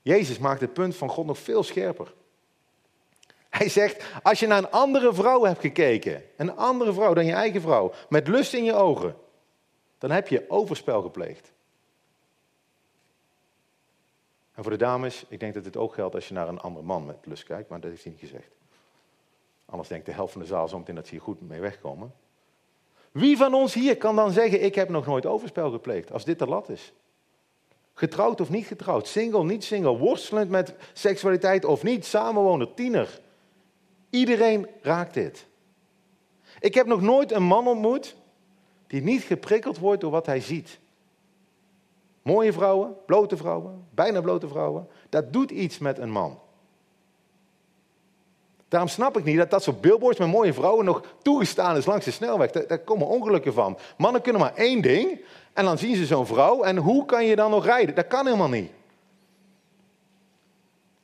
Jezus 0.02 0.38
maakt 0.38 0.60
het 0.60 0.72
punt 0.72 0.96
van 0.96 1.08
God 1.08 1.26
nog 1.26 1.38
veel 1.38 1.62
scherper. 1.62 2.14
Hij 3.52 3.68
zegt, 3.68 4.04
als 4.22 4.40
je 4.40 4.46
naar 4.46 4.58
een 4.58 4.70
andere 4.70 5.14
vrouw 5.14 5.44
hebt 5.44 5.60
gekeken, 5.60 6.22
een 6.36 6.56
andere 6.56 6.92
vrouw 6.92 7.14
dan 7.14 7.26
je 7.26 7.32
eigen 7.32 7.60
vrouw, 7.60 7.92
met 8.08 8.28
lust 8.28 8.54
in 8.54 8.64
je 8.64 8.74
ogen, 8.74 9.16
dan 9.98 10.10
heb 10.10 10.28
je 10.28 10.44
overspel 10.48 11.02
gepleegd. 11.02 11.52
En 14.54 14.62
voor 14.62 14.72
de 14.72 14.78
dames, 14.78 15.24
ik 15.28 15.40
denk 15.40 15.54
dat 15.54 15.64
dit 15.64 15.76
ook 15.76 15.94
geldt 15.94 16.14
als 16.14 16.28
je 16.28 16.34
naar 16.34 16.48
een 16.48 16.60
andere 16.60 16.86
man 16.86 17.06
met 17.06 17.16
lust 17.24 17.44
kijkt, 17.44 17.68
maar 17.68 17.80
dat 17.80 17.90
heeft 17.90 18.02
hij 18.02 18.12
niet 18.12 18.20
gezegd. 18.20 18.50
Anders 19.64 19.88
denkt 19.88 20.06
de 20.06 20.12
helft 20.12 20.32
van 20.32 20.40
de 20.40 20.46
zaal 20.46 20.68
zometeen 20.68 20.94
dat 20.94 21.06
ze 21.06 21.10
hier 21.10 21.20
goed 21.20 21.40
mee 21.40 21.60
wegkomen. 21.60 22.14
Wie 23.10 23.36
van 23.36 23.54
ons 23.54 23.74
hier 23.74 23.96
kan 23.96 24.16
dan 24.16 24.30
zeggen, 24.30 24.62
ik 24.62 24.74
heb 24.74 24.88
nog 24.88 25.06
nooit 25.06 25.26
overspel 25.26 25.70
gepleegd, 25.70 26.12
als 26.12 26.24
dit 26.24 26.38
de 26.38 26.46
lat 26.46 26.68
is? 26.68 26.92
Getrouwd 27.94 28.40
of 28.40 28.50
niet 28.50 28.66
getrouwd, 28.66 29.08
single, 29.08 29.44
niet 29.44 29.64
single, 29.64 29.96
worstelend 29.96 30.50
met 30.50 30.74
seksualiteit 30.92 31.64
of 31.64 31.82
niet, 31.82 32.04
samenwoner, 32.04 32.74
tiener. 32.74 33.20
Iedereen 34.12 34.66
raakt 34.80 35.14
dit. 35.14 35.46
Ik 36.60 36.74
heb 36.74 36.86
nog 36.86 37.00
nooit 37.00 37.32
een 37.32 37.42
man 37.42 37.66
ontmoet 37.66 38.16
die 38.86 39.02
niet 39.02 39.22
geprikkeld 39.22 39.78
wordt 39.78 40.00
door 40.00 40.10
wat 40.10 40.26
hij 40.26 40.40
ziet. 40.40 40.78
Mooie 42.22 42.52
vrouwen, 42.52 42.96
blote 43.06 43.36
vrouwen, 43.36 43.86
bijna 43.90 44.20
blote 44.20 44.48
vrouwen, 44.48 44.88
dat 45.08 45.32
doet 45.32 45.50
iets 45.50 45.78
met 45.78 45.98
een 45.98 46.10
man. 46.10 46.38
Daarom 48.68 48.88
snap 48.88 49.18
ik 49.18 49.24
niet 49.24 49.36
dat 49.36 49.50
dat 49.50 49.62
soort 49.62 49.80
billboards 49.80 50.18
met 50.18 50.28
mooie 50.28 50.52
vrouwen 50.52 50.84
nog 50.84 51.02
toegestaan 51.22 51.76
is 51.76 51.86
langs 51.86 52.04
de 52.04 52.10
snelweg. 52.10 52.50
Daar, 52.50 52.78
komen 52.78 53.06
ongelukken 53.06 53.52
van. 53.52 53.78
Mannen 53.96 54.22
kunnen 54.22 54.40
maar 54.40 54.54
één 54.54 54.82
ding 54.82 55.24
en 55.52 55.64
dan 55.64 55.78
zien 55.78 55.96
ze 55.96 56.06
zo'n 56.06 56.26
vrouw 56.26 56.62
en 56.62 56.76
hoe 56.76 57.04
kan 57.04 57.26
je 57.26 57.36
dan 57.36 57.50
nog 57.50 57.64
rijden? 57.64 57.94
Dat 57.94 58.06
kan 58.06 58.24
helemaal 58.24 58.48
niet. 58.48 58.70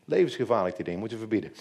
Levensgevaarlijk 0.05 0.77
die 0.77 0.85
dingen, 0.85 1.01
moeten 1.01 1.19
we 1.19 1.27
verbieden. 1.27 1.53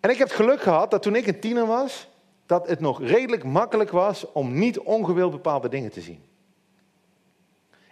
En 0.00 0.10
ik 0.10 0.18
heb 0.18 0.28
het 0.28 0.36
geluk 0.36 0.60
gehad 0.60 0.90
dat 0.90 1.02
toen 1.02 1.16
ik 1.16 1.26
een 1.26 1.40
tiener 1.40 1.66
was, 1.66 2.08
dat 2.46 2.68
het 2.68 2.80
nog 2.80 3.02
redelijk 3.02 3.44
makkelijk 3.44 3.90
was 3.90 4.32
om 4.32 4.58
niet 4.58 4.78
ongewild 4.78 5.30
bepaalde 5.30 5.68
dingen 5.68 5.90
te 5.90 6.00
zien. 6.00 6.22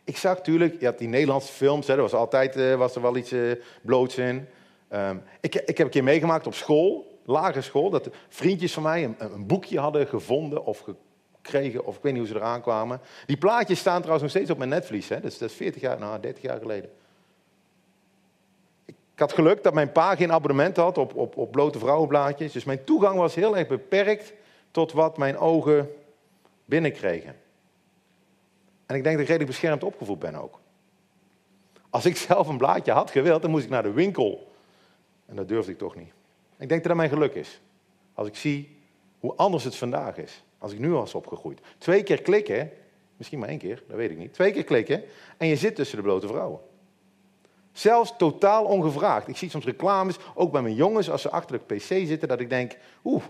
Ik 0.04 0.16
zag 0.16 0.36
natuurlijk, 0.36 0.80
je 0.80 0.86
had 0.86 0.98
die 0.98 1.08
Nederlandse 1.08 1.52
films, 1.52 1.86
hè, 1.86 1.94
er 1.94 2.00
was 2.00 2.14
altijd 2.14 2.56
uh, 2.56 2.74
was 2.74 2.94
er 2.94 3.02
wel 3.02 3.16
iets 3.16 3.32
uh, 3.32 3.52
bloots 3.82 4.18
in. 4.18 4.48
Ehm, 4.88 5.16
ik, 5.40 5.54
ik, 5.54 5.78
heb 5.78 5.86
een 5.86 5.92
keer 5.92 6.04
meegemaakt 6.04 6.46
op 6.46 6.54
school, 6.54 7.18
lagere 7.24 7.62
school, 7.62 7.90
dat 7.90 8.08
vriendjes 8.28 8.72
van 8.72 8.82
mij 8.82 9.04
een, 9.04 9.14
een, 9.18 9.46
boekje 9.46 9.78
hadden 9.78 10.06
gevonden 10.06 10.64
of 10.64 10.84
gekregen, 11.42 11.84
of 11.84 11.96
ik 11.96 12.02
weet 12.02 12.12
niet 12.12 12.22
hoe 12.22 12.30
ze 12.30 12.36
eraan 12.36 12.62
kwamen. 12.62 13.00
Die 13.26 13.36
plaatjes 13.36 13.78
staan 13.78 13.96
trouwens 13.96 14.22
nog 14.22 14.30
steeds 14.30 14.50
op 14.50 14.58
mijn 14.58 14.70
netvlies, 14.70 15.08
hè? 15.08 15.20
Dat, 15.20 15.32
is, 15.32 15.38
dat 15.38 15.50
is 15.50 15.56
40 15.56 15.80
jaar, 15.80 15.98
nou 15.98 16.20
30 16.20 16.42
jaar 16.42 16.58
geleden. 16.58 16.90
Ik 19.18 19.24
had 19.24 19.32
geluk 19.32 19.62
dat 19.62 19.74
mijn 19.74 19.92
pa 19.92 20.14
geen 20.14 20.32
abonnement 20.32 20.76
had 20.76 20.98
op, 20.98 21.14
op, 21.16 21.36
op 21.36 21.50
blote 21.52 21.78
vrouwenblaadjes, 21.78 22.52
dus 22.52 22.64
mijn 22.64 22.84
toegang 22.84 23.16
was 23.16 23.34
heel 23.34 23.56
erg 23.56 23.68
beperkt 23.68 24.32
tot 24.70 24.92
wat 24.92 25.16
mijn 25.16 25.38
ogen 25.38 25.90
binnenkregen. 26.64 27.36
En 28.86 28.96
ik 28.96 29.02
denk 29.02 29.04
dat 29.04 29.14
ik 29.14 29.28
redelijk 29.28 29.46
beschermd 29.46 29.84
opgevoed 29.84 30.18
ben 30.18 30.34
ook. 30.34 30.60
Als 31.90 32.04
ik 32.04 32.16
zelf 32.28 32.48
een 32.48 32.56
blaadje 32.56 32.92
had 32.92 33.10
gewild, 33.10 33.42
dan 33.42 33.50
moest 33.50 33.64
ik 33.64 33.70
naar 33.70 33.82
de 33.82 33.92
winkel. 33.92 34.52
En 35.26 35.36
dat 35.36 35.48
durfde 35.48 35.72
ik 35.72 35.78
toch 35.78 35.94
niet. 35.94 36.12
Ik 36.58 36.68
denk 36.68 36.80
dat 36.80 36.82
dat 36.82 36.96
mijn 36.96 37.10
geluk 37.10 37.34
is. 37.34 37.60
Als 38.14 38.28
ik 38.28 38.36
zie 38.36 38.76
hoe 39.18 39.34
anders 39.36 39.64
het 39.64 39.76
vandaag 39.76 40.16
is. 40.16 40.44
Als 40.58 40.72
ik 40.72 40.78
nu 40.78 40.90
was 40.90 41.14
opgegroeid. 41.14 41.60
Twee 41.78 42.02
keer 42.02 42.22
klikken, 42.22 42.70
misschien 43.16 43.38
maar 43.38 43.48
één 43.48 43.58
keer, 43.58 43.82
dat 43.88 43.96
weet 43.96 44.10
ik 44.10 44.18
niet. 44.18 44.32
Twee 44.34 44.52
keer 44.52 44.64
klikken 44.64 45.02
en 45.36 45.46
je 45.46 45.56
zit 45.56 45.74
tussen 45.74 45.96
de 45.96 46.02
blote 46.02 46.26
vrouwen. 46.26 46.60
Zelfs 47.78 48.14
totaal 48.16 48.64
ongevraagd. 48.64 49.28
Ik 49.28 49.36
zie 49.36 49.50
soms 49.50 49.64
reclames, 49.64 50.16
ook 50.34 50.52
bij 50.52 50.62
mijn 50.62 50.74
jongens, 50.74 51.10
als 51.10 51.22
ze 51.22 51.30
achter 51.30 51.58
de 51.58 51.74
pc 51.74 51.82
zitten, 51.82 52.28
dat 52.28 52.40
ik 52.40 52.50
denk, 52.50 52.76
oeh. 53.04 53.22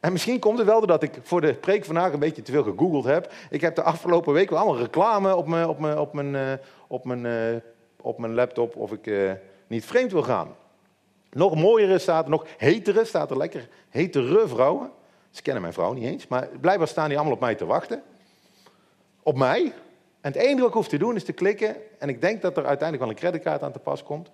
En 0.00 0.12
misschien 0.12 0.38
komt 0.38 0.58
het 0.58 0.66
wel 0.66 0.78
doordat 0.78 1.02
ik 1.02 1.18
voor 1.22 1.40
de 1.40 1.54
preek 1.54 1.84
vandaag 1.84 2.12
een 2.12 2.18
beetje 2.18 2.42
te 2.42 2.52
veel 2.52 2.62
gegoogeld 2.62 3.04
heb. 3.04 3.32
Ik 3.50 3.60
heb 3.60 3.74
de 3.74 3.82
afgelopen 3.82 4.32
week 4.32 4.50
wel 4.50 4.58
allemaal 4.58 4.78
reclame 4.78 5.36
op 5.36 5.46
mijn, 5.46 5.68
op 5.68 5.78
mijn, 5.78 5.98
op 5.98 6.12
mijn, 6.12 6.34
uh, 6.34 6.52
op 6.86 7.04
mijn, 7.04 7.24
uh, 7.24 7.60
op 8.00 8.18
mijn 8.18 8.34
laptop 8.34 8.76
of 8.76 8.92
ik 8.92 9.06
uh, 9.06 9.32
niet 9.66 9.84
vreemd 9.84 10.12
wil 10.12 10.22
gaan. 10.22 10.56
Nog 11.30 11.54
mooiere 11.54 11.98
staat 11.98 12.24
er, 12.24 12.30
nog 12.30 12.46
hetere 12.56 13.04
staat 13.04 13.30
er 13.30 13.36
lekker, 13.36 13.68
hetere 13.88 14.48
vrouwen. 14.48 14.90
Ze 15.30 15.42
kennen 15.42 15.62
mijn 15.62 15.74
vrouw 15.74 15.92
niet 15.92 16.04
eens, 16.04 16.26
maar 16.26 16.48
blijkbaar 16.60 16.88
staan 16.88 17.08
die 17.08 17.16
allemaal 17.16 17.34
op 17.34 17.40
mij 17.40 17.54
te 17.54 17.66
wachten. 17.66 18.02
Op 19.22 19.36
mij. 19.36 19.72
En 20.22 20.32
het 20.32 20.40
enige 20.40 20.58
wat 20.58 20.68
ik 20.68 20.74
hoef 20.74 20.88
te 20.88 20.96
doen 20.96 21.16
is 21.16 21.24
te 21.24 21.32
klikken. 21.32 21.76
En 21.98 22.08
ik 22.08 22.20
denk 22.20 22.42
dat 22.42 22.56
er 22.56 22.66
uiteindelijk 22.66 22.98
wel 22.98 23.08
een 23.08 23.20
creditcard 23.20 23.62
aan 23.62 23.72
te 23.72 23.78
pas 23.78 24.02
komt. 24.02 24.30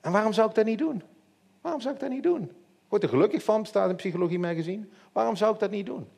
En 0.00 0.12
waarom 0.12 0.32
zou 0.32 0.48
ik 0.48 0.54
dat 0.54 0.64
niet 0.64 0.78
doen? 0.78 1.02
Waarom 1.60 1.80
zou 1.80 1.94
ik 1.94 2.00
dat 2.00 2.10
niet 2.10 2.22
doen? 2.22 2.52
Word 2.88 3.02
er 3.02 3.08
gelukkig 3.08 3.42
van, 3.42 3.66
staat 3.66 3.90
in 3.90 3.96
Psychologie 3.96 4.38
Magazine. 4.38 4.86
Waarom 5.12 5.36
zou 5.36 5.54
ik 5.54 5.60
dat 5.60 5.70
niet 5.70 5.86
doen? 5.86 6.08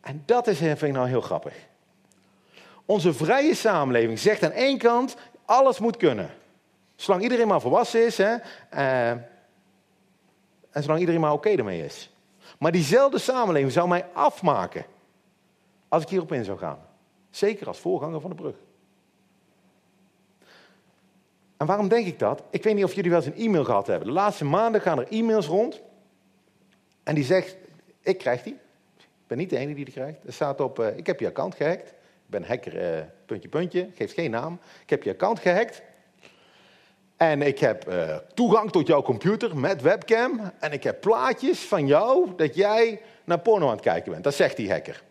En 0.00 0.22
dat 0.24 0.46
is, 0.46 0.58
vind 0.58 0.82
ik 0.82 0.92
nou 0.92 1.08
heel 1.08 1.20
grappig. 1.20 1.54
Onze 2.84 3.12
vrije 3.12 3.54
samenleving 3.54 4.18
zegt 4.18 4.42
aan 4.42 4.50
één 4.50 4.78
kant, 4.78 5.16
alles 5.44 5.78
moet 5.78 5.96
kunnen. 5.96 6.30
Zolang 6.96 7.22
iedereen 7.22 7.48
maar 7.48 7.60
volwassen 7.60 8.06
is 8.06 8.18
hè, 8.18 8.36
uh, 8.74 9.10
en 10.70 10.82
zolang 10.82 11.00
iedereen 11.00 11.20
maar 11.20 11.32
oké 11.32 11.48
ermee 11.48 11.84
is. 11.84 12.10
Maar 12.58 12.72
diezelfde 12.72 13.18
samenleving 13.18 13.72
zou 13.72 13.88
mij 13.88 14.06
afmaken 14.12 14.84
als 15.88 16.02
ik 16.02 16.08
hierop 16.08 16.32
in 16.32 16.44
zou 16.44 16.58
gaan. 16.58 16.78
Zeker 17.30 17.66
als 17.66 17.78
voorganger 17.78 18.20
van 18.20 18.30
de 18.30 18.36
brug. 18.36 18.56
En 21.56 21.66
waarom 21.66 21.88
denk 21.88 22.06
ik 22.06 22.18
dat? 22.18 22.42
Ik 22.50 22.62
weet 22.62 22.74
niet 22.74 22.84
of 22.84 22.94
jullie 22.94 23.10
wel 23.10 23.22
eens 23.22 23.34
een 23.34 23.44
e-mail 23.44 23.64
gehad 23.64 23.86
hebben. 23.86 24.06
De 24.06 24.14
laatste 24.14 24.44
maanden 24.44 24.80
gaan 24.80 24.98
er 24.98 25.08
e-mails 25.08 25.46
rond. 25.46 25.82
En 27.02 27.14
die 27.14 27.24
zegt, 27.24 27.56
ik 28.02 28.18
krijg 28.18 28.42
die. 28.42 28.52
Ik 28.96 29.26
ben 29.26 29.38
niet 29.38 29.50
de 29.50 29.56
enige 29.56 29.74
die 29.74 29.84
die 29.84 29.94
krijgt. 29.94 30.18
Er 30.26 30.32
staat 30.32 30.60
op, 30.60 30.78
uh, 30.78 30.96
ik 30.96 31.06
heb 31.06 31.20
je 31.20 31.26
account 31.26 31.54
gehackt. 31.54 31.88
Ik 31.88 32.32
ben 32.32 32.44
hacker, 32.44 32.96
uh, 32.98 33.04
puntje, 33.26 33.48
puntje. 33.48 33.88
Geeft 33.94 34.12
geen 34.14 34.30
naam. 34.30 34.58
Ik 34.82 34.90
heb 34.90 35.02
je 35.02 35.10
account 35.10 35.38
gehackt. 35.38 35.82
En 37.16 37.42
ik 37.42 37.58
heb 37.58 37.88
uh, 37.88 38.16
toegang 38.34 38.70
tot 38.70 38.86
jouw 38.86 39.02
computer 39.02 39.56
met 39.56 39.82
webcam. 39.82 40.40
En 40.58 40.72
ik 40.72 40.82
heb 40.82 41.00
plaatjes 41.00 41.60
van 41.60 41.86
jou 41.86 42.28
dat 42.36 42.54
jij 42.54 43.00
naar 43.24 43.38
porno 43.38 43.66
aan 43.66 43.72
het 43.72 43.80
kijken 43.80 44.12
bent. 44.12 44.24
Dat 44.24 44.34
zegt 44.34 44.56
die 44.56 44.70
hacker. 44.70 45.02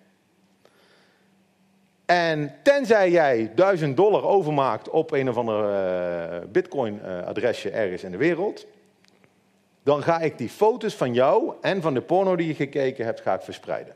En 2.06 2.56
tenzij 2.64 3.12
jij 3.12 3.52
1000 3.56 3.98
dollar 3.98 4.24
overmaakt 4.24 4.90
op 4.90 5.12
een 5.12 5.30
of 5.30 5.38
ander 5.38 5.64
uh, 5.64 6.48
bitcoin-adresje 6.52 7.70
ergens 7.70 8.04
in 8.04 8.12
de 8.12 8.18
wereld, 8.18 8.66
dan 9.84 10.04
ga 10.04 10.20
ik 10.20 10.38
die 10.38 10.50
foto's 10.50 10.96
van 10.96 11.14
jou 11.14 11.54
en 11.62 11.82
van 11.82 11.94
de 11.94 12.02
porno 12.02 12.36
die 12.36 12.48
je 12.48 12.56
gekeken 12.56 13.06
hebt, 13.06 13.22
ga 13.22 13.34
ik 13.34 13.42
verspreiden. 13.42 13.96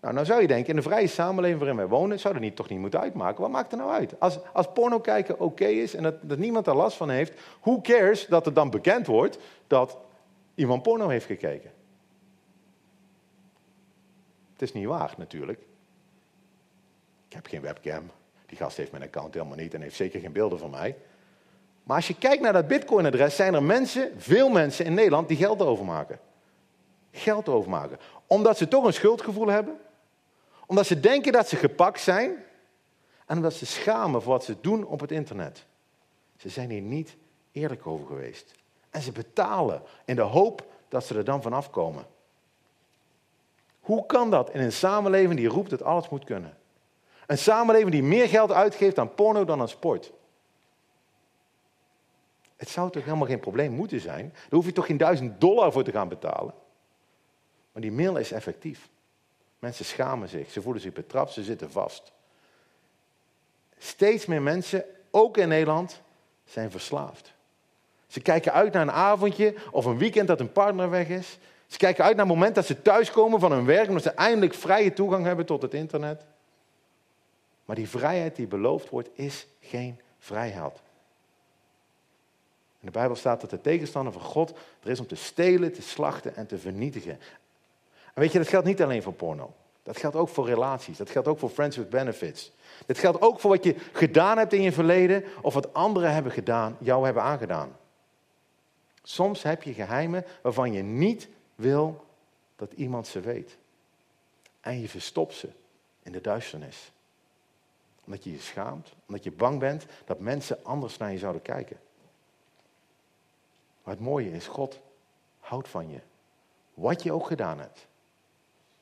Nou, 0.00 0.14
nou 0.14 0.26
zou 0.26 0.40
je 0.40 0.46
denken, 0.46 0.68
in 0.68 0.76
de 0.76 0.82
vrije 0.82 1.06
samenleving 1.06 1.58
waarin 1.58 1.76
wij 1.76 1.88
wonen, 1.88 2.18
zou 2.18 2.34
dat 2.34 2.42
niet, 2.42 2.56
toch 2.56 2.68
niet 2.68 2.78
moeten 2.78 3.00
uitmaken. 3.00 3.40
Wat 3.40 3.50
maakt 3.50 3.72
er 3.72 3.78
nou 3.78 3.90
uit? 3.90 4.20
Als, 4.20 4.38
als 4.52 4.66
porno 4.74 5.00
kijken 5.00 5.40
oké 5.40 5.66
is 5.66 5.94
en 5.94 6.02
dat, 6.02 6.14
dat 6.20 6.38
niemand 6.38 6.66
er 6.66 6.76
last 6.76 6.96
van 6.96 7.10
heeft, 7.10 7.32
who 7.60 7.80
cares 7.80 8.26
dat 8.26 8.44
het 8.44 8.54
dan 8.54 8.70
bekend 8.70 9.06
wordt 9.06 9.38
dat 9.66 9.98
iemand 10.54 10.82
porno 10.82 11.08
heeft 11.08 11.26
gekeken? 11.26 11.70
Het 14.62 14.70
is 14.74 14.80
niet 14.80 14.88
waar 14.88 15.14
natuurlijk. 15.16 15.60
Ik 17.28 17.32
heb 17.32 17.46
geen 17.46 17.60
webcam. 17.60 18.10
Die 18.46 18.56
gast 18.56 18.76
heeft 18.76 18.90
mijn 18.90 19.02
account 19.02 19.34
helemaal 19.34 19.56
niet 19.56 19.74
en 19.74 19.80
heeft 19.80 19.96
zeker 19.96 20.20
geen 20.20 20.32
beelden 20.32 20.58
van 20.58 20.70
mij. 20.70 20.96
Maar 21.82 21.96
als 21.96 22.06
je 22.06 22.18
kijkt 22.18 22.42
naar 22.42 22.52
dat 22.52 22.66
Bitcoin-adres, 22.66 23.36
zijn 23.36 23.54
er 23.54 23.62
mensen, 23.62 24.12
veel 24.16 24.48
mensen 24.48 24.84
in 24.84 24.94
Nederland, 24.94 25.28
die 25.28 25.36
geld 25.36 25.62
overmaken. 25.62 26.18
Geld 27.10 27.48
overmaken. 27.48 27.98
Omdat 28.26 28.56
ze 28.56 28.68
toch 28.68 28.84
een 28.84 28.92
schuldgevoel 28.92 29.46
hebben. 29.46 29.80
Omdat 30.66 30.86
ze 30.86 31.00
denken 31.00 31.32
dat 31.32 31.48
ze 31.48 31.56
gepakt 31.56 32.00
zijn. 32.00 32.44
En 33.26 33.36
omdat 33.36 33.52
ze 33.52 33.66
schamen 33.66 34.22
voor 34.22 34.32
wat 34.32 34.44
ze 34.44 34.56
doen 34.60 34.86
op 34.86 35.00
het 35.00 35.10
internet. 35.10 35.66
Ze 36.36 36.48
zijn 36.48 36.70
hier 36.70 36.82
niet 36.82 37.16
eerlijk 37.52 37.86
over 37.86 38.06
geweest. 38.06 38.54
En 38.90 39.02
ze 39.02 39.12
betalen 39.12 39.82
in 40.04 40.16
de 40.16 40.22
hoop 40.22 40.66
dat 40.88 41.06
ze 41.06 41.14
er 41.14 41.24
dan 41.24 41.42
vanaf 41.42 41.70
komen. 41.70 42.11
Hoe 43.82 44.06
kan 44.06 44.30
dat 44.30 44.50
in 44.50 44.60
een 44.60 44.72
samenleving 44.72 45.36
die 45.36 45.48
roept 45.48 45.70
dat 45.70 45.82
alles 45.82 46.08
moet 46.08 46.24
kunnen? 46.24 46.56
Een 47.26 47.38
samenleving 47.38 47.90
die 47.90 48.02
meer 48.02 48.28
geld 48.28 48.52
uitgeeft 48.52 48.98
aan 48.98 49.14
porno 49.14 49.44
dan 49.44 49.60
aan 49.60 49.68
sport. 49.68 50.12
Het 52.56 52.68
zou 52.68 52.90
toch 52.90 53.04
helemaal 53.04 53.26
geen 53.26 53.40
probleem 53.40 53.72
moeten 53.72 54.00
zijn? 54.00 54.28
Daar 54.32 54.50
hoef 54.50 54.64
je 54.64 54.72
toch 54.72 54.86
geen 54.86 54.96
duizend 54.96 55.40
dollar 55.40 55.72
voor 55.72 55.84
te 55.84 55.90
gaan 55.90 56.08
betalen? 56.08 56.54
Maar 57.72 57.82
die 57.82 57.92
mail 57.92 58.16
is 58.16 58.32
effectief. 58.32 58.88
Mensen 59.58 59.84
schamen 59.84 60.28
zich, 60.28 60.50
ze 60.50 60.62
voelen 60.62 60.82
zich 60.82 60.92
betrapt, 60.92 61.32
ze 61.32 61.42
zitten 61.42 61.70
vast. 61.70 62.12
Steeds 63.78 64.26
meer 64.26 64.42
mensen, 64.42 64.84
ook 65.10 65.36
in 65.36 65.48
Nederland, 65.48 66.00
zijn 66.44 66.70
verslaafd. 66.70 67.32
Ze 68.06 68.20
kijken 68.20 68.52
uit 68.52 68.72
naar 68.72 68.82
een 68.82 68.92
avondje 68.92 69.54
of 69.70 69.84
een 69.84 69.98
weekend 69.98 70.28
dat 70.28 70.40
een 70.40 70.52
partner 70.52 70.90
weg 70.90 71.08
is. 71.08 71.38
Ze 71.72 71.78
kijken 71.78 72.04
uit 72.04 72.16
naar 72.16 72.26
het 72.26 72.34
moment 72.34 72.54
dat 72.54 72.66
ze 72.66 72.82
thuiskomen 72.82 73.40
van 73.40 73.52
hun 73.52 73.64
werk, 73.64 73.88
omdat 73.88 74.02
ze 74.02 74.10
eindelijk 74.10 74.54
vrije 74.54 74.92
toegang 74.92 75.24
hebben 75.24 75.46
tot 75.46 75.62
het 75.62 75.74
internet. 75.74 76.24
Maar 77.64 77.76
die 77.76 77.88
vrijheid 77.88 78.36
die 78.36 78.46
beloofd 78.46 78.88
wordt, 78.88 79.08
is 79.12 79.46
geen 79.60 80.00
vrijheid. 80.18 80.72
In 82.80 82.86
de 82.86 82.90
Bijbel 82.90 83.16
staat 83.16 83.40
dat 83.40 83.50
de 83.50 83.60
tegenstander 83.60 84.12
van 84.12 84.22
God 84.22 84.52
er 84.82 84.90
is 84.90 85.00
om 85.00 85.06
te 85.06 85.14
stelen, 85.14 85.72
te 85.72 85.82
slachten 85.82 86.36
en 86.36 86.46
te 86.46 86.58
vernietigen. 86.58 87.18
En 88.14 88.20
weet 88.20 88.32
je, 88.32 88.38
dat 88.38 88.48
geldt 88.48 88.66
niet 88.66 88.82
alleen 88.82 89.02
voor 89.02 89.12
porno. 89.12 89.54
Dat 89.82 89.96
geldt 89.96 90.16
ook 90.16 90.28
voor 90.28 90.46
relaties. 90.46 90.96
Dat 90.96 91.10
geldt 91.10 91.28
ook 91.28 91.38
voor 91.38 91.50
friends 91.50 91.76
with 91.76 91.90
benefits. 91.90 92.52
Dat 92.86 92.98
geldt 92.98 93.20
ook 93.20 93.40
voor 93.40 93.50
wat 93.50 93.64
je 93.64 93.76
gedaan 93.92 94.38
hebt 94.38 94.52
in 94.52 94.62
je 94.62 94.72
verleden 94.72 95.24
of 95.42 95.54
wat 95.54 95.74
anderen 95.74 96.12
hebben 96.12 96.32
gedaan, 96.32 96.76
jou 96.80 97.04
hebben 97.04 97.22
aangedaan. 97.22 97.76
Soms 99.02 99.42
heb 99.42 99.62
je 99.62 99.72
geheimen 99.72 100.24
waarvan 100.42 100.72
je 100.72 100.82
niet 100.82 101.28
wil 101.54 102.04
dat 102.56 102.72
iemand 102.72 103.06
ze 103.06 103.20
weet. 103.20 103.56
En 104.60 104.80
je 104.80 104.88
verstopt 104.88 105.34
ze 105.34 105.48
in 106.02 106.12
de 106.12 106.20
duisternis. 106.20 106.92
Omdat 108.04 108.24
je 108.24 108.32
je 108.32 108.40
schaamt, 108.40 108.92
omdat 109.06 109.24
je 109.24 109.32
bang 109.32 109.58
bent 109.58 109.86
dat 110.04 110.20
mensen 110.20 110.64
anders 110.64 110.96
naar 110.96 111.12
je 111.12 111.18
zouden 111.18 111.42
kijken. 111.42 111.80
Maar 113.82 113.94
het 113.94 114.02
mooie 114.02 114.30
is, 114.30 114.46
God 114.46 114.80
houdt 115.40 115.68
van 115.68 115.90
je. 115.90 116.00
Wat 116.74 117.02
je 117.02 117.12
ook 117.12 117.26
gedaan 117.26 117.58
hebt. 117.58 117.86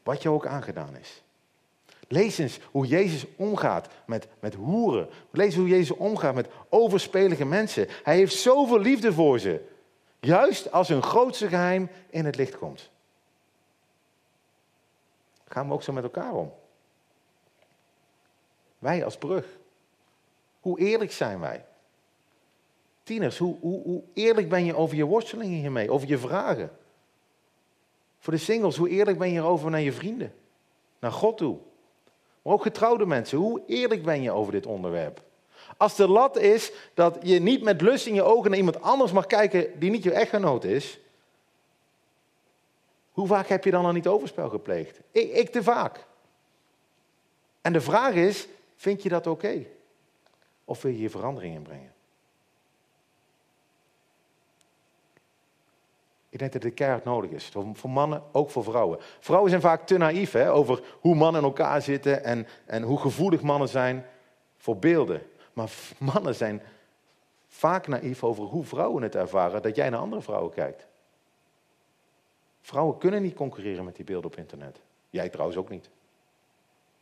Wat 0.03 0.23
je 0.23 0.29
ook 0.29 0.47
aangedaan 0.47 0.97
is. 0.97 1.23
Lees 2.09 2.39
eens 2.39 2.59
hoe 2.71 2.87
Jezus 2.87 3.27
omgaat 3.37 3.89
met, 4.07 4.29
met 4.41 4.55
hoeren. 4.55 5.09
Lees 5.31 5.55
hoe 5.55 5.69
Jezus 5.69 5.97
omgaat 5.97 6.35
met 6.35 6.49
overspelige 6.69 7.45
mensen. 7.45 7.87
Hij 8.03 8.17
heeft 8.17 8.35
zoveel 8.35 8.79
liefde 8.79 9.13
voor 9.13 9.39
ze. 9.39 9.69
Juist 10.21 10.73
als 10.73 10.89
hun 10.89 11.03
grootste 11.03 11.49
geheim 11.49 11.91
in 12.11 12.25
het 12.25 12.37
licht 12.37 12.59
komt. 12.59 12.91
Gaan 15.49 15.69
we 15.69 15.75
ook 15.75 15.83
zo 15.83 15.93
met 15.93 16.03
elkaar 16.03 16.33
om? 16.33 16.53
Wij 18.79 19.05
als 19.05 19.17
brug. 19.17 19.47
Hoe 20.61 20.79
eerlijk 20.79 21.13
zijn 21.13 21.41
wij? 21.41 21.65
Tieners, 23.03 23.39
hoe, 23.39 23.57
hoe, 23.61 23.83
hoe 23.83 24.03
eerlijk 24.15 24.49
ben 24.49 24.65
je 24.65 24.77
over 24.77 24.97
je 24.97 25.05
worstelingen 25.05 25.59
hiermee, 25.59 25.91
over 25.91 26.09
je 26.09 26.19
vragen? 26.19 26.71
Voor 28.19 28.33
de 28.33 28.39
singles, 28.39 28.77
hoe 28.77 28.89
eerlijk 28.89 29.19
ben 29.19 29.31
je 29.31 29.39
erover 29.39 29.71
naar 29.71 29.81
je 29.81 29.93
vrienden? 29.93 30.35
Naar 30.99 31.13
God 31.13 31.37
toe. 31.37 31.59
Maar 32.43 32.53
ook 32.53 32.63
getrouwde 32.63 33.07
mensen, 33.07 33.39
hoe 33.39 33.63
eerlijk 33.67 34.03
ben 34.03 34.23
je 34.23 34.31
over 34.31 34.53
dit 34.53 34.67
onderwerp? 34.67 35.23
Als 35.77 35.97
de 35.97 36.09
lat 36.09 36.37
is 36.37 36.73
dat 36.95 37.19
je 37.23 37.39
niet 37.39 37.63
met 37.63 37.81
lust 37.81 38.07
in 38.07 38.15
je 38.15 38.23
ogen 38.23 38.51
naar 38.51 38.59
iemand 38.59 38.83
anders 38.83 39.13
mag 39.13 39.27
kijken 39.27 39.79
die 39.79 39.91
niet 39.91 40.03
je 40.03 40.13
echtgenoot 40.13 40.65
is, 40.65 40.99
hoe 43.13 43.27
vaak 43.27 43.49
heb 43.49 43.65
je 43.65 43.71
dan 43.71 43.85
al 43.85 43.93
niet 43.93 44.07
overspel 44.07 44.49
gepleegd? 44.49 45.01
Ik, 45.11 45.33
ik 45.33 45.51
te 45.51 45.63
vaak. 45.63 46.05
En 47.61 47.73
de 47.73 47.81
vraag 47.81 48.15
is, 48.15 48.49
vind 48.77 49.03
je 49.03 49.09
dat 49.09 49.27
oké? 49.27 49.65
Of 50.65 50.83
wil 50.83 50.91
je 50.91 50.97
hier 50.97 51.11
verandering 51.11 51.55
in 51.55 51.63
brengen? 51.63 51.93
Ik 56.29 56.39
denk 56.39 56.53
dat 56.53 56.63
dit 56.63 56.75
keihard 56.75 57.05
nodig 57.05 57.31
is. 57.31 57.51
Voor 57.73 57.91
mannen, 57.91 58.23
ook 58.33 58.51
voor 58.51 58.65
vrouwen. 58.65 58.99
Vrouwen 59.21 59.51
zijn 59.51 59.63
vaak 59.63 59.87
te 59.87 59.97
naïef 59.97 60.33
hè, 60.33 60.53
over 60.53 60.83
hoe 61.01 61.15
mannen 61.15 61.41
in 61.41 61.47
elkaar 61.47 61.83
zitten 61.83 62.25
en, 62.25 62.47
en 62.67 62.83
hoe 62.83 62.99
gevoelig 62.99 63.41
mannen 63.41 63.69
zijn 63.69 64.07
voor 64.57 64.77
beelden. 64.77 65.23
Maar 65.61 66.13
mannen 66.15 66.35
zijn 66.35 66.63
vaak 67.49 67.87
naïef 67.87 68.25
over 68.25 68.45
hoe 68.45 68.65
vrouwen 68.65 69.03
het 69.03 69.15
ervaren 69.15 69.63
dat 69.63 69.77
jij 69.77 69.91
naar 69.91 70.01
andere 70.01 70.23
vrouwen 70.23 70.53
kijkt. 70.53 70.87
Vrouwen 72.61 72.99
kunnen 72.99 73.23
niet 73.23 73.35
concurreren 73.35 73.85
met 73.85 73.97
die 73.97 74.05
beelden 74.05 74.31
op 74.31 74.37
internet. 74.37 74.81
Jij 75.11 75.29
trouwens 75.29 75.59
ook 75.59 75.69
niet. 75.69 75.91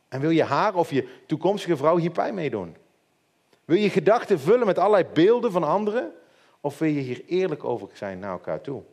En 0.07 0.19
wil 0.19 0.29
je 0.29 0.43
haar 0.43 0.75
of 0.75 0.89
je 0.89 1.23
toekomstige 1.25 1.77
vrouw 1.77 1.97
hier 1.97 2.11
pijn 2.11 2.33
mee 2.33 2.49
doen? 2.49 2.75
Wil 3.65 3.77
je 3.77 3.89
gedachten 3.89 4.39
vullen 4.39 4.65
met 4.65 4.77
allerlei 4.77 5.05
beelden 5.13 5.51
van 5.51 5.63
anderen? 5.63 6.13
Of 6.61 6.79
wil 6.79 6.89
je 6.89 7.01
hier 7.01 7.25
eerlijk 7.25 7.63
over 7.63 7.89
zijn 7.93 8.19
naar 8.19 8.31
elkaar 8.31 8.61
toe? 8.61 8.83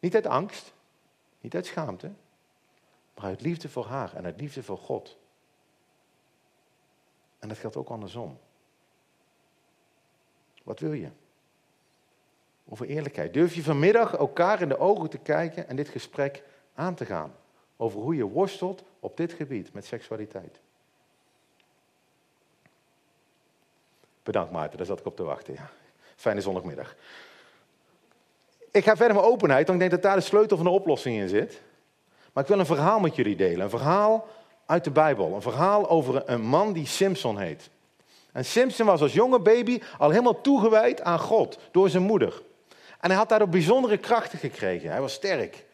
Niet 0.00 0.14
uit 0.14 0.26
angst, 0.26 0.72
niet 1.40 1.54
uit 1.54 1.66
schaamte, 1.66 2.10
maar 3.14 3.24
uit 3.24 3.40
liefde 3.40 3.68
voor 3.68 3.86
haar 3.86 4.14
en 4.14 4.24
uit 4.24 4.40
liefde 4.40 4.62
voor 4.62 4.78
God. 4.78 5.16
En 7.38 7.48
dat 7.48 7.58
geldt 7.58 7.76
ook 7.76 7.88
andersom. 7.88 8.38
Wat 10.62 10.80
wil 10.80 10.92
je? 10.92 11.08
Over 12.68 12.86
eerlijkheid. 12.86 13.34
Durf 13.34 13.54
je 13.54 13.62
vanmiddag 13.62 14.14
elkaar 14.14 14.60
in 14.60 14.68
de 14.68 14.78
ogen 14.78 15.10
te 15.10 15.18
kijken 15.18 15.68
en 15.68 15.76
dit 15.76 15.88
gesprek 15.88 16.42
aan 16.74 16.94
te 16.94 17.04
gaan? 17.04 17.34
Over 17.76 18.00
hoe 18.00 18.16
je 18.16 18.24
worstelt 18.24 18.84
op 19.00 19.16
dit 19.16 19.32
gebied 19.32 19.72
met 19.72 19.84
seksualiteit. 19.84 20.60
Bedankt 24.22 24.52
Maarten, 24.52 24.76
daar 24.76 24.86
zat 24.86 25.00
ik 25.00 25.06
op 25.06 25.16
te 25.16 25.22
wachten. 25.22 25.54
Ja. 25.54 25.70
Fijne 26.16 26.40
zondagmiddag. 26.40 26.96
Ik 28.70 28.84
ga 28.84 28.96
verder 28.96 29.16
met 29.16 29.24
openheid, 29.24 29.66
want 29.66 29.82
ik 29.82 29.88
denk 29.88 30.02
dat 30.02 30.10
daar 30.10 30.20
de 30.20 30.26
sleutel 30.26 30.56
van 30.56 30.66
de 30.66 30.72
oplossing 30.72 31.16
in 31.16 31.28
zit. 31.28 31.62
Maar 32.32 32.42
ik 32.42 32.48
wil 32.48 32.58
een 32.58 32.66
verhaal 32.66 33.00
met 33.00 33.16
jullie 33.16 33.36
delen. 33.36 33.60
Een 33.60 33.70
verhaal 33.70 34.28
uit 34.68 34.84
de 34.84 34.90
Bijbel. 34.90 35.34
Een 35.34 35.42
verhaal 35.42 35.88
over 35.88 36.22
een 36.26 36.42
man 36.42 36.72
die 36.72 36.86
Simpson 36.86 37.38
heet. 37.38 37.70
En 38.32 38.44
Simpson 38.44 38.86
was 38.86 39.00
als 39.00 39.12
jonge 39.12 39.40
baby 39.40 39.80
al 39.98 40.10
helemaal 40.10 40.40
toegewijd 40.40 41.02
aan 41.02 41.18
God 41.18 41.58
door 41.70 41.88
zijn 41.88 42.02
moeder. 42.02 42.42
En 43.00 43.08
hij 43.08 43.18
had 43.18 43.28
daardoor 43.28 43.48
bijzondere 43.48 43.96
krachten 43.96 44.38
gekregen. 44.38 44.90
Hij 44.90 45.00
was 45.00 45.12
sterk. 45.12 45.64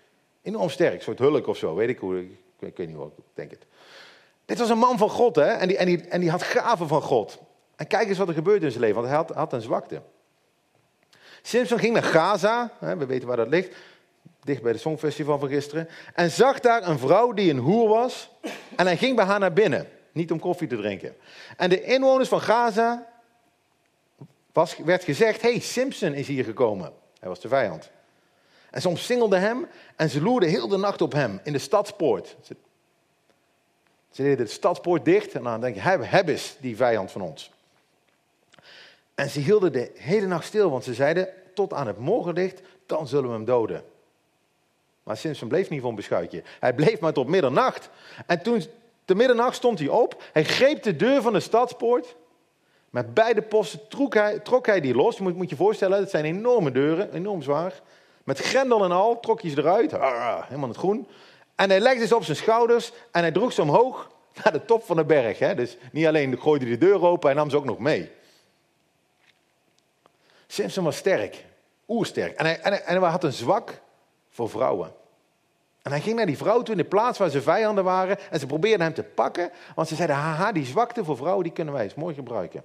Enorm 0.42 0.68
sterk. 0.68 0.94
Een 0.94 1.02
soort 1.02 1.18
hulk 1.18 1.46
of 1.46 1.56
zo. 1.56 1.74
Weet 1.74 1.88
ik 1.88 1.98
hoe. 1.98 2.18
Ik, 2.58 2.76
weet 2.76 2.86
niet 2.86 2.96
hoe. 2.96 3.06
Ik 3.06 3.24
denk 3.34 3.50
het. 3.50 3.66
Dit 4.44 4.58
was 4.58 4.68
een 4.68 4.78
man 4.78 4.98
van 4.98 5.10
God, 5.10 5.36
hè? 5.36 5.46
En 5.46 5.68
die, 5.68 5.76
en, 5.76 5.86
die, 5.86 6.00
en 6.08 6.20
die 6.20 6.30
had 6.30 6.42
gaven 6.42 6.88
van 6.88 7.02
God. 7.02 7.38
En 7.76 7.86
kijk 7.86 8.08
eens 8.08 8.18
wat 8.18 8.28
er 8.28 8.34
gebeurde 8.34 8.64
in 8.64 8.70
zijn 8.70 8.82
leven, 8.82 8.96
want 8.96 9.08
hij 9.08 9.16
had, 9.16 9.30
had 9.30 9.52
een 9.52 9.60
zwakte. 9.60 10.02
Simpson 11.42 11.78
ging 11.78 11.92
naar 11.92 12.02
Gaza, 12.02 12.72
hè, 12.78 12.96
we 12.96 13.06
weten 13.06 13.28
waar 13.28 13.36
dat 13.36 13.48
ligt, 13.48 13.76
dicht 14.44 14.62
bij 14.62 14.72
het 14.72 14.80
Songfestival 14.80 15.38
van 15.38 15.48
gisteren, 15.48 15.88
en 16.14 16.30
zag 16.30 16.60
daar 16.60 16.88
een 16.88 16.98
vrouw 16.98 17.32
die 17.32 17.50
een 17.50 17.58
hoer 17.58 17.88
was. 17.88 18.30
En 18.76 18.86
hij 18.86 18.96
ging 18.96 19.16
bij 19.16 19.24
haar 19.24 19.38
naar 19.38 19.52
binnen, 19.52 19.88
niet 20.12 20.30
om 20.30 20.38
koffie 20.38 20.68
te 20.68 20.76
drinken. 20.76 21.16
En 21.56 21.68
de 21.68 21.82
inwoners 21.82 22.28
van 22.28 22.40
Gaza 22.40 23.06
was, 24.52 24.76
werd 24.76 25.04
gezegd: 25.04 25.42
hey, 25.42 25.58
Simpson 25.58 26.12
is 26.12 26.26
hier 26.26 26.44
gekomen. 26.44 26.92
Hij 27.20 27.28
was 27.28 27.40
de 27.40 27.48
vijand. 27.48 27.90
En 28.70 28.80
ze 28.80 28.88
omsingelden 28.88 29.40
hem 29.40 29.66
en 29.96 30.10
ze 30.10 30.22
loerden 30.22 30.48
heel 30.48 30.68
de 30.68 30.76
nacht 30.76 31.02
op 31.02 31.12
hem 31.12 31.40
in 31.42 31.52
de 31.52 31.58
stadspoort. 31.58 32.36
Ze, 32.42 32.56
ze 34.10 34.22
deden 34.22 34.46
de 34.46 34.52
stadspoort 34.52 35.04
dicht 35.04 35.32
en 35.32 35.42
dan 35.42 35.60
denk 35.60 35.74
je, 35.74 35.80
heb, 35.80 36.00
heb 36.04 36.28
eens 36.28 36.56
die 36.60 36.76
vijand 36.76 37.10
van 37.10 37.20
ons. 37.20 37.52
En 39.14 39.30
ze 39.30 39.40
hielden 39.40 39.72
de 39.72 39.90
hele 39.94 40.26
nacht 40.26 40.46
stil, 40.46 40.70
want 40.70 40.84
ze 40.84 40.94
zeiden, 40.94 41.28
tot 41.54 41.72
aan 41.72 41.86
het 41.86 41.98
morgenlicht, 41.98 42.60
dan 42.86 43.08
zullen 43.08 43.28
we 43.28 43.34
hem 43.34 43.44
doden. 43.44 43.84
Maar 45.04 45.16
Simpson 45.16 45.48
bleef 45.48 45.70
niet 45.70 45.80
voor 45.80 45.88
een 45.88 45.96
beschuitje. 45.96 46.42
Hij 46.60 46.74
bleef 46.74 47.00
maar 47.00 47.12
tot 47.12 47.28
middernacht. 47.28 47.90
En 48.26 48.42
toen, 48.42 48.64
te 49.04 49.14
middernacht 49.14 49.56
stond 49.56 49.78
hij 49.78 49.88
op, 49.88 50.22
hij 50.32 50.44
greep 50.44 50.82
de 50.82 50.96
deur 50.96 51.22
van 51.22 51.32
de 51.32 51.40
stadspoort. 51.40 52.16
Met 52.90 53.14
beide 53.14 53.42
posten 53.42 53.88
trok 53.88 54.14
hij, 54.14 54.38
trok 54.38 54.66
hij 54.66 54.80
die 54.80 54.94
los. 54.94 55.16
Je 55.16 55.22
moet, 55.22 55.50
je 55.50 55.56
voorstellen, 55.56 55.98
het 55.98 56.10
zijn 56.10 56.24
enorme 56.24 56.72
deuren, 56.72 57.12
enorm 57.12 57.42
zwaar. 57.42 57.80
Met 58.24 58.38
grendel 58.38 58.84
en 58.84 58.92
al 58.92 59.20
trok 59.20 59.42
hij 59.42 59.50
ze 59.50 59.58
eruit, 59.58 59.90
helemaal 60.46 60.68
het 60.68 60.78
groen. 60.78 61.08
En 61.54 61.70
hij 61.70 61.80
legde 61.80 62.06
ze 62.06 62.16
op 62.16 62.24
zijn 62.24 62.36
schouders 62.36 62.92
en 63.10 63.20
hij 63.20 63.32
droeg 63.32 63.52
ze 63.52 63.62
omhoog 63.62 64.10
naar 64.42 64.52
de 64.52 64.64
top 64.64 64.84
van 64.84 64.96
de 64.96 65.04
berg. 65.04 65.38
Hè? 65.38 65.54
Dus 65.54 65.76
niet 65.92 66.06
alleen 66.06 66.40
gooide 66.40 66.64
hij 66.64 66.78
de 66.78 66.86
deur 66.86 67.02
open, 67.02 67.26
hij 67.26 67.38
nam 67.38 67.50
ze 67.50 67.56
ook 67.56 67.64
nog 67.64 67.78
mee. 67.78 68.10
Simpson 70.46 70.84
was 70.84 70.96
sterk, 70.96 71.44
oersterk. 71.88 72.36
En 72.36 72.44
hij, 72.44 72.60
en, 72.60 72.86
en 72.86 73.00
hij 73.00 73.10
had 73.10 73.24
een 73.24 73.32
zwak 73.32 73.80
voor 74.34 74.48
vrouwen. 74.48 74.92
En 75.82 75.90
hij 75.90 76.00
ging 76.00 76.16
naar 76.16 76.26
die 76.26 76.36
vrouw 76.36 76.62
toe 76.62 76.74
in 76.74 76.82
de 76.82 76.88
plaats 76.88 77.18
waar 77.18 77.30
ze 77.30 77.42
vijanden 77.42 77.84
waren. 77.84 78.30
En 78.30 78.40
ze 78.40 78.46
probeerden 78.46 78.80
hem 78.80 78.94
te 78.94 79.02
pakken. 79.02 79.50
Want 79.74 79.88
ze 79.88 79.94
zeiden, 79.94 80.16
haha, 80.16 80.52
die 80.52 80.64
zwakte 80.64 81.04
voor 81.04 81.16
vrouwen, 81.16 81.44
die 81.44 81.52
kunnen 81.52 81.74
wij 81.74 81.82
eens 81.82 81.94
mooi 81.94 82.14
gebruiken. 82.14 82.64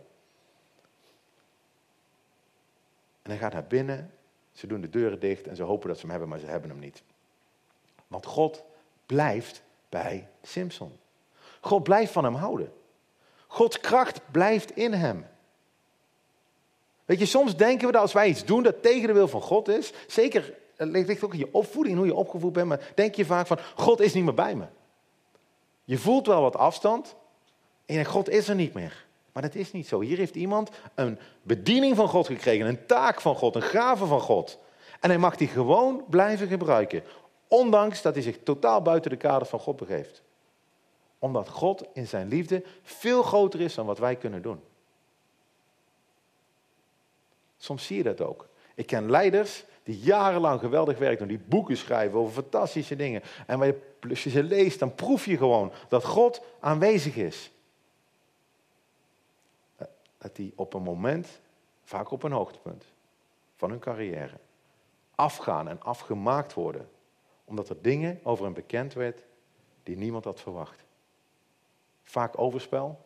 En 3.21 3.31
hij 3.31 3.37
gaat 3.37 3.53
naar 3.53 3.67
binnen. 3.67 4.13
Ze 4.51 4.67
doen 4.67 4.81
de 4.81 4.89
deuren 4.89 5.19
dicht 5.19 5.47
en 5.47 5.55
ze 5.55 5.63
hopen 5.63 5.87
dat 5.87 5.97
ze 5.97 6.01
hem 6.01 6.11
hebben, 6.11 6.29
maar 6.29 6.39
ze 6.39 6.45
hebben 6.45 6.69
hem 6.69 6.79
niet. 6.79 7.01
Want 8.07 8.25
God 8.25 8.63
blijft 9.05 9.61
bij 9.89 10.27
Simpson. 10.41 10.99
God 11.61 11.83
blijft 11.83 12.11
van 12.11 12.23
hem 12.23 12.35
houden. 12.35 12.73
Gods 13.47 13.79
kracht 13.79 14.21
blijft 14.31 14.75
in 14.75 14.93
hem. 14.93 15.25
Weet 17.05 17.19
je, 17.19 17.25
soms 17.25 17.55
denken 17.55 17.85
we 17.85 17.91
dat 17.91 18.01
als 18.01 18.13
wij 18.13 18.27
iets 18.27 18.45
doen 18.45 18.63
dat 18.63 18.81
tegen 18.81 19.07
de 19.07 19.13
wil 19.13 19.27
van 19.27 19.41
God 19.41 19.67
is, 19.67 19.93
zeker, 20.07 20.53
het 20.87 21.07
ligt 21.07 21.23
ook 21.23 21.33
in 21.33 21.39
je 21.39 21.53
opvoeding, 21.53 21.97
hoe 21.97 22.05
je 22.05 22.15
opgevoed 22.15 22.53
bent, 22.53 22.67
maar 22.67 22.91
denk 22.95 23.15
je 23.15 23.25
vaak 23.25 23.47
van, 23.47 23.59
God 23.75 23.99
is 23.99 24.13
niet 24.13 24.23
meer 24.23 24.33
bij 24.33 24.55
me. 24.55 24.65
Je 25.83 25.97
voelt 25.97 26.27
wel 26.27 26.41
wat 26.41 26.55
afstand 26.55 27.15
en 27.85 28.05
God 28.05 28.29
is 28.29 28.47
er 28.47 28.55
niet 28.55 28.73
meer. 28.73 29.05
Maar 29.31 29.43
dat 29.43 29.55
is 29.55 29.71
niet 29.71 29.87
zo. 29.87 29.99
Hier 29.99 30.17
heeft 30.17 30.35
iemand 30.35 30.69
een 30.95 31.19
bediening 31.41 31.95
van 31.95 32.07
God 32.07 32.27
gekregen, 32.27 32.67
een 32.67 32.85
taak 32.85 33.21
van 33.21 33.35
God, 33.35 33.55
een 33.55 33.61
gave 33.61 34.05
van 34.05 34.19
God. 34.21 34.57
En 34.99 35.09
hij 35.09 35.19
mag 35.19 35.35
die 35.35 35.47
gewoon 35.47 36.03
blijven 36.09 36.47
gebruiken, 36.47 37.03
ondanks 37.47 38.01
dat 38.01 38.13
hij 38.13 38.23
zich 38.23 38.39
totaal 38.43 38.81
buiten 38.81 39.11
de 39.11 39.17
kaders 39.17 39.49
van 39.49 39.59
God 39.59 39.75
begeeft. 39.75 40.21
Omdat 41.19 41.49
God 41.49 41.83
in 41.93 42.07
zijn 42.07 42.27
liefde 42.27 42.63
veel 42.81 43.23
groter 43.23 43.61
is 43.61 43.73
dan 43.73 43.85
wat 43.85 43.99
wij 43.99 44.15
kunnen 44.15 44.41
doen. 44.41 44.61
Soms 47.57 47.85
zie 47.85 47.97
je 47.97 48.03
dat 48.03 48.21
ook. 48.21 48.47
Ik 48.75 48.85
ken 48.85 49.09
leiders 49.09 49.63
die 49.89 49.99
jarenlang 49.99 50.59
geweldig 50.59 50.97
werk 50.97 51.19
doen, 51.19 51.27
die 51.27 51.39
boeken 51.39 51.77
schrijven 51.77 52.19
over 52.19 52.33
fantastische 52.33 52.95
dingen. 52.95 53.21
En 53.47 53.81
als 54.09 54.23
je 54.23 54.29
ze 54.29 54.43
leest, 54.43 54.79
dan 54.79 54.95
proef 54.95 55.25
je 55.25 55.37
gewoon 55.37 55.71
dat 55.87 56.05
God 56.05 56.41
aanwezig 56.59 57.15
is. 57.15 57.51
Dat 60.17 60.35
die 60.35 60.53
op 60.55 60.73
een 60.73 60.81
moment, 60.81 61.39
vaak 61.83 62.11
op 62.11 62.23
een 62.23 62.31
hoogtepunt 62.31 62.85
van 63.55 63.69
hun 63.69 63.79
carrière, 63.79 64.37
afgaan 65.15 65.67
en 65.67 65.81
afgemaakt 65.81 66.53
worden. 66.53 66.89
Omdat 67.45 67.69
er 67.69 67.81
dingen 67.81 68.19
over 68.23 68.43
hen 68.45 68.53
bekend 68.53 68.93
werd 68.93 69.23
die 69.83 69.97
niemand 69.97 70.23
had 70.23 70.41
verwacht. 70.41 70.83
Vaak 72.03 72.39
overspel 72.39 73.01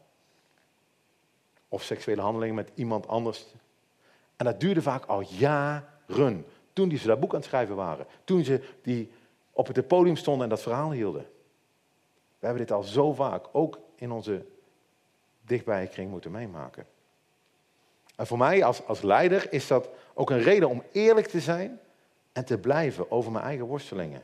of 1.69 1.83
seksuele 1.83 2.21
handelingen 2.21 2.55
met 2.55 2.71
iemand 2.75 3.07
anders 3.07 3.45
en 4.35 4.45
dat 4.45 4.59
duurde 4.59 4.81
vaak 4.81 5.05
al 5.05 5.21
jaren. 5.21 6.45
Toen 6.73 6.89
die 6.89 6.97
ze 6.97 7.07
dat 7.07 7.19
boek 7.19 7.29
aan 7.29 7.39
het 7.39 7.47
schrijven 7.47 7.75
waren. 7.75 8.05
Toen 8.23 8.43
ze 8.43 8.61
die 8.81 9.11
op 9.51 9.67
het 9.67 9.87
podium 9.87 10.15
stonden 10.15 10.43
en 10.43 10.49
dat 10.49 10.61
verhaal 10.61 10.91
hielden. 10.91 11.25
We 12.39 12.45
hebben 12.45 12.65
dit 12.65 12.75
al 12.75 12.83
zo 12.83 13.13
vaak, 13.13 13.45
ook 13.51 13.79
in 13.95 14.11
onze 14.11 14.45
dichtbije 15.41 15.87
kring, 15.87 16.09
moeten 16.09 16.31
meemaken. 16.31 16.85
En 18.15 18.27
voor 18.27 18.37
mij 18.37 18.63
als, 18.63 18.85
als 18.85 19.01
leider 19.01 19.53
is 19.53 19.67
dat 19.67 19.89
ook 20.13 20.29
een 20.29 20.41
reden 20.41 20.69
om 20.69 20.83
eerlijk 20.91 21.27
te 21.27 21.39
zijn 21.39 21.79
en 22.31 22.45
te 22.45 22.57
blijven 22.57 23.11
over 23.11 23.31
mijn 23.31 23.45
eigen 23.45 23.65
worstelingen. 23.65 24.23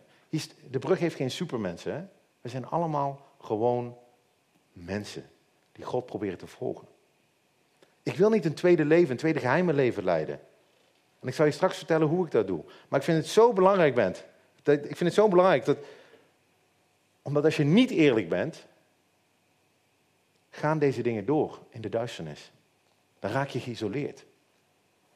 De 0.69 0.79
brug 0.79 0.99
heeft 0.99 1.15
geen 1.15 1.31
supermensen. 1.31 2.12
We 2.41 2.49
zijn 2.49 2.65
allemaal 2.65 3.21
gewoon 3.41 3.97
mensen 4.73 5.29
die 5.71 5.85
God 5.85 6.05
proberen 6.05 6.38
te 6.38 6.47
volgen. 6.47 6.88
Ik 8.03 8.15
wil 8.15 8.29
niet 8.29 8.45
een 8.45 8.53
tweede 8.53 8.85
leven, 8.85 9.12
een 9.12 9.17
tweede 9.17 9.39
geheime 9.39 9.73
leven 9.73 10.03
leiden. 10.03 10.39
En 11.19 11.27
ik 11.27 11.34
zal 11.34 11.45
je 11.45 11.51
straks 11.51 11.77
vertellen 11.77 12.08
hoe 12.08 12.25
ik 12.25 12.32
dat 12.32 12.47
doe. 12.47 12.63
Maar 12.88 12.99
ik 12.99 13.05
vind 13.05 13.17
het 13.17 13.27
zo 13.27 13.53
belangrijk, 13.53 13.95
bent, 13.95 14.25
dat, 14.63 14.77
ik 14.77 14.86
vind 14.97 14.99
het 14.99 15.13
zo 15.13 15.27
belangrijk 15.27 15.65
dat, 15.65 15.77
omdat 17.21 17.43
als 17.43 17.58
je 17.58 17.63
niet 17.63 17.89
eerlijk 17.89 18.29
bent, 18.29 18.65
gaan 20.49 20.79
deze 20.79 21.01
dingen 21.01 21.25
door 21.25 21.60
in 21.69 21.82
de 21.82 21.89
duisternis. 21.89 22.51
Dan 23.19 23.32
raak 23.32 23.49
je 23.49 23.60
geïsoleerd. 23.60 24.25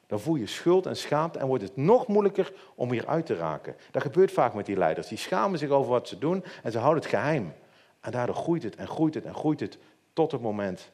Dan 0.06 0.20
voel 0.20 0.34
je 0.34 0.46
schuld 0.46 0.86
en 0.86 0.96
schaamte 0.96 1.38
en 1.38 1.46
wordt 1.46 1.62
het 1.62 1.76
nog 1.76 2.06
moeilijker 2.06 2.52
om 2.74 2.90
hier 2.90 3.06
uit 3.06 3.26
te 3.26 3.34
raken. 3.34 3.76
Dat 3.90 4.02
gebeurt 4.02 4.32
vaak 4.32 4.54
met 4.54 4.66
die 4.66 4.76
leiders. 4.76 5.08
Die 5.08 5.18
schamen 5.18 5.58
zich 5.58 5.70
over 5.70 5.90
wat 5.90 6.08
ze 6.08 6.18
doen 6.18 6.44
en 6.62 6.72
ze 6.72 6.78
houden 6.78 7.02
het 7.02 7.12
geheim. 7.12 7.54
En 8.00 8.12
daardoor 8.12 8.34
groeit 8.34 8.62
het 8.62 8.76
en 8.76 8.88
groeit 8.88 9.14
het 9.14 9.24
en 9.24 9.34
groeit 9.34 9.60
het 9.60 9.78
tot 10.12 10.32
het 10.32 10.40
moment 10.40 10.90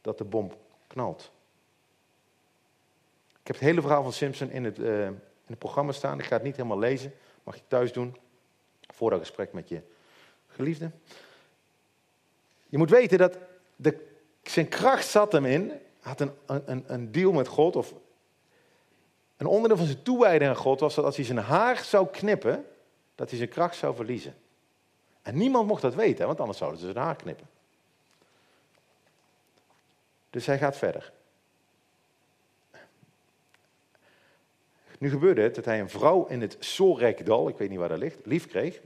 dat 0.00 0.18
de 0.18 0.24
bom 0.24 0.52
knalt. 0.86 1.30
Ik 3.46 3.52
heb 3.52 3.60
het 3.60 3.70
hele 3.70 3.80
verhaal 3.80 4.02
van 4.02 4.12
Simpson 4.12 4.50
in 4.50 4.64
het, 4.64 4.78
uh, 4.78 5.06
in 5.06 5.20
het 5.46 5.58
programma 5.58 5.92
staan. 5.92 6.18
Ik 6.18 6.24
ga 6.24 6.34
het 6.34 6.42
niet 6.42 6.56
helemaal 6.56 6.78
lezen. 6.78 7.14
Mag 7.44 7.54
je 7.54 7.62
thuis 7.68 7.92
doen. 7.92 8.16
Voor 8.94 9.10
dat 9.10 9.18
gesprek 9.18 9.52
met 9.52 9.68
je 9.68 9.80
geliefde. 10.48 10.90
Je 12.66 12.78
moet 12.78 12.90
weten 12.90 13.18
dat 13.18 13.38
de, 13.76 14.06
zijn 14.42 14.68
kracht 14.68 15.06
zat 15.06 15.32
hem 15.32 15.44
in. 15.44 15.72
had 16.00 16.20
een, 16.20 16.32
een, 16.46 16.84
een 16.86 17.12
deal 17.12 17.32
met 17.32 17.48
God. 17.48 17.76
Of 17.76 17.94
een 19.36 19.46
onderdeel 19.46 19.76
van 19.76 19.86
zijn 19.86 20.02
toewijding 20.02 20.50
aan 20.50 20.56
God 20.56 20.80
was 20.80 20.94
dat 20.94 21.04
als 21.04 21.16
hij 21.16 21.24
zijn 21.24 21.38
haar 21.38 21.76
zou 21.84 22.08
knippen. 22.10 22.66
dat 23.14 23.28
hij 23.28 23.38
zijn 23.38 23.50
kracht 23.50 23.76
zou 23.76 23.94
verliezen. 23.94 24.34
En 25.22 25.36
niemand 25.36 25.66
mocht 25.66 25.82
dat 25.82 25.94
weten, 25.94 26.26
want 26.26 26.40
anders 26.40 26.58
zouden 26.58 26.80
ze 26.80 26.86
zijn 26.86 27.04
haar 27.04 27.16
knippen. 27.16 27.48
Dus 30.30 30.46
hij 30.46 30.58
gaat 30.58 30.76
verder. 30.76 31.12
Nu 34.98 35.10
gebeurde 35.10 35.40
het 35.40 35.54
dat 35.54 35.64
hij 35.64 35.80
een 35.80 35.90
vrouw 35.90 36.26
in 36.26 36.40
het 36.40 36.56
Sorekdal, 36.58 37.48
ik 37.48 37.56
weet 37.56 37.70
niet 37.70 37.78
waar 37.78 37.88
dat 37.88 37.98
ligt, 37.98 38.18
lief 38.24 38.46
kreeg. 38.46 38.80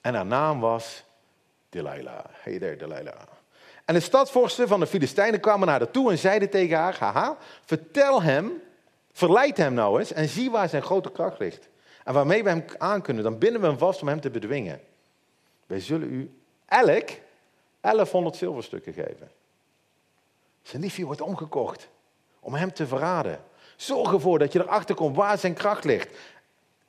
En 0.00 0.14
haar 0.14 0.26
naam 0.26 0.60
was 0.60 1.04
Delilah. 1.68 2.24
Hey 2.30 2.58
there, 2.58 2.76
Delilah. 2.76 3.22
En 3.84 3.94
de 3.94 4.00
stadsvorsten 4.00 4.68
van 4.68 4.80
de 4.80 4.86
Filistijnen 4.86 5.40
kwamen 5.40 5.66
naar 5.66 5.78
haar 5.78 5.90
toe 5.90 6.10
en 6.10 6.18
zeiden 6.18 6.50
tegen 6.50 6.76
haar: 6.76 6.96
Haha, 6.98 7.36
vertel 7.64 8.22
hem, 8.22 8.62
verleid 9.12 9.56
hem 9.56 9.74
nou 9.74 9.98
eens 9.98 10.12
en 10.12 10.28
zie 10.28 10.50
waar 10.50 10.68
zijn 10.68 10.82
grote 10.82 11.10
kracht 11.10 11.38
ligt. 11.38 11.68
En 12.04 12.14
waarmee 12.14 12.42
we 12.42 12.48
hem 12.48 12.64
aan 12.78 13.02
kunnen, 13.02 13.22
dan 13.22 13.38
binden 13.38 13.60
we 13.60 13.66
hem 13.66 13.78
vast 13.78 14.02
om 14.02 14.08
hem 14.08 14.20
te 14.20 14.30
bedwingen. 14.30 14.80
Wij 15.66 15.80
zullen 15.80 16.12
u 16.12 16.30
elk 16.66 17.08
1100 17.80 18.36
zilverstukken 18.36 18.92
geven. 18.92 19.30
Zijn 20.62 20.82
liefje 20.82 21.04
wordt 21.04 21.20
omgekocht 21.20 21.88
om 22.40 22.54
hem 22.54 22.72
te 22.72 22.86
verraden. 22.86 23.44
Zorg 23.78 24.12
ervoor 24.12 24.38
dat 24.38 24.52
je 24.52 24.60
erachter 24.60 24.94
komt 24.94 25.16
waar 25.16 25.38
zijn 25.38 25.54
kracht 25.54 25.84
ligt. 25.84 26.16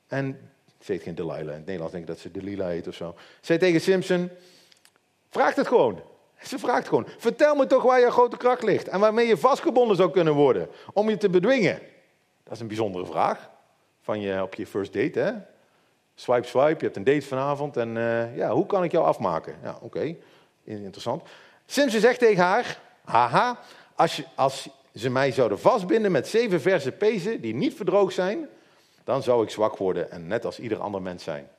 En 0.08 0.52
ze 0.80 0.91
heet 0.91 1.04
geen 1.04 1.15
Delilah. 1.15 1.39
In 1.39 1.47
het 1.47 1.65
Nederlands 1.65 1.91
denk 1.91 2.04
ik 2.04 2.10
dat 2.10 2.19
ze 2.19 2.32
Delilah 2.32 2.67
heet 2.67 2.88
of 2.88 2.95
zo. 2.95 3.15
Zij 3.41 3.58
tegen 3.58 3.82
Simpson, 3.82 4.30
vraag 5.30 5.56
het 5.56 5.67
gewoon. 5.67 6.02
Ze 6.41 6.60
vraagt 6.60 6.88
gewoon, 6.88 7.08
vertel 7.17 7.56
me 7.56 7.67
toch 7.67 7.84
waar 7.84 7.99
je 7.99 8.12
grote 8.12 8.38
kracht 8.38 8.63
ligt. 8.63 8.88
En 8.88 8.99
waarmee 8.99 9.28
je 9.28 9.38
vastgebonden 9.38 9.97
zou 9.97 10.12
kunnen 10.12 10.34
worden. 10.34 10.69
Om 10.93 11.10
je 11.10 11.17
te 11.17 11.30
bedwingen. 11.30 11.80
Dat 12.43 12.54
is 12.54 12.60
een 12.60 12.67
bijzondere 12.67 13.06
vraag. 13.06 13.49
Van 14.02 14.21
je 14.21 14.41
op 14.41 14.54
je 14.54 14.67
first 14.67 14.93
date, 14.93 15.19
hè. 15.19 15.32
Swipe, 16.15 16.47
swipe, 16.47 16.80
je 16.80 16.86
hebt 16.86 16.95
een 16.95 17.04
date 17.04 17.21
vanavond. 17.21 17.78
En 17.78 17.95
uh, 17.95 18.38
ja, 18.38 18.52
hoe 18.52 18.65
kan 18.65 18.84
ik 18.84 18.91
jou 18.91 19.06
afmaken? 19.06 19.56
Ja, 19.63 19.78
oké. 19.82 20.15
Interessant. 20.63 21.23
Simpson 21.65 21.99
zegt 21.99 22.19
tegen 22.19 22.43
haar, 22.43 22.80
haha, 23.04 23.60
als, 23.95 24.15
je, 24.15 24.23
als 24.36 24.69
ze 25.00 25.10
mij 25.10 25.32
zouden 25.32 25.60
vastbinden 25.60 26.12
met 26.12 26.28
zeven 26.28 26.62
verse 26.62 26.92
pezen 26.92 27.42
die 27.42 27.54
niet 27.54 27.74
verdroogd 27.74 28.14
zijn, 28.14 28.48
dan 29.04 29.24
zou 29.24 29.44
ik 29.44 29.50
zwak 29.50 29.78
worden 29.78 30.12
en 30.12 30.28
net 30.28 30.46
als 30.46 30.60
ieder 30.60 30.80
ander 30.80 31.02
mens 31.02 31.24
zijn. 31.24 31.50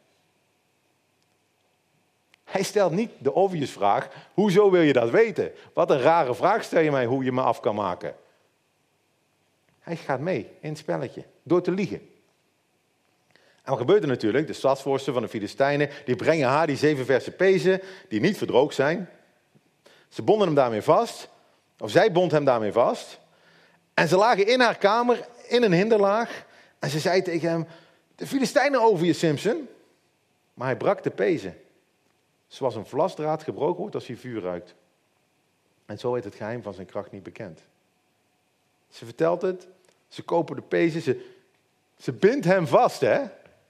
Hij 2.45 2.63
stelt 2.63 2.93
niet 2.93 3.11
de 3.19 3.33
obvious 3.33 3.71
vraag, 3.71 4.09
hoezo 4.35 4.71
wil 4.71 4.81
je 4.81 4.93
dat 4.93 5.11
weten? 5.11 5.53
Wat 5.75 5.91
een 5.91 6.01
rare 6.01 6.35
vraag 6.35 6.65
stel 6.65 6.81
je 6.81 6.91
mij 6.91 7.07
hoe 7.07 7.25
je 7.25 7.33
me 7.33 7.41
af 7.41 7.61
kan 7.61 7.75
maken. 7.75 8.15
Hij 9.81 9.97
gaat 9.97 10.21
mee 10.21 10.51
in 10.61 10.69
het 10.69 10.79
spelletje, 10.79 11.25
door 11.43 11.63
te 11.63 11.71
liegen. 11.71 12.01
En 13.63 13.71
wat 13.71 13.79
gebeurt 13.79 14.03
er 14.03 14.09
natuurlijk? 14.09 14.47
De 14.47 14.53
stadsvorsten 14.53 15.13
van 15.13 15.23
de 15.23 15.29
Filistijnen, 15.29 15.91
die 16.05 16.17
brengen 16.17 16.49
haar 16.49 16.67
die 16.67 16.77
zeven 16.77 17.05
verse 17.05 17.31
pezen, 17.31 17.81
die 18.09 18.21
niet 18.21 18.37
verdroogd 18.39 18.75
zijn. 18.75 19.09
Ze 20.09 20.23
bonden 20.23 20.47
hem 20.47 20.57
daarmee 20.57 20.83
vast, 20.83 21.29
of 21.79 21.91
zij 21.91 22.13
bond 22.13 22.31
hem 22.31 22.45
daarmee 22.45 22.73
vast. 22.73 23.20
En 24.01 24.09
ze 24.09 24.17
lagen 24.17 24.47
in 24.47 24.61
haar 24.61 24.77
kamer, 24.77 25.29
in 25.49 25.63
een 25.63 25.73
hinderlaag. 25.73 26.47
En 26.79 26.91
ze 26.91 26.99
zei 26.99 27.23
tegen 27.23 27.49
hem, 27.49 27.67
de 28.15 28.27
Filistijnen 28.27 28.81
over 28.81 29.07
je, 29.07 29.13
Simpson. 29.13 29.69
Maar 30.55 30.67
hij 30.67 30.77
brak 30.77 31.03
de 31.03 31.11
pezen. 31.11 31.61
Zoals 32.47 32.75
een 32.75 32.87
vlasdraad 32.87 33.43
gebroken 33.43 33.81
wordt 33.81 33.95
als 33.95 34.07
hij 34.07 34.17
vuur 34.17 34.43
ruikt. 34.43 34.75
En 35.87 35.99
zo 35.99 36.13
werd 36.13 36.25
het 36.25 36.35
geheim 36.35 36.63
van 36.63 36.75
zijn 36.75 36.87
kracht 36.87 37.11
niet 37.11 37.23
bekend. 37.23 37.61
Ze 38.89 39.05
vertelt 39.05 39.43
het, 39.43 39.67
ze 40.09 40.23
kopen 40.23 40.57
de 40.57 40.63
pezen, 40.63 41.23
ze, 41.99 42.13
bindt 42.13 42.45
hem 42.45 42.67
vast, 42.67 43.01
hè? 43.01 43.21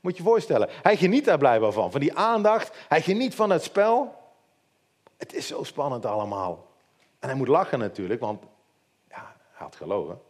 Moet 0.01 0.17
je 0.17 0.23
je 0.23 0.29
voorstellen. 0.29 0.69
Hij 0.83 0.97
geniet 0.97 1.25
daar 1.25 1.39
blijkbaar 1.39 1.73
van, 1.73 1.91
van 1.91 2.01
die 2.01 2.15
aandacht. 2.15 2.77
Hij 2.89 3.03
geniet 3.03 3.35
van 3.35 3.51
het 3.51 3.63
spel. 3.63 4.15
Het 5.17 5.35
is 5.35 5.47
zo 5.47 5.63
spannend 5.63 6.07
allemaal. 6.07 6.69
En 7.19 7.29
hij 7.29 7.37
moet 7.37 7.49
lachen 7.49 7.79
natuurlijk, 7.79 8.21
want 8.21 8.43
had 9.61 9.77
gelogen. 9.77 10.21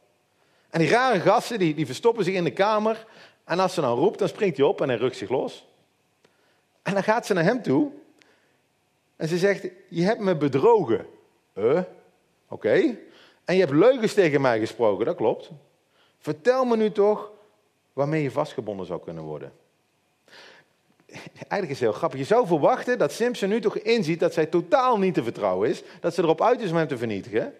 En 0.70 0.80
die 0.80 0.88
rare 0.88 1.20
gasten, 1.20 1.58
die, 1.58 1.74
die 1.74 1.86
verstoppen 1.86 2.24
zich 2.24 2.34
in 2.34 2.44
de 2.44 2.52
kamer. 2.52 3.06
En 3.44 3.58
als 3.58 3.74
ze 3.74 3.80
dan 3.80 3.98
roept, 3.98 4.18
dan 4.18 4.28
springt 4.28 4.56
hij 4.56 4.66
op 4.66 4.80
en 4.80 4.88
hij 4.88 4.98
rukt 4.98 5.16
zich 5.16 5.28
los. 5.28 5.66
En 6.82 6.94
dan 6.94 7.02
gaat 7.02 7.26
ze 7.26 7.34
naar 7.34 7.44
hem 7.44 7.62
toe. 7.62 7.90
En 9.16 9.28
ze 9.28 9.38
zegt, 9.38 9.68
je 9.88 10.02
hebt 10.02 10.20
me 10.20 10.36
bedrogen. 10.36 11.06
Eh, 11.52 11.80
oké. 12.48 12.96
En 13.44 13.54
je 13.54 13.60
hebt 13.60 13.72
leugens 13.72 14.14
tegen 14.14 14.40
mij 14.40 14.58
gesproken, 14.58 15.06
dat 15.06 15.16
klopt. 15.16 15.50
Vertel 16.18 16.64
me 16.64 16.76
nu 16.76 16.92
toch 16.92 17.30
waarmee 17.92 18.22
je 18.22 18.30
vastgebonden 18.30 18.86
zou 18.86 19.00
kunnen 19.00 19.22
worden. 19.22 19.52
Eigenlijk 21.34 21.62
is 21.62 21.68
het 21.68 21.88
heel 21.88 21.92
grappig. 21.92 22.18
Je 22.18 22.24
zou 22.24 22.46
verwachten 22.46 22.98
dat 22.98 23.12
Simpson 23.12 23.48
nu 23.48 23.60
toch 23.60 23.78
inziet 23.78 24.20
dat 24.20 24.32
zij 24.32 24.46
totaal 24.46 24.98
niet 24.98 25.14
te 25.14 25.22
vertrouwen 25.22 25.68
is. 25.68 25.82
Dat 26.00 26.14
ze 26.14 26.22
erop 26.22 26.42
uit 26.42 26.60
is 26.60 26.70
om 26.70 26.76
hem 26.76 26.88
te 26.88 26.98
vernietigen 26.98 27.54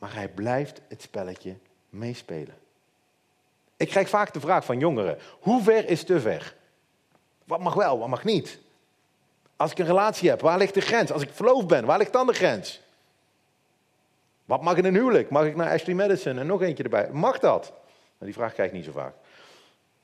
maar 0.00 0.14
hij 0.14 0.28
blijft 0.28 0.80
het 0.88 1.02
spelletje 1.02 1.56
meespelen. 1.88 2.54
Ik 3.76 3.88
krijg 3.88 4.08
vaak 4.08 4.32
de 4.32 4.40
vraag 4.40 4.64
van 4.64 4.78
jongeren: 4.78 5.18
hoe 5.40 5.62
ver 5.62 5.88
is 5.88 6.04
te 6.04 6.20
ver? 6.20 6.56
Wat 7.44 7.60
mag 7.60 7.74
wel, 7.74 7.98
wat 7.98 8.08
mag 8.08 8.24
niet? 8.24 8.58
Als 9.56 9.70
ik 9.70 9.78
een 9.78 9.86
relatie 9.86 10.28
heb, 10.28 10.40
waar 10.40 10.58
ligt 10.58 10.74
de 10.74 10.80
grens? 10.80 11.12
Als 11.12 11.22
ik 11.22 11.30
verloofd 11.32 11.66
ben, 11.66 11.84
waar 11.84 11.98
ligt 11.98 12.12
dan 12.12 12.26
de 12.26 12.32
grens? 12.32 12.80
Wat 14.44 14.62
mag 14.62 14.76
in 14.76 14.84
een 14.84 14.94
huwelijk? 14.94 15.30
Mag 15.30 15.44
ik 15.44 15.56
naar 15.56 15.72
Ashley 15.72 15.94
Madison 15.94 16.38
en 16.38 16.46
nog 16.46 16.62
eentje 16.62 16.82
erbij? 16.82 17.10
Mag 17.10 17.38
dat? 17.38 17.62
Nou, 17.62 17.74
die 18.18 18.34
vraag 18.34 18.52
krijg 18.52 18.68
ik 18.68 18.76
niet 18.76 18.84
zo 18.84 18.92
vaak. 18.92 19.14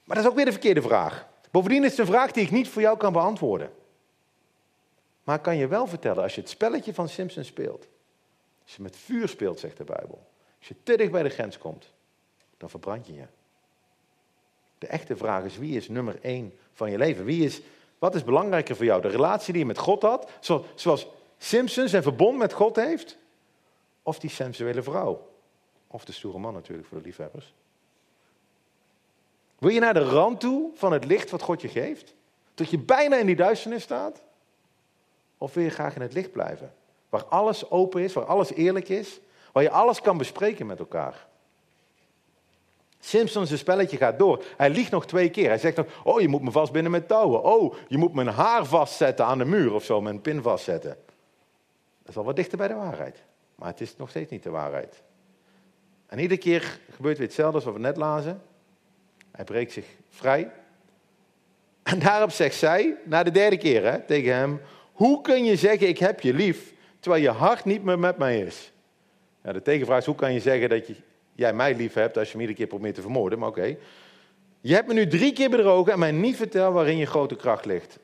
Maar 0.05 0.17
dat 0.17 0.25
is 0.25 0.31
ook 0.31 0.37
weer 0.37 0.45
de 0.45 0.53
verkeerde 0.53 0.83
vraag. 0.83 1.27
Bovendien 1.51 1.85
is 1.85 1.91
het 1.91 1.99
een 1.99 2.07
vraag 2.07 2.33
die 2.33 2.45
ik 2.45 2.51
niet 2.51 2.69
voor 2.69 2.83
jou 2.83 2.97
kan 2.97 3.13
beantwoorden. 3.13 3.71
Maar 5.25 5.37
ik 5.37 5.43
kan 5.43 5.57
je 5.57 5.67
wel 5.67 5.87
vertellen, 5.87 6.23
als 6.23 6.35
je 6.35 6.41
het 6.41 6.51
spelletje 6.51 6.95
van 6.95 7.09
Simpson 7.09 7.45
speelt, 7.45 7.87
als 8.67 8.77
je 8.77 8.83
met 8.83 8.97
vuur 8.97 9.29
speelt, 9.29 9.61
zegt 9.61 9.77
de 9.77 9.85
Bijbel. 9.85 10.27
Als 10.59 10.69
je 10.69 10.75
te 10.83 10.97
dicht 10.97 11.11
bij 11.11 11.23
de 11.23 11.29
grens 11.29 11.59
komt, 11.59 11.93
dan 12.57 12.71
verbrand 12.71 13.07
je 13.07 13.15
je. 13.15 13.27
De 14.79 14.87
echte 14.87 15.17
vraag 15.17 15.45
is, 15.45 15.59
wie 15.59 15.77
is 15.77 15.89
nummer 15.89 16.19
één 16.23 16.59
van 16.73 16.91
je 16.91 16.99
leven? 16.99 17.25
Wie 17.25 17.45
is, 17.45 17.61
wat 17.99 18.15
is 18.15 18.25
belangrijker 18.25 18.77
voor 18.77 18.85
jou? 18.85 19.03
De 19.03 19.09
relatie 19.09 19.53
die 19.53 19.63
je 19.63 19.69
met 19.69 19.79
God 19.79 20.03
had, 20.03 20.31
zoals 20.75 21.07
Simpson 21.39 21.89
zijn 21.89 22.03
verbond 22.03 22.39
met 22.39 22.53
God 22.53 22.77
heeft? 22.77 23.19
Of 24.03 24.19
die 24.19 24.31
sensuele 24.31 24.83
vrouw? 24.83 25.29
Of 25.87 26.05
de 26.05 26.13
stoere 26.13 26.39
man 26.39 26.53
natuurlijk 26.53 26.89
voor 26.89 26.99
de 26.99 27.05
liefhebbers. 27.05 27.55
Wil 29.59 29.71
je 29.71 29.81
naar 29.81 29.95
de 29.95 30.09
rand 30.09 30.41
toe 30.41 30.71
van 30.75 30.93
het 30.93 31.05
licht 31.05 31.31
wat 31.31 31.43
God 31.43 31.61
je 31.61 31.69
geeft? 31.69 32.15
Tot 32.55 32.71
je 32.71 32.79
bijna 32.79 33.17
in 33.17 33.27
die 33.27 33.37
duisternis 33.37 33.83
staat? 33.83 34.23
Of 35.39 35.55
wil 35.55 35.65
je 35.65 35.71
graag 35.71 35.95
in 35.95 36.01
het 36.01 36.13
licht 36.13 36.33
blijven? 36.33 36.75
Waar 37.09 37.25
alles 37.25 37.71
open 37.71 38.03
is, 38.03 38.13
waar 38.13 38.25
alles 38.25 38.53
eerlijk 38.53 38.89
is, 38.89 39.21
waar 39.53 39.63
je 39.63 39.71
alles 39.71 40.01
kan 40.01 40.19
bespreken 40.19 40.67
met 40.67 40.79
elkaar. 40.79 41.27
Simpson 43.01 43.47
zijn 43.47 43.59
spelletje 43.59 43.97
gaat 43.97 44.19
door. 44.19 44.45
Hij 44.57 44.71
liegt 44.71 44.91
nog 44.91 45.07
twee 45.07 45.31
keer. 45.31 45.49
Hij 45.49 45.59
zegt 45.59 45.77
nog, 45.77 45.87
oh 46.05 46.21
je 46.21 46.29
moet 46.29 46.43
me 46.43 46.51
vastbinden 46.51 46.93
met 46.93 47.09
touwen. 47.09 47.43
Oh, 47.43 47.75
je 47.89 47.99
moet 47.99 48.15
mijn 48.15 48.29
haar 48.29 48.65
vastzetten 48.65 49.25
aan 49.25 49.39
de 49.39 49.45
muur 49.45 49.73
of 49.73 49.85
zo, 49.85 50.05
een 50.05 50.21
pin 50.21 50.43
vastzetten. 50.43 50.97
Dat 52.01 52.09
is 52.09 52.17
al 52.17 52.25
wat 52.25 52.37
dichter 52.37 52.59
bij 52.59 52.69
de 52.69 52.75
waarheid. 52.75 53.23
Maar 53.55 53.69
het 53.69 53.81
is 53.81 53.97
nog 53.97 54.09
steeds 54.09 54.31
niet 54.31 54.43
de 54.43 54.51
waarheid. 54.51 55.03
En 56.07 56.19
iedere 56.19 56.41
keer 56.41 56.79
gebeurt 56.91 57.19
weer 57.19 57.27
hetzelfde 57.27 57.55
als 57.55 57.75
we 57.75 57.81
net 57.81 57.97
lazen. 57.97 58.43
Hij 59.31 59.45
breekt 59.45 59.73
zich 59.73 59.87
vrij. 60.09 60.53
En 61.83 61.99
daarop 61.99 62.31
zegt 62.31 62.55
zij, 62.55 62.97
na 63.05 63.23
de 63.23 63.31
derde 63.31 63.57
keer 63.57 63.85
hè, 63.93 64.01
tegen 64.01 64.35
hem, 64.35 64.61
hoe 64.93 65.21
kun 65.21 65.45
je 65.45 65.57
zeggen 65.57 65.89
ik 65.89 65.99
heb 65.99 66.21
je 66.21 66.35
lief, 66.35 66.73
terwijl 67.07 67.25
je 67.25 67.39
hart 67.39 67.65
niet 67.65 67.83
meer 67.83 67.99
met 67.99 68.19
mij 68.19 68.41
is. 68.41 68.73
Ja, 69.43 69.53
de 69.53 69.63
tegenvraag 69.63 69.99
is, 69.99 70.07
hoe 70.07 70.15
kan 70.15 70.33
je 70.33 70.41
zeggen 70.41 70.69
dat 70.69 70.87
je, 70.87 70.95
jij 71.35 71.53
mij 71.53 71.75
lief 71.75 71.95
hebt 71.95 72.19
als 72.19 72.31
je 72.31 72.37
me 72.37 72.41
iedere 72.41 72.59
keer 72.59 72.69
probeert 72.69 72.95
te 72.95 73.01
vermoorden? 73.01 73.39
Maar 73.39 73.49
oké. 73.49 73.77
Je 74.61 74.75
hebt 74.75 74.87
me 74.87 74.95
nu 74.95 75.07
drie 75.07 75.33
keer 75.33 75.51
bedrogen 75.51 75.93
en 75.93 75.99
mij 75.99 76.13
niet 76.13 76.37
verteld 76.37 76.75
waarin 76.75 76.97
je 76.97 77.07
grote 77.07 77.37
kracht 77.37 77.65
ligt. 77.65 77.99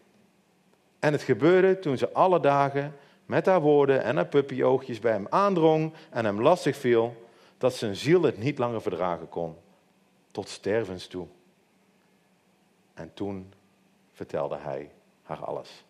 En 0.98 1.12
het 1.12 1.22
gebeurde 1.22 1.78
toen 1.78 1.98
ze 1.98 2.12
alle 2.12 2.40
dagen 2.40 2.94
met 3.26 3.46
haar 3.46 3.60
woorden 3.60 4.02
en 4.02 4.16
haar 4.16 4.26
puppyoogjes 4.26 4.98
bij 4.98 5.12
hem 5.12 5.26
aandrong 5.30 5.92
en 6.10 6.24
hem 6.24 6.42
lastig 6.42 6.76
viel, 6.76 7.26
dat 7.58 7.74
zijn 7.74 7.96
ziel 7.96 8.22
het 8.22 8.38
niet 8.38 8.58
langer 8.58 8.82
verdragen 8.82 9.28
kon, 9.28 9.56
tot 10.30 10.48
stervens 10.48 11.06
toe. 11.06 11.26
En 12.94 13.10
toen 13.14 13.52
vertelde 14.12 14.58
hij 14.58 14.90
haar 15.22 15.44
alles. 15.44 15.84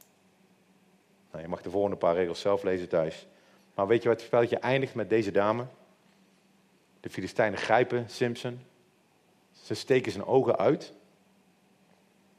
Nou, 1.33 1.45
je 1.45 1.51
mag 1.51 1.62
de 1.62 1.70
volgende 1.70 1.97
paar 1.97 2.14
regels 2.14 2.41
zelf 2.41 2.62
lezen 2.62 2.89
thuis. 2.89 3.26
Maar 3.74 3.87
weet 3.87 4.03
je 4.03 4.09
wat 4.09 4.16
het 4.16 4.26
spelletje 4.26 4.59
eindigt 4.59 4.95
met 4.95 5.09
deze 5.09 5.30
dame? 5.30 5.64
De 7.01 7.11
Filistijnen 7.11 7.59
grijpen 7.59 8.11
Simpson. 8.11 8.61
Ze 9.53 9.74
steken 9.74 10.12
zijn 10.12 10.26
ogen 10.26 10.59
uit. 10.59 10.93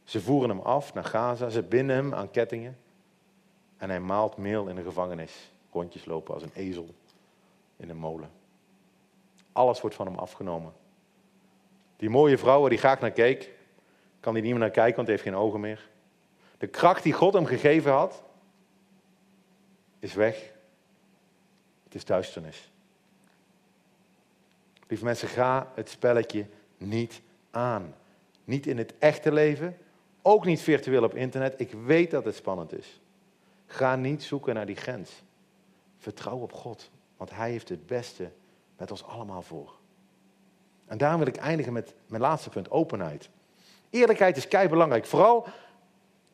Ze 0.04 0.22
voeren 0.22 0.50
hem 0.50 0.60
af 0.60 0.94
naar 0.94 1.04
Gaza, 1.04 1.50
ze 1.50 1.64
binden 1.64 1.96
hem 1.96 2.14
aan 2.14 2.32
kettingen. 2.32 2.78
En 3.78 3.90
hij 3.90 4.00
maalt 4.00 4.38
meel 4.38 4.68
in 4.68 4.76
de 4.76 4.84
gevangenis. 4.84 5.52
Rondjes 5.72 6.06
lopen 6.06 6.34
als 6.34 6.44
een 6.44 6.52
ezel 6.54 6.88
in 7.78 7.90
een 7.90 7.98
molen. 7.98 8.30
Alles 9.52 9.82
wordt 9.82 9.96
van 9.96 10.06
hem 10.06 10.16
afgenomen. 10.16 10.74
Die 11.98 12.10
mooie 12.10 12.38
vrouw 12.38 12.60
waar 12.60 12.70
hij 12.70 12.78
graag 12.78 13.00
naar 13.00 13.12
keek, 13.12 13.50
kan 14.20 14.34
hij 14.34 14.42
niet 14.42 14.52
meer 14.52 14.60
naar 14.60 14.70
kijken, 14.70 14.96
want 14.96 15.08
hij 15.08 15.18
heeft 15.18 15.28
geen 15.28 15.40
ogen 15.42 15.60
meer. 15.60 15.90
De 16.58 16.68
kracht 16.68 17.04
die 17.04 17.14
God 17.14 17.34
hem 17.34 17.46
gegeven 17.46 17.92
had, 17.92 18.24
is 20.04 20.14
weg. 20.14 20.52
Het 21.84 21.96
is 21.96 22.06
duisternis. 22.06 22.72
Lieve 24.88 25.04
mensen, 25.04 25.28
ga 25.28 25.72
het 25.76 25.90
spelletje 25.90 26.46
niet 26.78 27.22
aan. 27.52 27.96
Niet 28.44 28.68
in 28.68 28.78
het 28.78 28.94
echte 29.00 29.32
leven, 29.32 29.78
ook 30.22 30.46
niet 30.46 30.62
virtueel 30.62 31.04
op 31.04 31.16
internet. 31.16 31.54
Ik 31.58 31.72
weet 31.72 32.12
dat 32.12 32.26
het 32.26 32.36
spannend 32.36 32.78
is. 32.78 33.00
Ga 33.66 33.96
niet 33.96 34.24
zoeken 34.24 34.54
naar 34.54 34.66
die 34.66 34.76
grens. 34.76 35.12
Vertrouw 35.98 36.38
op 36.38 36.54
God, 36.54 36.90
want 37.18 37.30
Hij 37.30 37.52
heeft 37.52 37.70
het 37.70 37.86
beste 37.86 38.32
met 38.78 38.92
ons 38.92 39.04
allemaal 39.04 39.42
voor. 39.42 39.76
En 40.86 40.98
daarom 40.98 41.20
wil 41.20 41.28
ik 41.28 41.36
eindigen 41.36 41.74
met 41.74 41.94
mijn 42.08 42.22
laatste 42.22 42.50
punt, 42.50 42.72
openheid. 42.72 43.30
Eerlijkheid 43.90 44.38
is 44.38 44.48
kei 44.48 44.70
belangrijk, 44.70 45.06
vooral 45.06 45.48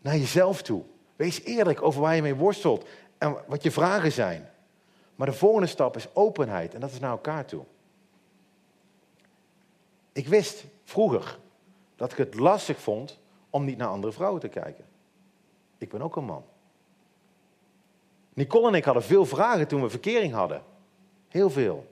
naar 0.01 0.17
jezelf 0.17 0.61
toe. 0.61 0.83
Wees 1.15 1.43
eerlijk 1.43 1.81
over 1.81 2.01
waar 2.01 2.15
je 2.15 2.21
mee 2.21 2.35
worstelt 2.35 2.85
en 3.19 3.37
wat 3.47 3.63
je 3.63 3.71
vragen 3.71 4.11
zijn. 4.11 4.49
Maar 5.15 5.27
de 5.27 5.33
volgende 5.33 5.67
stap 5.67 5.95
is 5.95 6.15
openheid 6.15 6.73
en 6.73 6.79
dat 6.79 6.91
is 6.91 6.99
naar 6.99 7.11
elkaar 7.11 7.45
toe. 7.45 7.63
Ik 10.11 10.27
wist 10.27 10.63
vroeger 10.83 11.39
dat 11.95 12.11
ik 12.11 12.17
het 12.17 12.35
lastig 12.35 12.79
vond 12.79 13.19
om 13.49 13.65
niet 13.65 13.77
naar 13.77 13.87
andere 13.87 14.13
vrouwen 14.13 14.41
te 14.41 14.47
kijken. 14.47 14.85
Ik 15.77 15.89
ben 15.89 16.01
ook 16.01 16.15
een 16.15 16.25
man. 16.25 16.43
Nicole 18.33 18.67
en 18.67 18.73
ik 18.73 18.83
hadden 18.83 19.03
veel 19.03 19.25
vragen 19.25 19.67
toen 19.67 19.81
we 19.81 19.89
verkering 19.89 20.33
hadden. 20.33 20.63
Heel 21.27 21.49
veel. 21.49 21.87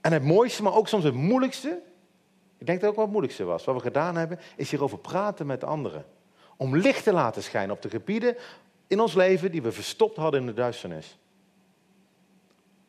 En 0.00 0.12
het 0.12 0.24
mooiste, 0.24 0.62
maar 0.62 0.74
ook 0.74 0.88
soms 0.88 1.04
het 1.04 1.14
moeilijkste, 1.14 1.82
ik 2.58 2.66
denk 2.66 2.80
dat 2.80 2.90
ook 2.90 2.96
wat 2.96 3.04
het 3.04 3.12
moeilijkste 3.12 3.44
was, 3.44 3.64
wat 3.64 3.74
we 3.74 3.80
gedaan 3.80 4.16
hebben, 4.16 4.38
is 4.56 4.70
hierover 4.70 4.98
praten 4.98 5.46
met 5.46 5.64
anderen. 5.64 6.04
Om 6.56 6.76
licht 6.76 7.04
te 7.04 7.12
laten 7.12 7.42
schijnen 7.42 7.76
op 7.76 7.82
de 7.82 7.90
gebieden 7.90 8.36
in 8.92 9.00
ons 9.00 9.14
leven 9.14 9.50
die 9.50 9.62
we 9.62 9.72
verstopt 9.72 10.16
hadden 10.16 10.40
in 10.40 10.46
de 10.46 10.54
duisternis. 10.54 11.18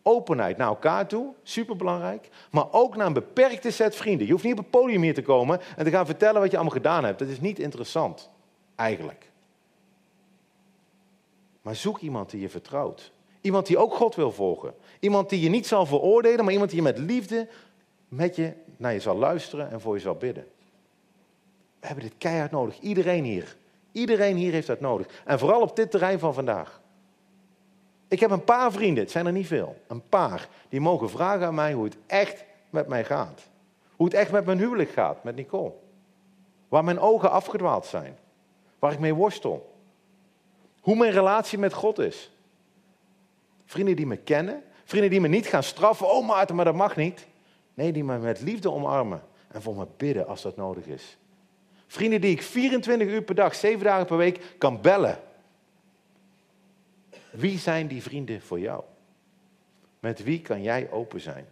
Openheid 0.01 0.57
naar 0.57 0.67
elkaar 0.67 1.07
toe, 1.07 1.33
superbelangrijk. 1.43 2.29
Maar 2.51 2.71
ook 2.71 2.95
naar 2.95 3.07
een 3.07 3.13
beperkte 3.13 3.71
set 3.71 3.95
vrienden. 3.95 4.25
Je 4.25 4.31
hoeft 4.31 4.43
niet 4.43 4.53
op 4.53 4.59
het 4.59 4.69
podium 4.69 5.01
hier 5.01 5.13
te 5.13 5.21
komen 5.21 5.59
en 5.77 5.83
te 5.83 5.91
gaan 5.91 6.05
vertellen 6.05 6.41
wat 6.41 6.51
je 6.51 6.57
allemaal 6.57 6.75
gedaan 6.75 7.03
hebt. 7.03 7.19
Dat 7.19 7.27
is 7.27 7.39
niet 7.39 7.59
interessant, 7.59 8.29
eigenlijk. 8.75 9.31
Maar 11.61 11.75
zoek 11.75 11.99
iemand 11.99 12.29
die 12.29 12.41
je 12.41 12.49
vertrouwt. 12.49 13.11
Iemand 13.41 13.65
die 13.67 13.77
ook 13.77 13.93
God 13.93 14.15
wil 14.15 14.31
volgen. 14.31 14.73
Iemand 14.99 15.29
die 15.29 15.39
je 15.39 15.49
niet 15.49 15.67
zal 15.67 15.85
veroordelen, 15.85 16.43
maar 16.43 16.53
iemand 16.53 16.69
die 16.69 16.79
je 16.79 16.85
met 16.85 16.97
liefde 16.97 17.47
met 18.07 18.35
je 18.35 18.53
naar 18.77 18.93
je 18.93 18.99
zal 18.99 19.15
luisteren 19.15 19.71
en 19.71 19.81
voor 19.81 19.95
je 19.95 20.01
zal 20.01 20.15
bidden. 20.15 20.45
We 21.79 21.87
hebben 21.87 22.03
dit 22.05 22.17
keihard 22.17 22.51
nodig. 22.51 22.79
Iedereen 22.79 23.23
hier. 23.23 23.55
Iedereen 23.93 24.35
hier 24.35 24.51
heeft 24.51 24.67
dat 24.67 24.79
nodig. 24.79 25.07
En 25.25 25.39
vooral 25.39 25.61
op 25.61 25.75
dit 25.75 25.91
terrein 25.91 26.19
van 26.19 26.33
vandaag. 26.33 26.81
Ik 28.07 28.19
heb 28.19 28.31
een 28.31 28.43
paar 28.43 28.71
vrienden, 28.71 29.03
het 29.03 29.11
zijn 29.11 29.25
er 29.25 29.31
niet 29.31 29.47
veel. 29.47 29.81
Een 29.87 30.07
paar. 30.09 30.47
Die 30.69 30.81
mogen 30.81 31.09
vragen 31.09 31.45
aan 31.45 31.55
mij 31.55 31.73
hoe 31.73 31.83
het 31.83 31.97
echt 32.07 32.43
met 32.69 32.87
mij 32.87 33.05
gaat. 33.05 33.41
Hoe 33.95 34.05
het 34.05 34.15
echt 34.15 34.31
met 34.31 34.45
mijn 34.45 34.57
huwelijk 34.57 34.89
gaat, 34.89 35.23
met 35.23 35.35
Nicole. 35.35 35.71
Waar 36.67 36.83
mijn 36.83 36.99
ogen 36.99 37.31
afgedwaald 37.31 37.85
zijn. 37.85 38.17
Waar 38.79 38.91
ik 38.91 38.99
mee 38.99 39.13
worstel. 39.13 39.75
Hoe 40.81 40.95
mijn 40.95 41.11
relatie 41.11 41.57
met 41.57 41.73
God 41.73 41.99
is. 41.99 42.31
Vrienden 43.65 43.95
die 43.95 44.07
me 44.07 44.17
kennen. 44.17 44.63
Vrienden 44.83 45.09
die 45.09 45.21
me 45.21 45.27
niet 45.27 45.47
gaan 45.47 45.63
straffen. 45.63 46.11
Oh 46.11 46.27
Maarten, 46.27 46.55
maar 46.55 46.65
dat 46.65 46.75
mag 46.75 46.95
niet. 46.95 47.27
Nee, 47.73 47.91
die 47.91 48.03
me 48.03 48.17
met 48.17 48.41
liefde 48.41 48.71
omarmen. 48.71 49.21
En 49.47 49.61
voor 49.61 49.75
me 49.75 49.87
bidden 49.97 50.27
als 50.27 50.41
dat 50.41 50.55
nodig 50.55 50.85
is. 50.85 51.17
Vrienden 51.93 52.21
die 52.21 52.31
ik 52.31 52.41
24 52.41 53.07
uur 53.07 53.21
per 53.21 53.35
dag, 53.35 53.55
7 53.55 53.83
dagen 53.83 54.05
per 54.05 54.17
week 54.17 54.55
kan 54.57 54.81
bellen. 54.81 55.19
Wie 57.31 57.59
zijn 57.59 57.87
die 57.87 58.03
vrienden 58.03 58.41
voor 58.41 58.59
jou? 58.59 58.83
Met 59.99 60.23
wie 60.23 60.41
kan 60.41 60.61
jij 60.61 60.91
open 60.91 61.21
zijn? 61.21 61.45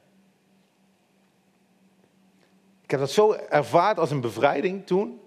Ik 2.81 2.91
heb 2.91 2.99
dat 2.99 3.11
zo 3.11 3.33
ervaard 3.33 3.99
als 3.99 4.11
een 4.11 4.21
bevrijding 4.21 4.85
toen, 4.85 5.21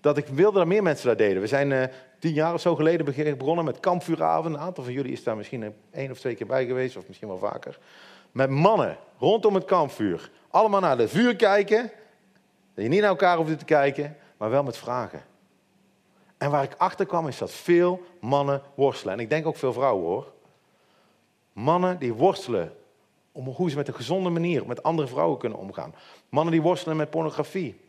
dat 0.00 0.16
ik 0.16 0.26
wilde 0.26 0.58
dat 0.58 0.66
meer 0.66 0.82
mensen 0.82 1.08
dat 1.08 1.18
deden. 1.18 1.40
We 1.40 1.46
zijn 1.46 1.70
uh, 1.70 1.84
tien 2.18 2.32
jaar 2.32 2.54
of 2.54 2.60
zo 2.60 2.74
geleden 2.74 3.36
begonnen 3.36 3.64
met 3.64 3.80
kampvuuravond. 3.80 4.54
Een 4.54 4.60
aantal 4.60 4.84
van 4.84 4.92
jullie 4.92 5.12
is 5.12 5.24
daar 5.24 5.36
misschien 5.36 5.74
één 5.90 6.10
of 6.10 6.18
twee 6.18 6.34
keer 6.34 6.46
bij 6.46 6.66
geweest, 6.66 6.96
of 6.96 7.06
misschien 7.06 7.28
wel 7.28 7.38
vaker. 7.38 7.78
Met 8.32 8.50
mannen 8.50 8.96
rondom 9.18 9.54
het 9.54 9.64
kampvuur. 9.64 10.30
Allemaal 10.48 10.80
naar 10.80 10.98
het 10.98 11.10
vuur 11.10 11.36
kijken. 11.36 11.90
Dat 12.74 12.84
je 12.84 12.90
niet 12.90 13.00
naar 13.00 13.10
elkaar 13.10 13.36
hoeft 13.36 13.58
te 13.58 13.64
kijken, 13.64 14.16
maar 14.40 14.50
wel 14.50 14.62
met 14.62 14.76
vragen. 14.76 15.22
En 16.38 16.50
waar 16.50 16.62
ik 16.62 16.74
achter 16.76 17.06
kwam 17.06 17.28
is 17.28 17.38
dat 17.38 17.50
veel 17.50 18.02
mannen 18.20 18.62
worstelen. 18.74 19.14
En 19.14 19.20
ik 19.20 19.28
denk 19.28 19.46
ook 19.46 19.56
veel 19.56 19.72
vrouwen 19.72 20.06
hoor. 20.06 20.32
Mannen 21.52 21.98
die 21.98 22.12
worstelen 22.12 22.76
om 23.32 23.46
hoe 23.46 23.70
ze 23.70 23.76
met 23.76 23.88
een 23.88 23.94
gezonde 23.94 24.30
manier 24.30 24.66
met 24.66 24.82
andere 24.82 25.08
vrouwen 25.08 25.38
kunnen 25.38 25.58
omgaan. 25.58 25.94
Mannen 26.28 26.52
die 26.52 26.62
worstelen 26.62 26.96
met 26.96 27.10
pornografie. 27.10 27.80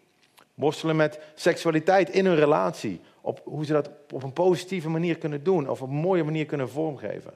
Worstelen 0.53 0.95
met 0.95 1.19
seksualiteit 1.35 2.09
in 2.09 2.25
hun 2.25 2.35
relatie. 2.35 3.01
Op 3.21 3.41
hoe 3.43 3.65
ze 3.65 3.73
dat 3.73 3.89
op 4.13 4.23
een 4.23 4.33
positieve 4.33 4.89
manier 4.89 5.17
kunnen 5.17 5.43
doen. 5.43 5.69
Of 5.69 5.81
op 5.81 5.89
een 5.89 5.95
mooie 5.95 6.23
manier 6.23 6.45
kunnen 6.45 6.69
vormgeven. 6.69 7.33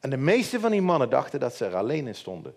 En 0.00 0.10
de 0.10 0.16
meeste 0.16 0.60
van 0.60 0.70
die 0.70 0.82
mannen 0.82 1.10
dachten 1.10 1.40
dat 1.40 1.54
ze 1.54 1.64
er 1.64 1.76
alleen 1.76 2.06
in 2.06 2.14
stonden. 2.14 2.54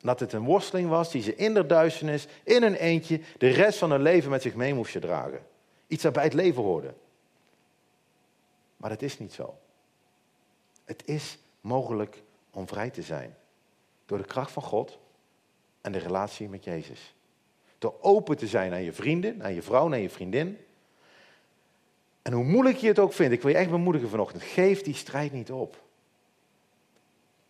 Dat 0.00 0.20
het 0.20 0.32
een 0.32 0.44
worsteling 0.44 0.88
was 0.88 1.10
die 1.10 1.22
ze 1.22 1.34
in 1.34 1.54
de 1.54 1.66
duisternis, 1.66 2.26
in 2.42 2.62
een 2.62 2.74
eentje, 2.74 3.20
de 3.38 3.48
rest 3.48 3.78
van 3.78 3.90
hun 3.90 4.02
leven 4.02 4.30
met 4.30 4.42
zich 4.42 4.54
mee 4.54 4.74
moesten 4.74 5.00
dragen. 5.00 5.46
Iets 5.86 6.02
dat 6.02 6.12
bij 6.12 6.24
het 6.24 6.32
leven 6.32 6.62
hoorde. 6.62 6.94
Maar 8.76 8.90
dat 8.90 9.02
is 9.02 9.18
niet 9.18 9.32
zo. 9.32 9.58
Het 10.84 11.02
is 11.04 11.38
mogelijk 11.60 12.22
om 12.50 12.68
vrij 12.68 12.90
te 12.90 13.02
zijn. 13.02 13.36
Door 14.06 14.18
de 14.18 14.24
kracht 14.24 14.50
van 14.50 14.62
God 14.62 14.98
en 15.80 15.92
de 15.92 15.98
relatie 15.98 16.48
met 16.48 16.64
Jezus. 16.64 17.14
Door 17.78 17.94
open 18.00 18.36
te 18.36 18.46
zijn 18.46 18.70
naar 18.70 18.80
je 18.80 18.92
vrienden, 18.92 19.36
naar 19.36 19.52
je 19.52 19.62
vrouw, 19.62 19.88
naar 19.88 19.98
je 19.98 20.10
vriendin. 20.10 20.58
En 22.22 22.32
hoe 22.32 22.44
moeilijk 22.44 22.76
je 22.76 22.88
het 22.88 22.98
ook 22.98 23.12
vindt, 23.12 23.32
ik 23.32 23.42
wil 23.42 23.50
je 23.50 23.56
echt 23.56 23.70
bemoedigen 23.70 24.08
vanochtend, 24.08 24.42
geef 24.42 24.82
die 24.82 24.94
strijd 24.94 25.32
niet 25.32 25.52
op. 25.52 25.82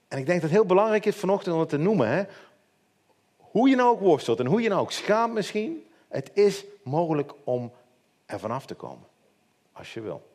En 0.09 0.19
ik 0.19 0.27
denk 0.27 0.41
dat 0.41 0.51
het 0.51 0.59
heel 0.59 0.69
belangrijk 0.69 1.07
is 1.07 1.17
vanochtend 1.17 1.55
om 1.55 1.61
het 1.61 1.69
te 1.69 1.77
noemen. 1.77 2.09
Hè? 2.09 2.23
Hoe 3.37 3.69
je 3.69 3.77
nou 3.77 3.91
ook 3.91 4.01
worstelt 4.01 4.41
en 4.41 4.47
hoe 4.47 4.63
je 4.63 4.69
nou 4.69 4.81
ook 4.81 4.93
schaamt 4.93 5.35
misschien, 5.35 5.87
het 6.09 6.31
is 6.35 6.65
mogelijk 6.83 7.33
om 7.45 7.73
er 8.27 8.39
vanaf 8.39 8.67
te 8.67 8.75
komen. 8.75 9.07
Als 9.73 9.95
je 9.95 10.01
wil. 10.01 10.27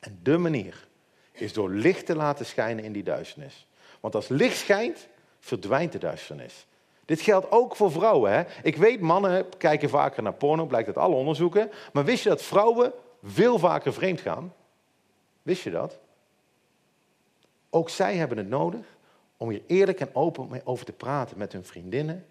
En 0.00 0.18
de 0.22 0.38
manier 0.38 0.88
is 1.32 1.52
door 1.52 1.70
licht 1.70 2.06
te 2.06 2.16
laten 2.16 2.46
schijnen 2.46 2.84
in 2.84 2.92
die 2.92 3.02
duisternis. 3.02 3.66
Want 4.00 4.14
als 4.14 4.28
licht 4.28 4.56
schijnt, 4.56 5.08
verdwijnt 5.38 5.92
de 5.92 5.98
duisternis. 5.98 6.66
Dit 7.04 7.20
geldt 7.20 7.50
ook 7.50 7.76
voor 7.76 7.90
vrouwen. 7.90 8.32
Hè? 8.32 8.42
Ik 8.62 8.76
weet, 8.76 9.00
mannen 9.00 9.48
kijken 9.58 9.88
vaker 9.88 10.22
naar 10.22 10.34
porno, 10.34 10.66
blijkt 10.66 10.86
uit 10.86 10.96
alle 10.96 11.14
onderzoeken. 11.14 11.70
Maar 11.92 12.04
wist 12.04 12.22
je 12.22 12.28
dat 12.28 12.42
vrouwen 12.42 12.92
veel 13.22 13.58
vaker 13.58 13.92
vreemd 13.92 14.20
gaan? 14.20 14.54
Wist 15.42 15.62
je 15.62 15.70
dat? 15.70 15.98
Ook 17.70 17.88
zij 17.88 18.16
hebben 18.16 18.38
het 18.38 18.48
nodig 18.48 18.86
om 19.36 19.48
hier 19.48 19.62
eerlijk 19.66 20.00
en 20.00 20.14
open 20.14 20.66
over 20.66 20.84
te 20.84 20.92
praten 20.92 21.38
met 21.38 21.52
hun 21.52 21.64
vriendinnen. 21.64 22.26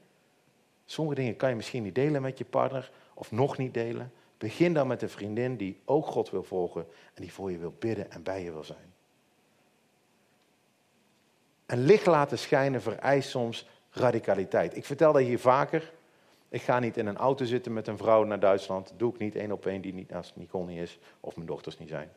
Sommige 0.85 1.15
dingen 1.15 1.35
kan 1.35 1.49
je 1.49 1.55
misschien 1.55 1.83
niet 1.83 1.95
delen 1.95 2.21
met 2.21 2.37
je 2.37 2.45
partner 2.45 2.91
of 3.13 3.31
nog 3.31 3.57
niet 3.57 3.73
delen. 3.73 4.11
Begin 4.37 4.73
dan 4.73 4.87
met 4.87 5.01
een 5.01 5.09
vriendin 5.09 5.57
die 5.57 5.79
ook 5.85 6.05
God 6.05 6.29
wil 6.29 6.43
volgen 6.43 6.85
en 7.13 7.21
die 7.21 7.33
voor 7.33 7.51
je 7.51 7.57
wil 7.57 7.73
bidden 7.79 8.11
en 8.11 8.23
bij 8.23 8.43
je 8.43 8.51
wil 8.51 8.63
zijn. 8.63 8.93
En 11.65 11.83
licht 11.85 12.05
laten 12.05 12.37
schijnen 12.37 12.81
vereist 12.81 13.29
soms 13.29 13.67
radicaliteit. 13.91 14.75
Ik 14.75 14.85
vertel 14.85 15.13
dat 15.13 15.21
hier 15.21 15.39
vaker. 15.39 15.93
Ik 16.49 16.61
ga 16.61 16.79
niet 16.79 16.97
in 16.97 17.07
een 17.07 17.17
auto 17.17 17.45
zitten 17.45 17.73
met 17.73 17.87
een 17.87 17.97
vrouw 17.97 18.23
naar 18.23 18.39
Duitsland. 18.39 18.93
Doe 18.97 19.13
ik 19.13 19.19
niet 19.19 19.35
één 19.35 19.51
op 19.51 19.65
één 19.65 19.81
die 19.81 19.93
niet 19.93 20.09
naast 20.09 20.35
Nicole 20.35 20.73
is 20.73 20.99
of 21.19 21.35
mijn 21.35 21.47
dochters 21.47 21.77
niet 21.77 21.89
zijn. 21.89 22.11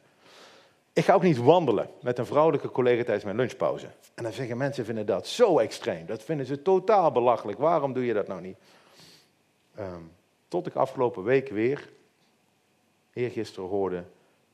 Ik 0.92 1.04
ga 1.04 1.14
ook 1.14 1.22
niet 1.22 1.36
wandelen 1.36 1.90
met 2.00 2.18
een 2.18 2.26
vrouwelijke 2.26 2.70
collega 2.70 3.02
tijdens 3.02 3.24
mijn 3.24 3.36
lunchpauze. 3.36 3.90
En 4.14 4.22
dan 4.22 4.32
zeggen 4.32 4.56
mensen 4.56 4.84
vinden 4.84 5.06
dat 5.06 5.26
zo 5.26 5.58
extreem. 5.58 6.06
Dat 6.06 6.22
vinden 6.22 6.46
ze 6.46 6.62
totaal 6.62 7.12
belachelijk. 7.12 7.58
Waarom 7.58 7.92
doe 7.92 8.04
je 8.04 8.12
dat 8.12 8.26
nou 8.26 8.40
niet? 8.40 8.56
Um, 9.78 10.12
tot 10.48 10.66
ik 10.66 10.74
afgelopen 10.74 11.22
week 11.22 11.48
weer 11.48 11.92
eergisteren 13.12 13.68
hoorde 13.68 14.04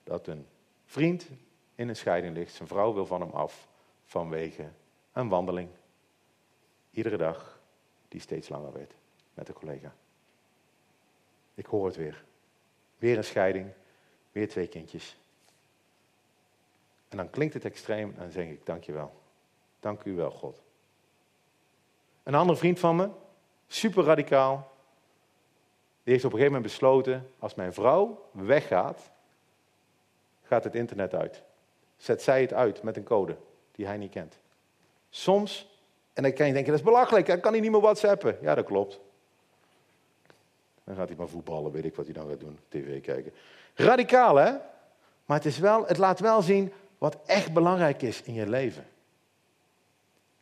dat 0.04 0.26
een 0.26 0.46
vriend 0.84 1.26
in 1.74 1.88
een 1.88 1.96
scheiding 1.96 2.34
ligt. 2.34 2.54
Zijn 2.54 2.68
vrouw 2.68 2.94
wil 2.94 3.06
van 3.06 3.20
hem 3.20 3.30
af 3.30 3.68
vanwege 4.04 4.68
een 5.12 5.28
wandeling. 5.28 5.68
Iedere 6.90 7.16
dag 7.16 7.60
die 8.08 8.20
steeds 8.20 8.48
langer 8.48 8.72
werd 8.72 8.92
met 9.34 9.48
een 9.48 9.54
collega. 9.54 9.94
Ik 11.54 11.66
hoor 11.66 11.86
het 11.86 11.96
weer. 11.96 12.24
Weer 12.98 13.16
een 13.16 13.24
scheiding, 13.24 13.70
weer 14.32 14.48
twee 14.48 14.66
kindjes. 14.66 15.16
En 17.08 17.16
dan 17.16 17.30
klinkt 17.30 17.54
het 17.54 17.64
extreem 17.64 18.08
en 18.08 18.22
dan 18.22 18.30
zeg 18.30 18.46
ik, 18.46 18.66
dank 18.66 18.84
je 18.84 18.92
wel. 18.92 19.12
Dank 19.80 20.04
u 20.04 20.14
wel, 20.14 20.30
God. 20.30 20.62
Een 22.22 22.34
andere 22.34 22.58
vriend 22.58 22.78
van 22.78 22.96
me, 22.96 23.08
super 23.66 24.04
radicaal, 24.04 24.72
die 26.02 26.12
heeft 26.12 26.24
op 26.24 26.32
een 26.32 26.38
gegeven 26.38 26.60
moment 26.60 26.72
besloten, 26.72 27.30
als 27.38 27.54
mijn 27.54 27.72
vrouw 27.72 28.28
weggaat, 28.30 29.10
gaat 30.42 30.64
het 30.64 30.74
internet 30.74 31.14
uit. 31.14 31.42
Zet 31.96 32.22
zij 32.22 32.40
het 32.40 32.52
uit 32.52 32.82
met 32.82 32.96
een 32.96 33.04
code 33.04 33.36
die 33.72 33.86
hij 33.86 33.96
niet 33.96 34.10
kent. 34.10 34.38
Soms, 35.10 35.80
en 36.12 36.22
dan 36.22 36.32
kan 36.32 36.46
je 36.46 36.52
denken, 36.52 36.70
dat 36.70 36.80
is 36.80 36.86
belachelijk, 36.86 37.26
dan 37.26 37.40
kan 37.40 37.52
hij 37.52 37.60
niet 37.60 37.70
meer 37.70 37.80
whatsappen. 37.80 38.38
Ja, 38.40 38.54
dat 38.54 38.64
klopt. 38.64 39.00
Dan 40.84 40.96
gaat 40.96 41.08
hij 41.08 41.16
maar 41.16 41.28
voetballen, 41.28 41.72
weet 41.72 41.84
ik 41.84 41.94
wat 41.94 42.04
hij 42.04 42.14
dan 42.14 42.28
gaat 42.28 42.40
doen, 42.40 42.58
tv 42.68 43.00
kijken. 43.00 43.32
Radicaal, 43.74 44.36
hè? 44.36 44.52
Maar 45.24 45.36
het, 45.36 45.46
is 45.46 45.58
wel, 45.58 45.86
het 45.86 45.98
laat 45.98 46.20
wel 46.20 46.42
zien 46.42 46.72
wat 46.98 47.18
echt 47.26 47.52
belangrijk 47.52 48.02
is 48.02 48.22
in 48.22 48.34
je 48.34 48.48
leven. 48.48 48.86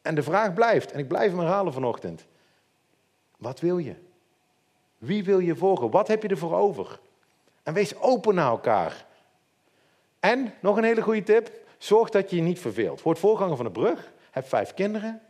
En 0.02 0.14
de 0.14 0.22
vraag 0.22 0.54
blijft, 0.54 0.92
en 0.92 0.98
ik 0.98 1.08
blijf 1.08 1.30
hem 1.30 1.40
herhalen 1.40 1.72
vanochtend. 1.72 2.26
Wat 3.36 3.60
wil 3.60 3.78
je? 3.78 3.94
Wie 4.98 5.24
wil 5.24 5.38
je 5.38 5.56
volgen? 5.56 5.90
Wat 5.90 6.08
heb 6.08 6.22
je 6.22 6.28
ervoor 6.28 6.54
over? 6.54 7.00
En 7.62 7.74
wees 7.74 7.96
open 7.96 8.34
naar 8.34 8.50
elkaar. 8.50 9.06
En, 10.20 10.54
nog 10.60 10.76
een 10.76 10.84
hele 10.84 11.02
goede 11.02 11.22
tip, 11.22 11.50
zorg 11.78 12.10
dat 12.10 12.30
je 12.30 12.36
je 12.36 12.42
niet 12.42 12.60
verveelt. 12.60 13.02
Word 13.02 13.18
voorganger 13.18 13.56
van 13.56 13.64
de 13.64 13.70
brug, 13.70 14.12
heb 14.30 14.48
vijf 14.48 14.74
kinderen 14.74 15.20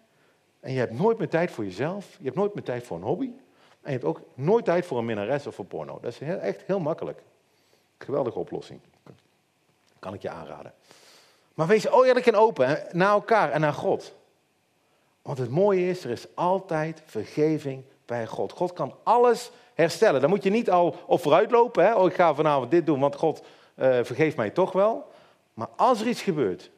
en 0.66 0.72
je 0.72 0.78
hebt 0.78 0.92
nooit 0.92 1.18
meer 1.18 1.28
tijd 1.28 1.50
voor 1.50 1.64
jezelf. 1.64 2.16
Je 2.18 2.24
hebt 2.24 2.36
nooit 2.36 2.54
meer 2.54 2.64
tijd 2.64 2.84
voor 2.84 2.96
een 2.96 3.02
hobby. 3.02 3.32
En 3.80 3.92
je 3.92 3.98
hebt 3.98 4.04
ook 4.04 4.20
nooit 4.34 4.64
tijd 4.64 4.86
voor 4.86 4.98
een 4.98 5.04
minnares 5.04 5.46
of 5.46 5.54
voor 5.54 5.64
porno. 5.64 5.98
Dat 6.00 6.12
is 6.12 6.18
heel, 6.18 6.38
echt 6.38 6.62
heel 6.62 6.80
makkelijk. 6.80 7.22
Geweldige 7.98 8.38
oplossing. 8.38 8.80
Kan 9.98 10.14
ik 10.14 10.22
je 10.22 10.30
aanraden. 10.30 10.72
Maar 11.56 11.66
wees 11.66 11.86
eerlijk 11.86 12.26
en 12.26 12.36
open 12.36 12.86
naar 12.92 13.10
elkaar 13.10 13.50
en 13.50 13.60
naar 13.60 13.72
God. 13.72 14.14
Want 15.22 15.38
het 15.38 15.50
mooie 15.50 15.88
is, 15.88 16.04
er 16.04 16.10
is 16.10 16.26
altijd 16.34 17.02
vergeving 17.04 17.84
bij 18.04 18.26
God. 18.26 18.52
God 18.52 18.72
kan 18.72 18.94
alles 19.02 19.50
herstellen. 19.74 20.20
Dan 20.20 20.30
moet 20.30 20.42
je 20.42 20.50
niet 20.50 20.70
al 20.70 20.96
op 21.06 21.20
vooruit 21.20 21.50
lopen. 21.50 21.84
Hè? 21.84 21.94
Oh, 21.94 22.06
ik 22.06 22.14
ga 22.14 22.34
vanavond 22.34 22.70
dit 22.70 22.86
doen, 22.86 23.00
want 23.00 23.16
God 23.16 23.40
uh, 23.40 23.98
vergeeft 24.02 24.36
mij 24.36 24.50
toch 24.50 24.72
wel. 24.72 25.10
Maar 25.54 25.68
als 25.76 26.00
er 26.00 26.06
iets 26.06 26.22
gebeurt, 26.22 26.70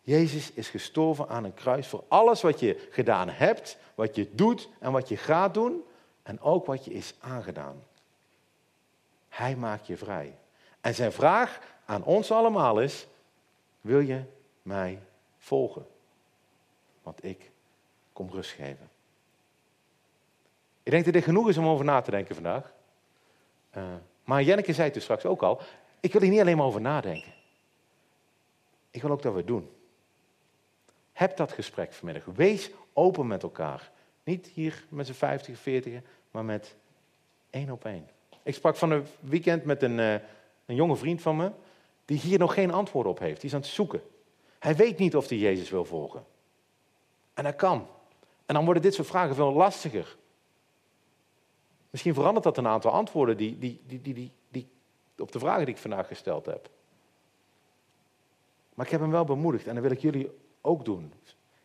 Jezus 0.00 0.52
is 0.52 0.68
gestorven 0.68 1.28
aan 1.28 1.44
een 1.44 1.54
kruis 1.54 1.86
voor 1.86 2.04
alles 2.08 2.42
wat 2.42 2.60
je 2.60 2.88
gedaan 2.90 3.28
hebt, 3.28 3.76
wat 3.94 4.14
je 4.14 4.28
doet 4.32 4.68
en 4.78 4.92
wat 4.92 5.08
je 5.08 5.16
gaat 5.16 5.54
doen 5.54 5.84
en 6.22 6.40
ook 6.40 6.66
wat 6.66 6.84
je 6.84 6.92
is 6.92 7.14
aangedaan. 7.20 7.82
Hij 9.28 9.56
maakt 9.56 9.86
je 9.86 9.96
vrij. 9.96 10.34
En 10.80 10.94
zijn 10.94 11.12
vraag 11.12 11.60
aan 11.84 12.04
ons 12.04 12.30
allemaal 12.30 12.80
is, 12.80 13.06
wil 13.80 14.00
je 14.00 14.22
mij 14.62 14.98
volgen? 15.38 15.86
Want 17.02 17.24
ik 17.24 17.50
kom 18.12 18.30
rust 18.30 18.50
geven. 18.50 18.90
Ik 20.82 20.92
denk 20.92 21.04
dat 21.04 21.14
dit 21.14 21.24
genoeg 21.24 21.48
is 21.48 21.56
om 21.56 21.66
over 21.66 21.84
na 21.84 22.00
te 22.00 22.10
denken 22.10 22.34
vandaag. 22.34 22.72
Uh, 23.76 23.84
maar 24.24 24.42
Jenneke 24.42 24.72
zei 24.72 24.84
het 24.84 24.94
dus 24.94 25.02
straks 25.02 25.24
ook 25.24 25.42
al, 25.42 25.60
ik 26.00 26.12
wil 26.12 26.20
hier 26.20 26.30
niet 26.30 26.40
alleen 26.40 26.56
maar 26.56 26.66
over 26.66 26.80
nadenken. 26.80 27.32
Ik 28.90 29.02
wil 29.02 29.10
ook 29.10 29.22
dat 29.22 29.34
we 29.34 29.44
doen. 29.44 29.70
Heb 31.12 31.36
dat 31.36 31.52
gesprek 31.52 31.92
vanmiddag. 31.92 32.24
Wees 32.24 32.70
open 32.92 33.26
met 33.26 33.42
elkaar. 33.42 33.90
Niet 34.24 34.46
hier 34.46 34.84
met 34.88 35.06
z'n 35.06 35.12
50, 35.12 35.58
40, 35.58 36.00
maar 36.30 36.44
met 36.44 36.76
één 37.50 37.70
op 37.70 37.84
één. 37.84 38.08
Ik 38.42 38.54
sprak 38.54 38.76
van 38.76 38.90
een 38.90 39.06
weekend 39.20 39.64
met 39.64 39.82
een, 39.82 39.98
uh, 39.98 40.12
een 40.66 40.74
jonge 40.74 40.96
vriend 40.96 41.22
van 41.22 41.36
me, 41.36 41.50
die 42.10 42.18
hier 42.18 42.38
nog 42.38 42.54
geen 42.54 42.72
antwoord 42.72 43.06
op 43.06 43.18
heeft. 43.18 43.40
Die 43.40 43.48
is 43.48 43.54
aan 43.54 43.60
het 43.60 43.70
zoeken. 43.70 44.02
Hij 44.58 44.76
weet 44.76 44.98
niet 44.98 45.16
of 45.16 45.28
hij 45.28 45.38
Jezus 45.38 45.70
wil 45.70 45.84
volgen. 45.84 46.24
En 47.34 47.44
dat 47.44 47.56
kan. 47.56 47.86
En 48.46 48.54
dan 48.54 48.64
worden 48.64 48.82
dit 48.82 48.94
soort 48.94 49.06
vragen 49.06 49.34
veel 49.34 49.52
lastiger. 49.52 50.16
Misschien 51.90 52.14
verandert 52.14 52.44
dat 52.44 52.56
een 52.56 52.66
aantal 52.66 52.90
antwoorden 52.90 53.36
die, 53.36 53.58
die, 53.58 53.80
die, 53.86 54.00
die, 54.00 54.14
die, 54.14 54.32
die, 54.48 54.68
op 55.18 55.32
de 55.32 55.38
vragen 55.38 55.64
die 55.64 55.74
ik 55.74 55.80
vandaag 55.80 56.06
gesteld 56.06 56.46
heb. 56.46 56.70
Maar 58.74 58.86
ik 58.86 58.92
heb 58.92 59.00
hem 59.00 59.10
wel 59.10 59.24
bemoedigd 59.24 59.66
en 59.66 59.74
dat 59.74 59.82
wil 59.82 59.92
ik 59.92 60.00
jullie 60.00 60.30
ook 60.60 60.84
doen. 60.84 61.12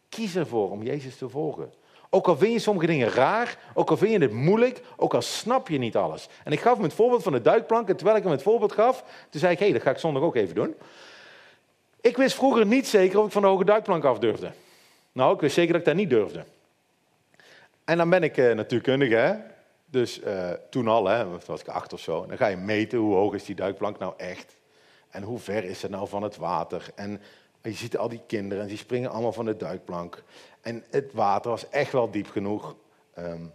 Kies 0.10 0.36
ervoor 0.36 0.72
om 0.72 0.84
Jezus 0.84 1.18
te 1.18 1.30
volgen. 1.30 1.74
Ook 2.16 2.28
al 2.28 2.38
vind 2.38 2.53
je 2.53 2.59
sommige 2.59 2.88
dingen 2.88 3.09
raar, 3.09 3.57
ook 3.74 3.89
al 3.89 3.97
vind 3.97 4.11
je 4.11 4.20
het 4.20 4.32
moeilijk, 4.32 4.82
ook 4.95 5.13
al 5.13 5.22
snap 5.22 5.68
je 5.68 5.78
niet 5.78 5.95
alles. 5.95 6.28
En 6.43 6.51
ik 6.51 6.59
gaf 6.59 6.74
hem 6.74 6.84
het 6.84 6.93
voorbeeld 6.93 7.24
van 7.24 7.32
de 7.32 7.41
duikplank 7.41 7.89
en 7.89 7.95
terwijl 7.95 8.18
ik 8.18 8.24
hem 8.24 8.32
het 8.32 8.41
voorbeeld 8.41 8.72
gaf, 8.72 9.03
toen 9.30 9.39
zei 9.39 9.53
ik, 9.53 9.59
hé, 9.59 9.66
hey, 9.66 9.74
dat 9.74 9.84
ga 9.84 9.89
ik 9.89 9.97
zondag 9.97 10.24
ook 10.24 10.36
even 10.36 10.55
doen. 10.55 10.76
Ik 12.01 12.18
wist 12.18 12.36
vroeger 12.36 12.66
niet 12.66 12.88
zeker 12.88 13.20
of 13.20 13.26
ik 13.26 13.32
van 13.32 13.41
de 13.41 13.47
hoge 13.47 13.66
duikplank 13.66 14.03
af 14.03 14.20
durfde. 14.20 14.51
Nou, 15.11 15.34
ik 15.34 15.39
wist 15.39 15.55
zeker 15.55 15.72
dat 15.72 15.82
ik 15.82 15.88
dat 15.88 15.95
niet 15.95 16.09
durfde. 16.09 16.43
En 17.86 17.97
dan 17.97 18.09
ben 18.09 18.24
ik 18.24 18.38
uh, 18.38 18.53
natuurkundige, 18.53 19.16
hè? 19.16 19.36
Dus 19.86 20.22
uh, 20.22 20.49
toen 20.70 20.88
al, 20.88 21.05
hè, 21.05 21.26
was 21.45 21.61
ik 21.61 21.68
acht 21.68 21.93
of 21.93 21.99
zo. 21.99 22.26
Dan 22.26 22.38
ga 22.38 22.47
je 22.47 22.57
meten 22.57 22.97
hoe 22.97 23.16
hoog 23.16 23.34
is 23.34 23.45
die 23.45 23.55
duikplank 23.55 23.99
nou 23.99 24.13
echt. 24.18 24.57
En 25.09 25.24
hoe 25.24 25.39
ver 25.39 25.63
is 25.63 25.82
het 25.82 25.91
nou 25.91 26.07
van 26.07 26.24
het 26.24 26.38
water. 26.38 26.88
En 26.95 27.22
je 27.72 27.78
ziet 27.78 27.97
al 27.97 28.09
die 28.09 28.22
kinderen 28.28 28.63
en 28.63 28.70
die 28.70 28.78
springen 28.78 29.09
allemaal 29.09 29.34
van 29.34 29.45
de 29.45 29.57
duikplank. 29.57 30.24
En 30.61 30.84
het 30.89 31.13
water 31.13 31.51
was 31.51 31.70
echt 31.70 31.91
wel 31.91 32.11
diep 32.11 32.28
genoeg. 32.28 32.76
Um, 33.18 33.53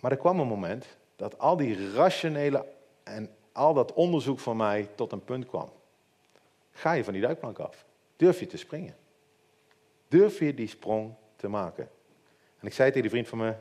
maar 0.00 0.10
er 0.10 0.16
kwam 0.16 0.40
een 0.40 0.46
moment 0.46 0.86
dat 1.16 1.38
al 1.38 1.56
die 1.56 1.92
rationele 1.92 2.66
en 3.02 3.30
al 3.52 3.74
dat 3.74 3.92
onderzoek 3.92 4.38
van 4.38 4.56
mij 4.56 4.88
tot 4.94 5.12
een 5.12 5.24
punt 5.24 5.46
kwam. 5.46 5.70
Ga 6.70 6.92
je 6.92 7.04
van 7.04 7.12
die 7.12 7.22
duikplank 7.22 7.58
af? 7.58 7.84
Durf 8.16 8.40
je 8.40 8.46
te 8.46 8.56
springen? 8.56 8.96
Durf 10.08 10.38
je 10.38 10.54
die 10.54 10.68
sprong 10.68 11.14
te 11.36 11.48
maken? 11.48 11.88
En 12.60 12.66
ik 12.66 12.72
zei 12.72 12.88
tegen 12.88 13.02
die 13.02 13.10
vriend 13.10 13.28
van 13.28 13.38
me, 13.38 13.54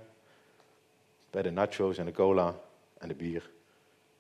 bij 1.30 1.42
de 1.42 1.52
nachos 1.52 1.98
en 1.98 2.06
de 2.06 2.12
cola 2.12 2.60
en 2.98 3.08
de 3.08 3.16
bier. 3.16 3.50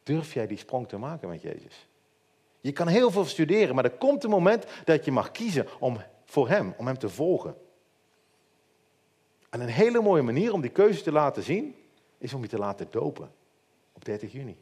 Durf 0.03 0.33
jij 0.33 0.47
die 0.47 0.57
sprong 0.57 0.87
te 0.87 0.97
maken 0.97 1.29
met 1.29 1.41
Jezus? 1.41 1.87
Je 2.65 2.71
kan 2.71 2.87
heel 2.87 3.11
veel 3.11 3.25
studeren, 3.25 3.75
maar 3.75 3.83
er 3.83 3.97
komt 3.97 4.23
een 4.23 4.29
moment 4.29 4.65
dat 4.83 5.05
je 5.05 5.11
mag 5.11 5.31
kiezen 5.31 5.67
om, 5.79 5.97
voor 6.25 6.49
Hem, 6.49 6.73
om 6.77 6.87
Hem 6.87 6.97
te 6.97 7.09
volgen. 7.09 7.57
En 9.49 9.61
een 9.61 9.67
hele 9.67 10.01
mooie 10.01 10.21
manier 10.21 10.53
om 10.53 10.61
die 10.61 10.71
keuze 10.71 11.01
te 11.03 11.11
laten 11.11 11.43
zien, 11.43 11.75
is 12.17 12.33
om 12.33 12.41
je 12.41 12.47
te 12.47 12.57
laten 12.57 12.87
dopen 12.89 13.33
op 13.93 14.05
30 14.05 14.31
juni. 14.31 14.57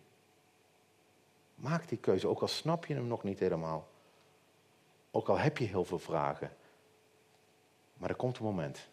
Maak 1.55 1.89
die 1.89 1.97
keuze, 1.97 2.27
ook 2.27 2.41
al 2.41 2.47
snap 2.47 2.85
je 2.85 2.93
hem 2.93 3.07
nog 3.07 3.23
niet 3.23 3.39
helemaal. 3.39 3.87
Ook 5.11 5.27
al 5.27 5.37
heb 5.37 5.57
je 5.57 5.65
heel 5.65 5.85
veel 5.85 5.99
vragen. 5.99 6.55
Maar 7.93 8.09
er 8.09 8.15
komt 8.15 8.37
een 8.37 8.45
moment 8.45 8.89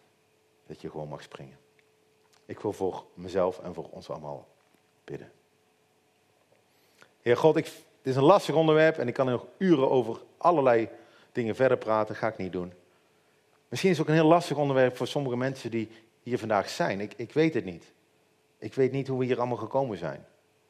dat 0.67 0.81
je 0.81 0.89
gewoon 0.89 1.07
mag 1.07 1.21
springen. 1.21 1.57
Ik 2.45 2.59
wil 2.59 2.73
voor 2.73 3.05
mezelf 3.13 3.59
en 3.59 3.73
voor 3.73 3.89
ons 3.89 4.09
allemaal 4.09 4.47
bidden. 5.03 5.31
Heer 7.21 7.37
God, 7.37 7.55
ik, 7.55 7.89
het 8.01 8.09
is 8.09 8.15
een 8.15 8.23
lastig 8.23 8.55
onderwerp 8.55 8.97
en 8.97 9.07
ik 9.07 9.13
kan 9.13 9.27
er 9.27 9.33
nog 9.33 9.45
uren 9.57 9.89
over 9.89 10.21
allerlei 10.37 10.89
dingen 11.31 11.55
verder 11.55 11.77
praten. 11.77 12.15
ga 12.15 12.27
ik 12.27 12.37
niet 12.37 12.51
doen. 12.51 12.73
Misschien 13.67 13.91
is 13.91 13.97
het 13.97 14.07
ook 14.07 14.13
een 14.13 14.21
heel 14.21 14.29
lastig 14.29 14.57
onderwerp 14.57 14.97
voor 14.97 15.07
sommige 15.07 15.37
mensen 15.37 15.71
die 15.71 15.89
hier 16.23 16.37
vandaag 16.37 16.69
zijn. 16.69 16.99
Ik, 16.99 17.13
ik 17.15 17.33
weet 17.33 17.53
het 17.53 17.65
niet. 17.65 17.91
Ik 18.57 18.73
weet 18.73 18.91
niet 18.91 19.07
hoe 19.07 19.19
we 19.19 19.25
hier 19.25 19.37
allemaal 19.37 19.57
gekomen 19.57 19.97
zijn. 19.97 20.25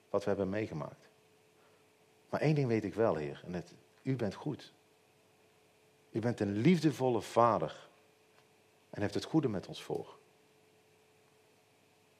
Wat 0.09 0.23
we 0.23 0.29
hebben 0.29 0.49
meegemaakt. 0.49 1.07
Maar 2.29 2.41
één 2.41 2.55
ding 2.55 2.67
weet 2.67 2.83
ik 2.83 2.93
wel, 2.93 3.15
Heer. 3.15 3.41
En 3.45 3.53
het, 3.53 3.73
u 4.01 4.15
bent 4.15 4.33
goed. 4.33 4.73
U 6.11 6.19
bent 6.19 6.39
een 6.39 6.57
liefdevolle 6.57 7.21
vader. 7.21 7.87
En 8.89 9.01
heeft 9.01 9.13
het 9.13 9.23
goede 9.23 9.49
met 9.49 9.67
ons 9.67 9.83
voor. 9.83 10.17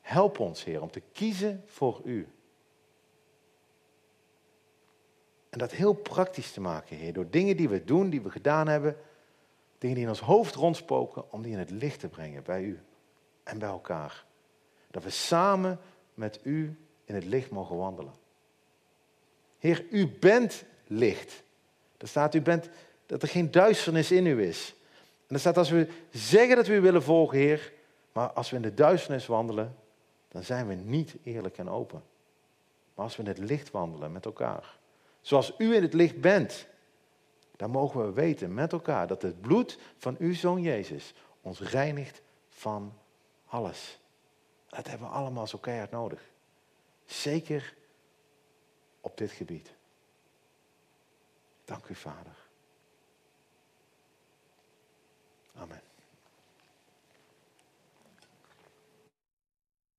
Help 0.01 0.39
ons, 0.39 0.63
Heer, 0.63 0.81
om 0.81 0.91
te 0.91 1.01
kiezen 1.11 1.63
voor 1.65 2.01
U. 2.03 2.27
En 5.51 5.59
dat 5.59 5.71
heel 5.71 5.93
praktisch 5.93 6.51
te 6.51 6.61
maken, 6.61 6.97
Heer, 6.97 7.13
door 7.13 7.29
dingen 7.29 7.57
die 7.57 7.69
we 7.69 7.83
doen, 7.83 8.09
die 8.09 8.21
we 8.21 8.29
gedaan 8.31 8.67
hebben, 8.67 8.97
dingen 9.77 9.95
die 9.95 10.05
in 10.05 10.11
ons 10.11 10.19
hoofd 10.19 10.55
rondspoken, 10.55 11.31
om 11.31 11.41
die 11.41 11.51
in 11.51 11.59
het 11.59 11.69
licht 11.69 11.99
te 11.99 12.07
brengen 12.07 12.43
bij 12.43 12.63
U 12.63 12.79
en 13.43 13.59
bij 13.59 13.69
elkaar. 13.69 14.25
Dat 14.91 15.03
we 15.03 15.09
samen 15.09 15.79
met 16.13 16.39
U 16.43 16.77
in 17.05 17.15
het 17.15 17.25
licht 17.25 17.49
mogen 17.49 17.77
wandelen. 17.77 18.13
Heer, 19.59 19.85
U 19.89 20.07
bent 20.07 20.63
licht. 20.87 21.43
Er 21.97 22.07
staat, 22.07 22.35
U 22.35 22.41
bent, 22.41 22.69
dat 23.05 23.21
er 23.21 23.27
geen 23.27 23.51
duisternis 23.51 24.11
in 24.11 24.25
U 24.25 24.43
is. 24.43 24.75
En 25.27 25.35
er 25.35 25.39
staat, 25.39 25.57
als 25.57 25.69
we 25.69 25.87
zeggen 26.11 26.55
dat 26.55 26.67
we 26.67 26.73
U 26.73 26.81
willen 26.81 27.03
volgen, 27.03 27.37
Heer, 27.37 27.73
maar 28.11 28.31
als 28.31 28.49
we 28.49 28.55
in 28.55 28.61
de 28.61 28.73
duisternis 28.73 29.25
wandelen, 29.25 29.75
dan 30.27 30.43
zijn 30.43 30.67
we 30.67 30.73
niet 30.73 31.15
eerlijk 31.23 31.57
en 31.57 31.69
open. 31.69 32.03
Maar 32.95 33.05
als 33.05 33.15
we 33.15 33.23
in 33.23 33.29
het 33.29 33.37
licht 33.37 33.71
wandelen 33.71 34.11
met 34.11 34.25
elkaar, 34.25 34.79
Zoals 35.21 35.53
u 35.57 35.75
in 35.75 35.81
het 35.81 35.93
licht 35.93 36.21
bent. 36.21 36.67
Dan 37.55 37.71
mogen 37.71 38.05
we 38.05 38.11
weten 38.11 38.53
met 38.53 38.71
elkaar 38.71 39.07
dat 39.07 39.21
het 39.21 39.41
bloed 39.41 39.77
van 39.97 40.15
uw 40.19 40.33
zoon 40.33 40.61
Jezus 40.61 41.13
ons 41.41 41.59
reinigt 41.59 42.21
van 42.49 42.93
alles. 43.45 43.99
Dat 44.67 44.87
hebben 44.87 45.07
we 45.07 45.13
allemaal 45.13 45.47
zo 45.47 45.57
keihard 45.57 45.91
nodig. 45.91 46.31
Zeker 47.05 47.73
op 49.01 49.17
dit 49.17 49.31
gebied. 49.31 49.73
Dank 51.65 51.87
u, 51.87 51.95
Vader. 51.95 52.35
Amen. 55.55 55.90